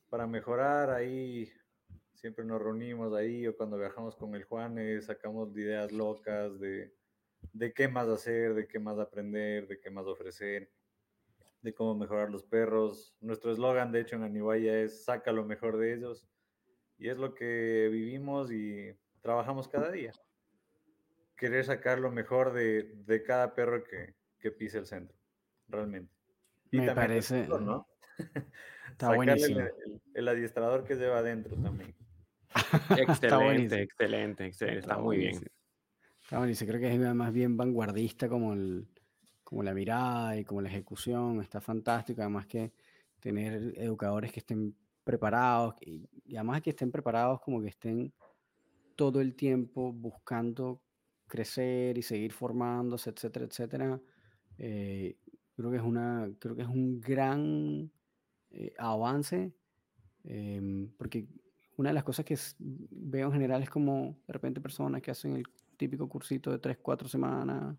para 0.08 0.26
mejorar 0.26 0.90
ahí 0.90 1.52
siempre 2.18 2.44
nos 2.44 2.60
reunimos 2.60 3.14
ahí 3.14 3.46
o 3.46 3.56
cuando 3.56 3.78
viajamos 3.78 4.16
con 4.16 4.34
el 4.34 4.44
Juan, 4.44 4.76
sacamos 5.02 5.56
ideas 5.56 5.92
locas 5.92 6.58
de, 6.58 6.92
de 7.52 7.72
qué 7.72 7.86
más 7.86 8.08
hacer, 8.08 8.54
de 8.54 8.66
qué 8.66 8.80
más 8.80 8.98
aprender, 8.98 9.68
de 9.68 9.78
qué 9.78 9.90
más 9.90 10.06
ofrecer, 10.06 10.70
de 11.62 11.72
cómo 11.72 11.94
mejorar 11.94 12.30
los 12.30 12.42
perros. 12.42 13.16
Nuestro 13.20 13.52
eslogan, 13.52 13.92
de 13.92 14.00
hecho, 14.00 14.16
en 14.16 14.24
Aniguaya 14.24 14.80
es 14.80 15.04
saca 15.04 15.30
lo 15.30 15.44
mejor 15.44 15.78
de 15.78 15.94
ellos. 15.94 16.28
Y 16.98 17.08
es 17.08 17.18
lo 17.18 17.34
que 17.34 17.88
vivimos 17.92 18.50
y 18.50 18.92
trabajamos 19.20 19.68
cada 19.68 19.92
día. 19.92 20.12
Querer 21.36 21.64
sacar 21.64 22.00
lo 22.00 22.10
mejor 22.10 22.52
de, 22.52 22.94
de 23.06 23.22
cada 23.22 23.54
perro 23.54 23.84
que, 23.84 24.16
que 24.40 24.50
pise 24.50 24.78
el 24.78 24.86
centro, 24.86 25.16
realmente. 25.68 26.12
Y 26.72 26.80
Me 26.80 26.92
parece. 26.92 27.46
¿no? 27.46 27.86
Está 28.90 29.08
buenísimo. 29.14 29.60
El, 29.60 30.00
el, 30.14 30.28
adiestrador 30.28 30.82
que 30.82 30.96
lleva 30.96 31.18
adentro 31.18 31.56
también. 31.56 31.94
Excelente, 32.96 33.82
excelente, 33.82 34.46
excelente. 34.46 34.80
Está, 34.80 34.98
muy 34.98 35.18
bien. 35.18 35.40
Está 36.22 36.38
buenísimo. 36.38 36.68
Creo 36.68 36.80
que 36.80 36.94
es 36.94 37.14
más 37.14 37.32
bien 37.32 37.56
vanguardista 37.56 38.28
como, 38.28 38.52
el, 38.52 38.88
como 39.42 39.62
la 39.62 39.74
mirada 39.74 40.36
y 40.36 40.44
como 40.44 40.60
la 40.60 40.68
ejecución. 40.68 41.40
Está 41.40 41.60
fantástico. 41.60 42.20
Además 42.22 42.46
que 42.46 42.72
tener 43.20 43.74
educadores 43.76 44.32
que 44.32 44.40
estén 44.40 44.74
preparados 45.04 45.74
y, 45.80 46.08
además 46.34 46.60
que 46.60 46.70
estén 46.70 46.90
preparados 46.90 47.40
como 47.40 47.62
que 47.62 47.68
estén 47.68 48.12
todo 48.94 49.20
el 49.20 49.34
tiempo 49.34 49.92
buscando 49.92 50.82
crecer 51.26 51.96
y 51.96 52.02
seguir 52.02 52.32
formándose, 52.32 53.10
etcétera, 53.10 53.46
etcétera. 53.46 54.00
Eh, 54.58 55.16
creo 55.56 55.70
que 55.70 55.76
es 55.76 55.82
una, 55.82 56.28
creo 56.38 56.54
que 56.54 56.62
es 56.62 56.68
un 56.68 57.00
gran 57.00 57.90
eh, 58.50 58.74
avance, 58.78 59.52
em, 60.24 60.90
porque 60.96 61.26
una 61.78 61.90
de 61.90 61.94
las 61.94 62.04
cosas 62.04 62.24
que 62.24 62.36
veo 62.58 63.28
en 63.28 63.32
general 63.32 63.62
es 63.62 63.70
como 63.70 64.18
de 64.26 64.32
repente 64.32 64.60
personas 64.60 65.00
que 65.00 65.12
hacen 65.12 65.36
el 65.36 65.44
típico 65.76 66.08
cursito 66.08 66.50
de 66.50 66.58
3, 66.58 66.78
4 66.82 67.08
semanas. 67.08 67.76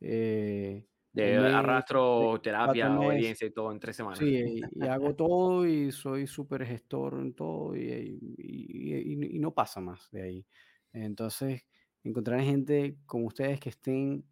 Eh, 0.00 0.86
de 1.12 1.36
arrastro, 1.36 2.40
terapia, 2.42 2.86
audiencia 2.86 3.46
y 3.46 3.50
todo 3.50 3.70
en 3.70 3.78
tres 3.78 3.96
semanas. 3.96 4.18
Sí, 4.18 4.34
y, 4.74 4.86
hago 4.86 5.14
todo 5.14 5.66
y 5.66 5.92
soy 5.92 6.26
súper 6.26 6.64
gestor 6.64 7.20
en 7.20 7.34
todo 7.34 7.76
y, 7.76 8.18
y, 8.36 9.38
no 9.38 9.52
pasa 9.52 9.80
más 9.80 10.10
de 10.10 10.22
ahí. 10.22 10.46
Entonces, 10.92 11.64
encontrar 12.02 12.40
gente 12.40 12.96
como 13.06 13.26
ustedes 13.26 13.60
que 13.60 13.68
estén 13.68 14.24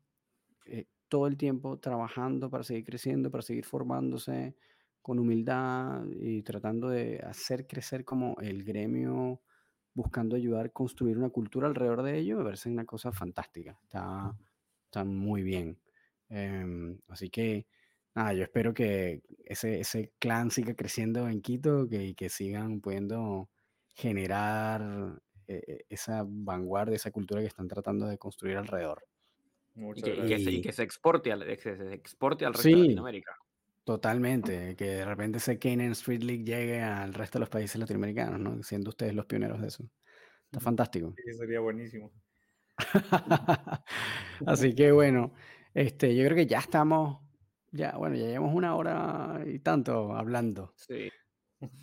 eh, 0.64 0.86
todo 1.08 1.26
el 1.26 1.36
tiempo 1.36 1.78
trabajando 1.78 2.50
para 2.50 2.64
seguir 2.64 2.84
creciendo, 2.84 3.30
para 3.30 3.42
seguir 3.42 3.66
formándose 3.66 4.56
con 5.02 5.18
humildad 5.18 6.04
y 6.08 6.42
tratando 6.42 6.88
de 6.88 7.18
hacer 7.18 7.66
crecer 7.66 8.04
como 8.04 8.36
el 8.40 8.64
gremio, 8.64 9.42
buscando 9.94 10.36
ayudar 10.36 10.66
a 10.66 10.68
construir 10.70 11.18
una 11.18 11.30
cultura 11.30 11.66
alrededor 11.66 12.02
de 12.02 12.18
ello, 12.18 12.38
me 12.38 12.44
parece 12.44 12.70
una 12.70 12.86
cosa 12.86 13.12
fantástica. 13.12 13.78
Está, 13.82 14.34
está 14.86 15.04
muy 15.04 15.42
bien. 15.42 15.78
Em, 16.28 16.98
así 17.08 17.28
que, 17.28 17.66
nada, 18.14 18.32
yo 18.32 18.44
espero 18.44 18.72
que 18.72 19.22
ese, 19.44 19.80
ese 19.80 20.12
clan 20.18 20.50
siga 20.50 20.74
creciendo 20.74 21.28
en 21.28 21.42
Quito, 21.42 21.88
que, 21.88 22.14
que 22.14 22.28
sigan 22.28 22.80
pudiendo 22.80 23.50
generar 23.94 25.20
eh, 25.46 25.84
esa 25.88 26.24
vanguardia, 26.26 26.96
esa 26.96 27.10
cultura 27.10 27.40
que 27.40 27.48
están 27.48 27.68
tratando 27.68 28.06
de 28.06 28.18
construir 28.18 28.56
alrededor. 28.56 29.04
Y 29.74 30.02
que, 30.02 30.72
se, 30.72 30.82
exporte 30.82 31.32
al, 31.32 31.44
se 31.58 31.94
exporte 31.94 32.44
al 32.44 32.52
resto 32.52 32.68
de 32.68 32.76
Latinoamérica. 32.76 33.36
Totalmente, 33.84 34.76
que 34.76 34.84
de 34.84 35.04
repente 35.04 35.38
ese 35.38 35.58
Canaan 35.58 35.90
Street 35.92 36.22
League 36.22 36.44
llegue 36.44 36.80
al 36.80 37.14
resto 37.14 37.38
de 37.38 37.40
los 37.40 37.48
países 37.48 37.80
latinoamericanos, 37.80 38.38
¿no? 38.38 38.62
Siendo 38.62 38.90
ustedes 38.90 39.14
los 39.14 39.26
pioneros 39.26 39.60
de 39.60 39.68
eso. 39.68 39.84
Está 40.44 40.60
fantástico. 40.60 41.14
Sí, 41.16 41.32
sería 41.32 41.60
buenísimo. 41.60 42.12
Así 44.46 44.74
que 44.74 44.92
bueno, 44.92 45.32
este, 45.74 46.14
yo 46.14 46.24
creo 46.24 46.36
que 46.36 46.46
ya 46.46 46.58
estamos, 46.58 47.20
ya, 47.72 47.96
bueno, 47.96 48.14
ya 48.14 48.26
llevamos 48.26 48.54
una 48.54 48.76
hora 48.76 49.42
y 49.46 49.58
tanto 49.58 50.14
hablando. 50.14 50.74
Sí. 50.76 51.10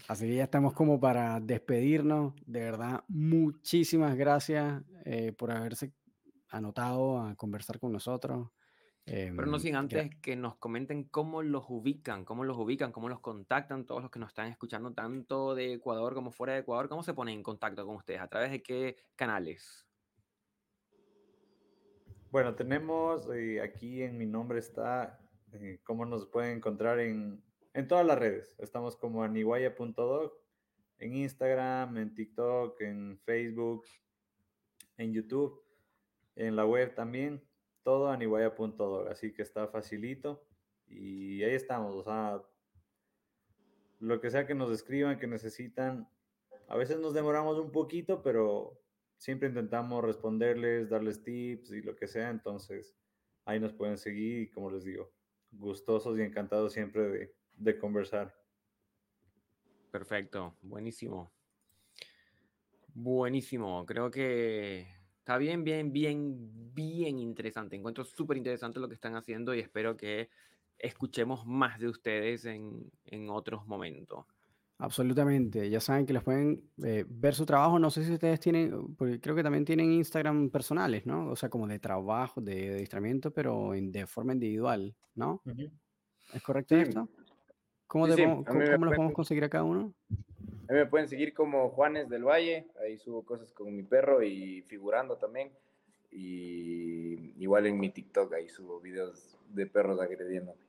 Así 0.08 0.28
que 0.28 0.36
ya 0.36 0.44
estamos 0.44 0.74
como 0.74 1.00
para 1.00 1.40
despedirnos. 1.40 2.34
De 2.46 2.62
verdad, 2.62 3.04
muchísimas 3.08 4.16
gracias 4.16 4.84
eh, 5.06 5.34
por 5.34 5.52
haberse 5.52 5.94
anotado 6.50 7.20
a 7.20 7.36
conversar 7.36 7.80
con 7.80 7.92
nosotros. 7.92 8.50
Pero 9.10 9.46
no 9.48 9.58
em, 9.58 9.60
sin 9.60 9.76
antes 9.76 10.16
que 10.22 10.36
nos 10.36 10.58
comenten 10.58 11.04
cómo 11.06 11.42
los 11.42 11.64
ubican, 11.68 12.26
cómo 12.26 12.44
los 12.44 12.58
ubican, 12.58 12.92
cómo 12.92 13.10
los 13.10 13.20
contactan 13.20 13.86
todos 13.86 14.04
los 14.04 14.12
que 14.12 14.20
nos 14.20 14.30
están 14.30 14.48
escuchando 14.48 14.94
tanto 14.94 15.56
de 15.56 15.74
Ecuador 15.74 16.14
como 16.14 16.32
fuera 16.32 16.54
de 16.54 16.60
Ecuador, 16.60 16.90
cómo 16.90 17.02
se 17.02 17.14
ponen 17.14 17.36
en 17.36 17.44
contacto 17.44 17.86
con 17.86 17.96
ustedes, 17.96 18.22
a 18.22 18.28
través 18.28 18.52
de 18.52 18.62
qué 18.62 18.98
canales. 19.16 19.88
Bueno, 22.30 22.54
tenemos 22.54 23.28
eh, 23.34 23.62
aquí 23.62 24.04
en 24.04 24.16
mi 24.16 24.28
nombre 24.28 24.60
está 24.60 25.20
eh, 25.54 25.80
cómo 25.84 26.06
nos 26.06 26.28
pueden 26.28 26.58
encontrar 26.58 27.00
en, 27.00 27.44
en 27.74 27.88
todas 27.88 28.06
las 28.06 28.20
redes. 28.20 28.56
Estamos 28.60 28.96
como 28.96 29.24
aniguaya.dog, 29.24 30.34
en 31.00 31.16
Instagram, 31.16 31.98
en 31.98 32.14
TikTok, 32.14 32.80
en 32.82 33.20
Facebook, 33.26 33.86
en 34.98 35.14
YouTube, 35.14 35.64
en 36.36 36.56
la 36.56 36.66
web 36.66 36.94
también, 36.94 37.42
todo 37.90 38.12
aniguaya.dog, 38.12 39.08
así 39.08 39.34
que 39.34 39.42
está 39.42 39.68
facilito 39.68 40.46
y 40.86 41.42
ahí 41.42 41.56
estamos, 41.56 41.96
o 41.96 42.04
sea, 42.04 42.40
lo 44.00 44.22
que 44.22 44.30
sea 44.30 44.46
que 44.46 44.54
nos 44.54 44.70
escriban, 44.70 45.18
que 45.18 45.26
necesitan, 45.26 46.08
a 46.68 46.78
veces 46.78 47.00
nos 47.00 47.16
demoramos 47.16 47.58
un 47.58 47.72
poquito, 47.72 48.22
pero 48.22 48.80
siempre 49.18 49.48
intentamos 49.48 50.04
responderles, 50.04 50.88
darles 50.88 51.24
tips 51.24 51.72
y 51.72 51.82
lo 51.82 51.96
que 51.96 52.06
sea, 52.06 52.30
entonces 52.30 52.96
ahí 53.46 53.60
nos 53.60 53.74
pueden 53.74 53.98
seguir 53.98 54.44
y 54.44 54.52
como 54.52 54.70
les 54.70 54.84
digo, 54.84 55.12
gustosos 55.52 56.16
y 56.20 56.22
encantados 56.22 56.74
siempre 56.74 57.34
de, 57.56 57.80
conversar. 57.80 58.40
Perfecto, 59.90 60.56
buenísimo. 60.62 61.32
Buenísimo, 62.94 63.84
creo 63.88 64.12
que 64.12 64.99
está 65.20 65.38
bien, 65.38 65.64
bien, 65.64 65.92
bien, 65.92 66.74
bien 66.74 67.20
interesante. 67.20 67.76
Encuentro 67.76 68.04
súper 68.04 68.38
interesante 68.38 68.80
lo 68.80 68.88
que 68.88 68.96
están 68.96 69.16
haciendo 69.16 69.54
y 69.54 69.60
espero 69.60 69.96
que 69.96 70.30
escuchemos 70.78 71.46
más 71.46 71.80
de 71.80 71.88
ustedes 71.88 72.46
en, 72.46 72.92
en 73.06 73.30
otros 73.30 73.68
momentos. 73.68 74.26
Absolutamente, 74.82 75.70
ya 75.70 75.82
saben 75.82 76.06
que 76.06 76.14
les 76.14 76.24
pueden 76.24 76.64
eh, 76.84 77.04
ver 77.06 77.36
su 77.36 77.46
trabajo. 77.46 77.78
No 77.80 77.92
sé 77.92 78.06
si 78.06 78.14
ustedes 78.14 78.40
tienen, 78.40 78.96
porque 78.96 79.20
creo 79.20 79.36
que 79.36 79.44
también 79.44 79.66
tienen 79.66 79.92
Instagram 79.92 80.50
personales, 80.50 81.06
¿no? 81.06 81.30
O 81.30 81.36
sea, 81.36 81.50
como 81.50 81.68
de 81.68 81.80
trabajo, 81.80 82.40
de 82.40 82.76
adiestramiento, 82.76 83.32
pero 83.32 83.74
en, 83.74 83.92
de 83.92 84.08
forma 84.08 84.32
individual, 84.32 84.96
¿no? 85.16 85.44
¿Es 86.34 86.42
correcto 86.42 86.78
esto? 86.78 87.10
¿Cómo, 87.88 88.08
cómo, 88.08 88.86
los 88.86 88.96
podemos 88.96 89.14
conseguir 89.14 89.44
a 89.44 89.50
cada 89.50 89.66
uno? 89.66 89.94
A 90.70 90.74
mí 90.74 90.78
me 90.78 90.86
pueden 90.86 91.08
seguir 91.08 91.34
como 91.34 91.70
Juanes 91.70 92.10
del 92.10 92.24
Valle, 92.24 92.68
ahí 92.80 92.96
subo 93.00 93.26
cosas 93.26 93.52
con 93.52 93.76
mi 93.76 93.82
perro 93.82 94.22
y 94.22 94.62
figurando 94.62 95.18
también. 95.18 95.52
Y 96.12 97.34
igual 97.42 97.66
en 97.66 97.80
mi 97.80 97.90
TikTok, 97.90 98.32
ahí 98.34 98.48
subo 98.50 98.80
videos 98.80 99.36
de 99.50 99.66
perros 99.66 100.00
agrediéndome. 100.00 100.62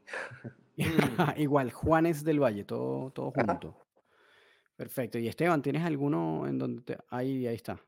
igual, 1.37 1.71
Juanes 1.71 2.25
del 2.25 2.41
Valle, 2.41 2.65
todo, 2.65 3.11
todo 3.11 3.31
junto. 3.31 3.77
Perfecto. 4.75 5.19
Y 5.19 5.29
Esteban, 5.29 5.61
¿tienes 5.61 5.85
alguno 5.85 6.47
en 6.47 6.59
donde 6.59 6.81
te... 6.81 6.99
Ahí, 7.11 7.47
ahí 7.47 7.57
está. 7.57 7.79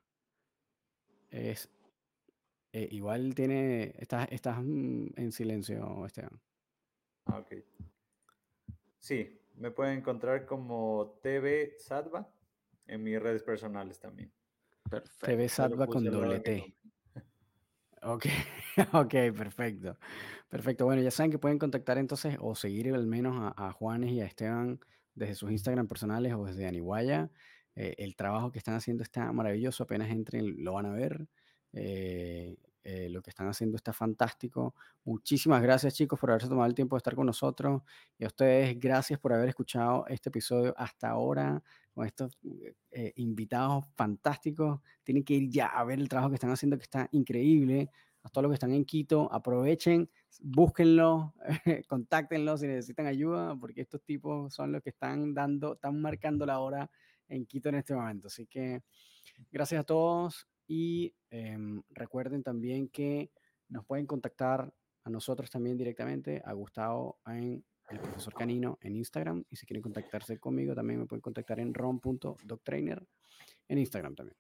Es... 1.31 1.71
Eh, 2.75 2.89
igual 2.91 3.35
tiene... 3.35 3.95
Estás, 3.99 4.29
estás 4.31 4.59
en 4.59 5.33
silencio, 5.33 6.05
Esteban. 6.05 6.39
Ah, 7.25 7.39
ok. 7.39 7.55
Sí, 8.99 9.42
me 9.57 9.71
pueden 9.71 9.99
encontrar 9.99 10.47
como 10.47 11.19
TV 11.23 11.75
Sadva 11.79 12.29
en 12.87 13.03
mis 13.03 13.21
redes 13.21 13.43
personales 13.43 13.99
también. 14.01 14.33
Perfecto. 14.89 15.27
TV 15.27 15.49
Sadva 15.49 15.87
con 15.87 16.05
doble 16.05 16.41
T. 16.41 16.75
Ok, 18.03 18.27
ok, 18.93 19.15
perfecto. 19.37 19.97
Perfecto. 20.49 20.85
Bueno, 20.85 21.03
ya 21.03 21.11
saben 21.11 21.31
que 21.31 21.39
pueden 21.39 21.59
contactar 21.59 21.99
entonces 21.99 22.37
o 22.41 22.55
seguir 22.55 22.93
al 22.93 23.07
menos 23.07 23.37
a, 23.57 23.69
a 23.69 23.73
Juanes 23.73 24.11
y 24.11 24.21
a 24.21 24.27
Esteban 24.27 24.81
desde 25.15 25.35
sus 25.35 25.51
Instagram 25.51 25.87
personales 25.87 26.35
o 26.35 26.45
desde 26.45 26.67
Aniguaya. 26.67 27.31
Eh, 27.75 27.95
el 27.99 28.17
trabajo 28.17 28.53
que 28.53 28.59
están 28.59 28.75
haciendo 28.75 29.03
está 29.03 29.33
maravilloso, 29.33 29.85
apenas 29.85 30.11
entren 30.11 30.63
lo 30.63 30.75
van 30.75 30.87
a 30.87 30.93
ver. 30.93 31.27
Eh, 31.73 32.57
eh, 32.85 33.09
lo 33.09 33.23
que 33.23 33.31
están 33.31 33.49
haciendo 33.49 33.77
está 33.77 33.93
fantástico. 33.93 34.75
Muchísimas 35.05 35.63
gracias 35.63 35.95
chicos 35.95 36.19
por 36.19 36.31
haberse 36.31 36.49
tomado 36.49 36.69
el 36.69 36.75
tiempo 36.75 36.97
de 36.97 36.99
estar 36.99 37.15
con 37.15 37.27
nosotros 37.27 37.83
y 38.19 38.25
a 38.25 38.29
ustedes 38.29 38.79
gracias 38.79 39.19
por 39.19 39.33
haber 39.33 39.49
escuchado 39.49 40.07
este 40.09 40.29
episodio 40.29 40.75
hasta 40.77 41.11
ahora 41.11 41.63
con 41.93 42.07
estos 42.07 42.39
invitados 43.17 43.85
fantásticos. 43.95 44.81
Tienen 45.05 45.25
que 45.25 45.35
ir 45.35 45.51
ya 45.51 45.67
a 45.67 45.85
ver 45.85 45.99
el 45.99 46.09
trabajo 46.09 46.31
que 46.31 46.37
están 46.37 46.51
haciendo 46.51 46.77
que 46.77 46.85
está 46.85 47.09
increíble. 47.13 47.91
A 48.25 48.29
todos 48.29 48.45
los 48.45 48.51
que 48.51 48.55
están 48.55 48.73
en 48.73 48.85
Quito, 48.85 49.33
aprovechen 49.33 50.09
búsquenlo, 50.41 51.35
contáctenlo 51.89 52.57
si 52.57 52.67
necesitan 52.67 53.07
ayuda, 53.07 53.57
porque 53.57 53.81
estos 53.83 54.03
tipos 54.03 54.55
son 54.55 54.73
los 54.73 54.83
que 54.83 54.91
están 54.91 55.35
dando, 55.35 55.75
están 55.75 56.01
marcando 56.01 56.47
la 56.47 56.61
hora 56.61 56.91
en 57.29 57.47
Quito 57.47 57.69
en 57.69 57.77
este 57.77 57.95
momento. 57.95 58.29
Así 58.29 58.47
que 58.47 58.83
gracias 59.51 59.81
a 59.81 59.85
todos 59.85 60.49
y 60.67 61.15
em, 61.31 61.83
recuerden 61.91 62.43
también 62.43 62.89
que 62.89 63.31
nos 63.69 63.85
pueden 63.85 64.07
contactar 64.07 64.73
a 65.05 65.11
nosotros 65.11 65.51
también 65.51 65.77
directamente, 65.77 66.43
a 66.45 66.53
Gustavo 66.53 67.19
en 67.27 67.65
el 67.89 68.01
profesor 68.01 68.35
Canino 68.35 68.79
en 68.81 68.97
Instagram. 68.97 69.45
Y 69.51 69.57
si 69.57 69.67
quieren 69.67 69.83
contactarse 69.83 70.39
conmigo, 70.39 70.75
también 70.75 71.01
me 71.01 71.07
pueden 71.07 71.23
contactar 71.23 71.61
en 71.61 71.75
rom.doctrainer 71.75 73.07
en 73.69 73.79
Instagram 73.79 74.15
también. 74.15 74.37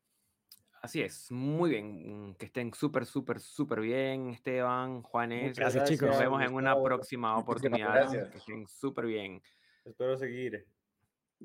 Así 0.82 1.00
es, 1.00 1.30
muy 1.30 1.70
bien. 1.70 2.34
Que 2.34 2.46
estén 2.46 2.74
súper, 2.74 3.06
súper, 3.06 3.38
súper 3.38 3.80
bien, 3.80 4.30
Esteban, 4.30 5.02
Juanes. 5.02 5.56
Gracias, 5.56 5.88
chicos. 5.88 6.08
Nos 6.08 6.18
vemos 6.18 6.42
en 6.42 6.52
una 6.52 6.80
próxima 6.80 7.38
oportunidad. 7.38 7.94
Gracias. 7.94 8.30
Que 8.30 8.38
estén 8.38 8.66
súper 8.66 9.06
bien. 9.06 9.40
Espero 9.84 10.16
seguir. 10.16 10.66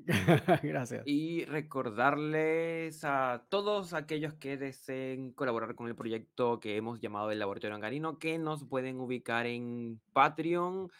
Gracias. 0.62 1.02
Y 1.06 1.44
recordarles 1.44 3.04
a 3.04 3.44
todos 3.48 3.94
aquellos 3.94 4.34
que 4.34 4.56
deseen 4.56 5.32
colaborar 5.32 5.74
con 5.74 5.88
el 5.88 5.94
proyecto 5.94 6.60
que 6.60 6.76
hemos 6.76 7.00
llamado 7.00 7.30
el 7.30 7.38
Laboratorio 7.38 7.78
Canino 7.80 8.18
que 8.18 8.38
nos 8.38 8.64
pueden 8.64 9.00
ubicar 9.00 9.46
en 9.46 10.00
Patreon 10.12 10.90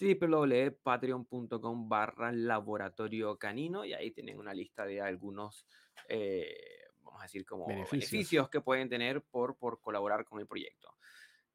www.patreon.com 0.00 1.88
barra 1.88 2.30
laboratorio 2.32 3.36
canino 3.36 3.84
y 3.84 3.94
ahí 3.94 4.12
tienen 4.12 4.38
una 4.38 4.54
lista 4.54 4.86
de 4.86 5.00
algunos 5.00 5.66
eh, 6.08 6.56
vamos 7.02 7.20
a 7.20 7.24
decir 7.24 7.44
como 7.44 7.66
Beneficios. 7.66 8.10
beneficios. 8.10 8.48
que 8.48 8.60
pueden 8.60 8.88
tener 8.88 9.22
por, 9.22 9.56
por 9.56 9.80
colaborar 9.80 10.24
con 10.24 10.38
el 10.40 10.46
proyecto 10.46 10.94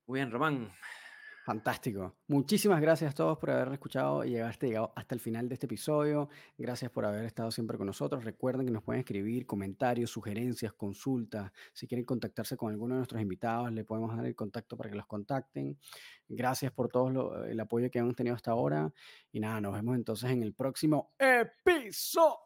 muy 0.05 0.19
bien 0.19 0.29
Román 0.29 0.73
Fantástico. 1.43 2.15
Muchísimas 2.27 2.79
gracias 2.79 3.11
a 3.11 3.13
todos 3.13 3.37
por 3.37 3.51
haber 3.51 3.73
escuchado 3.73 4.23
y 4.23 4.29
llegaste 4.29 4.67
llegado 4.67 4.93
hasta 4.95 5.13
el 5.13 5.19
final 5.19 5.49
de 5.49 5.55
este 5.55 5.65
episodio. 5.65 6.29
Gracias 6.57 6.89
por 6.89 7.05
haber 7.05 7.25
estado 7.25 7.51
siempre 7.51 7.77
con 7.77 7.85
nosotros. 7.85 8.23
Recuerden 8.23 8.65
que 8.65 8.71
nos 8.71 8.81
pueden 8.81 9.01
escribir 9.01 9.45
comentarios, 9.45 10.09
sugerencias, 10.09 10.71
consultas. 10.71 11.51
Si 11.73 11.85
quieren 11.85 12.05
contactarse 12.05 12.55
con 12.55 12.71
alguno 12.71 12.95
de 12.95 12.99
nuestros 12.99 13.21
invitados, 13.21 13.73
le 13.73 13.83
podemos 13.83 14.15
dar 14.15 14.25
el 14.25 14.35
contacto 14.35 14.77
para 14.77 14.89
que 14.89 14.95
los 14.95 15.05
contacten. 15.05 15.77
Gracias 16.29 16.71
por 16.71 16.87
todo 16.87 17.43
el 17.43 17.59
apoyo 17.59 17.91
que 17.91 17.99
hemos 17.99 18.15
tenido 18.15 18.37
hasta 18.37 18.51
ahora. 18.51 18.93
Y 19.33 19.41
nada, 19.41 19.59
nos 19.59 19.73
vemos 19.73 19.97
entonces 19.97 20.31
en 20.31 20.43
el 20.43 20.53
próximo 20.53 21.11
episodio. 21.19 22.39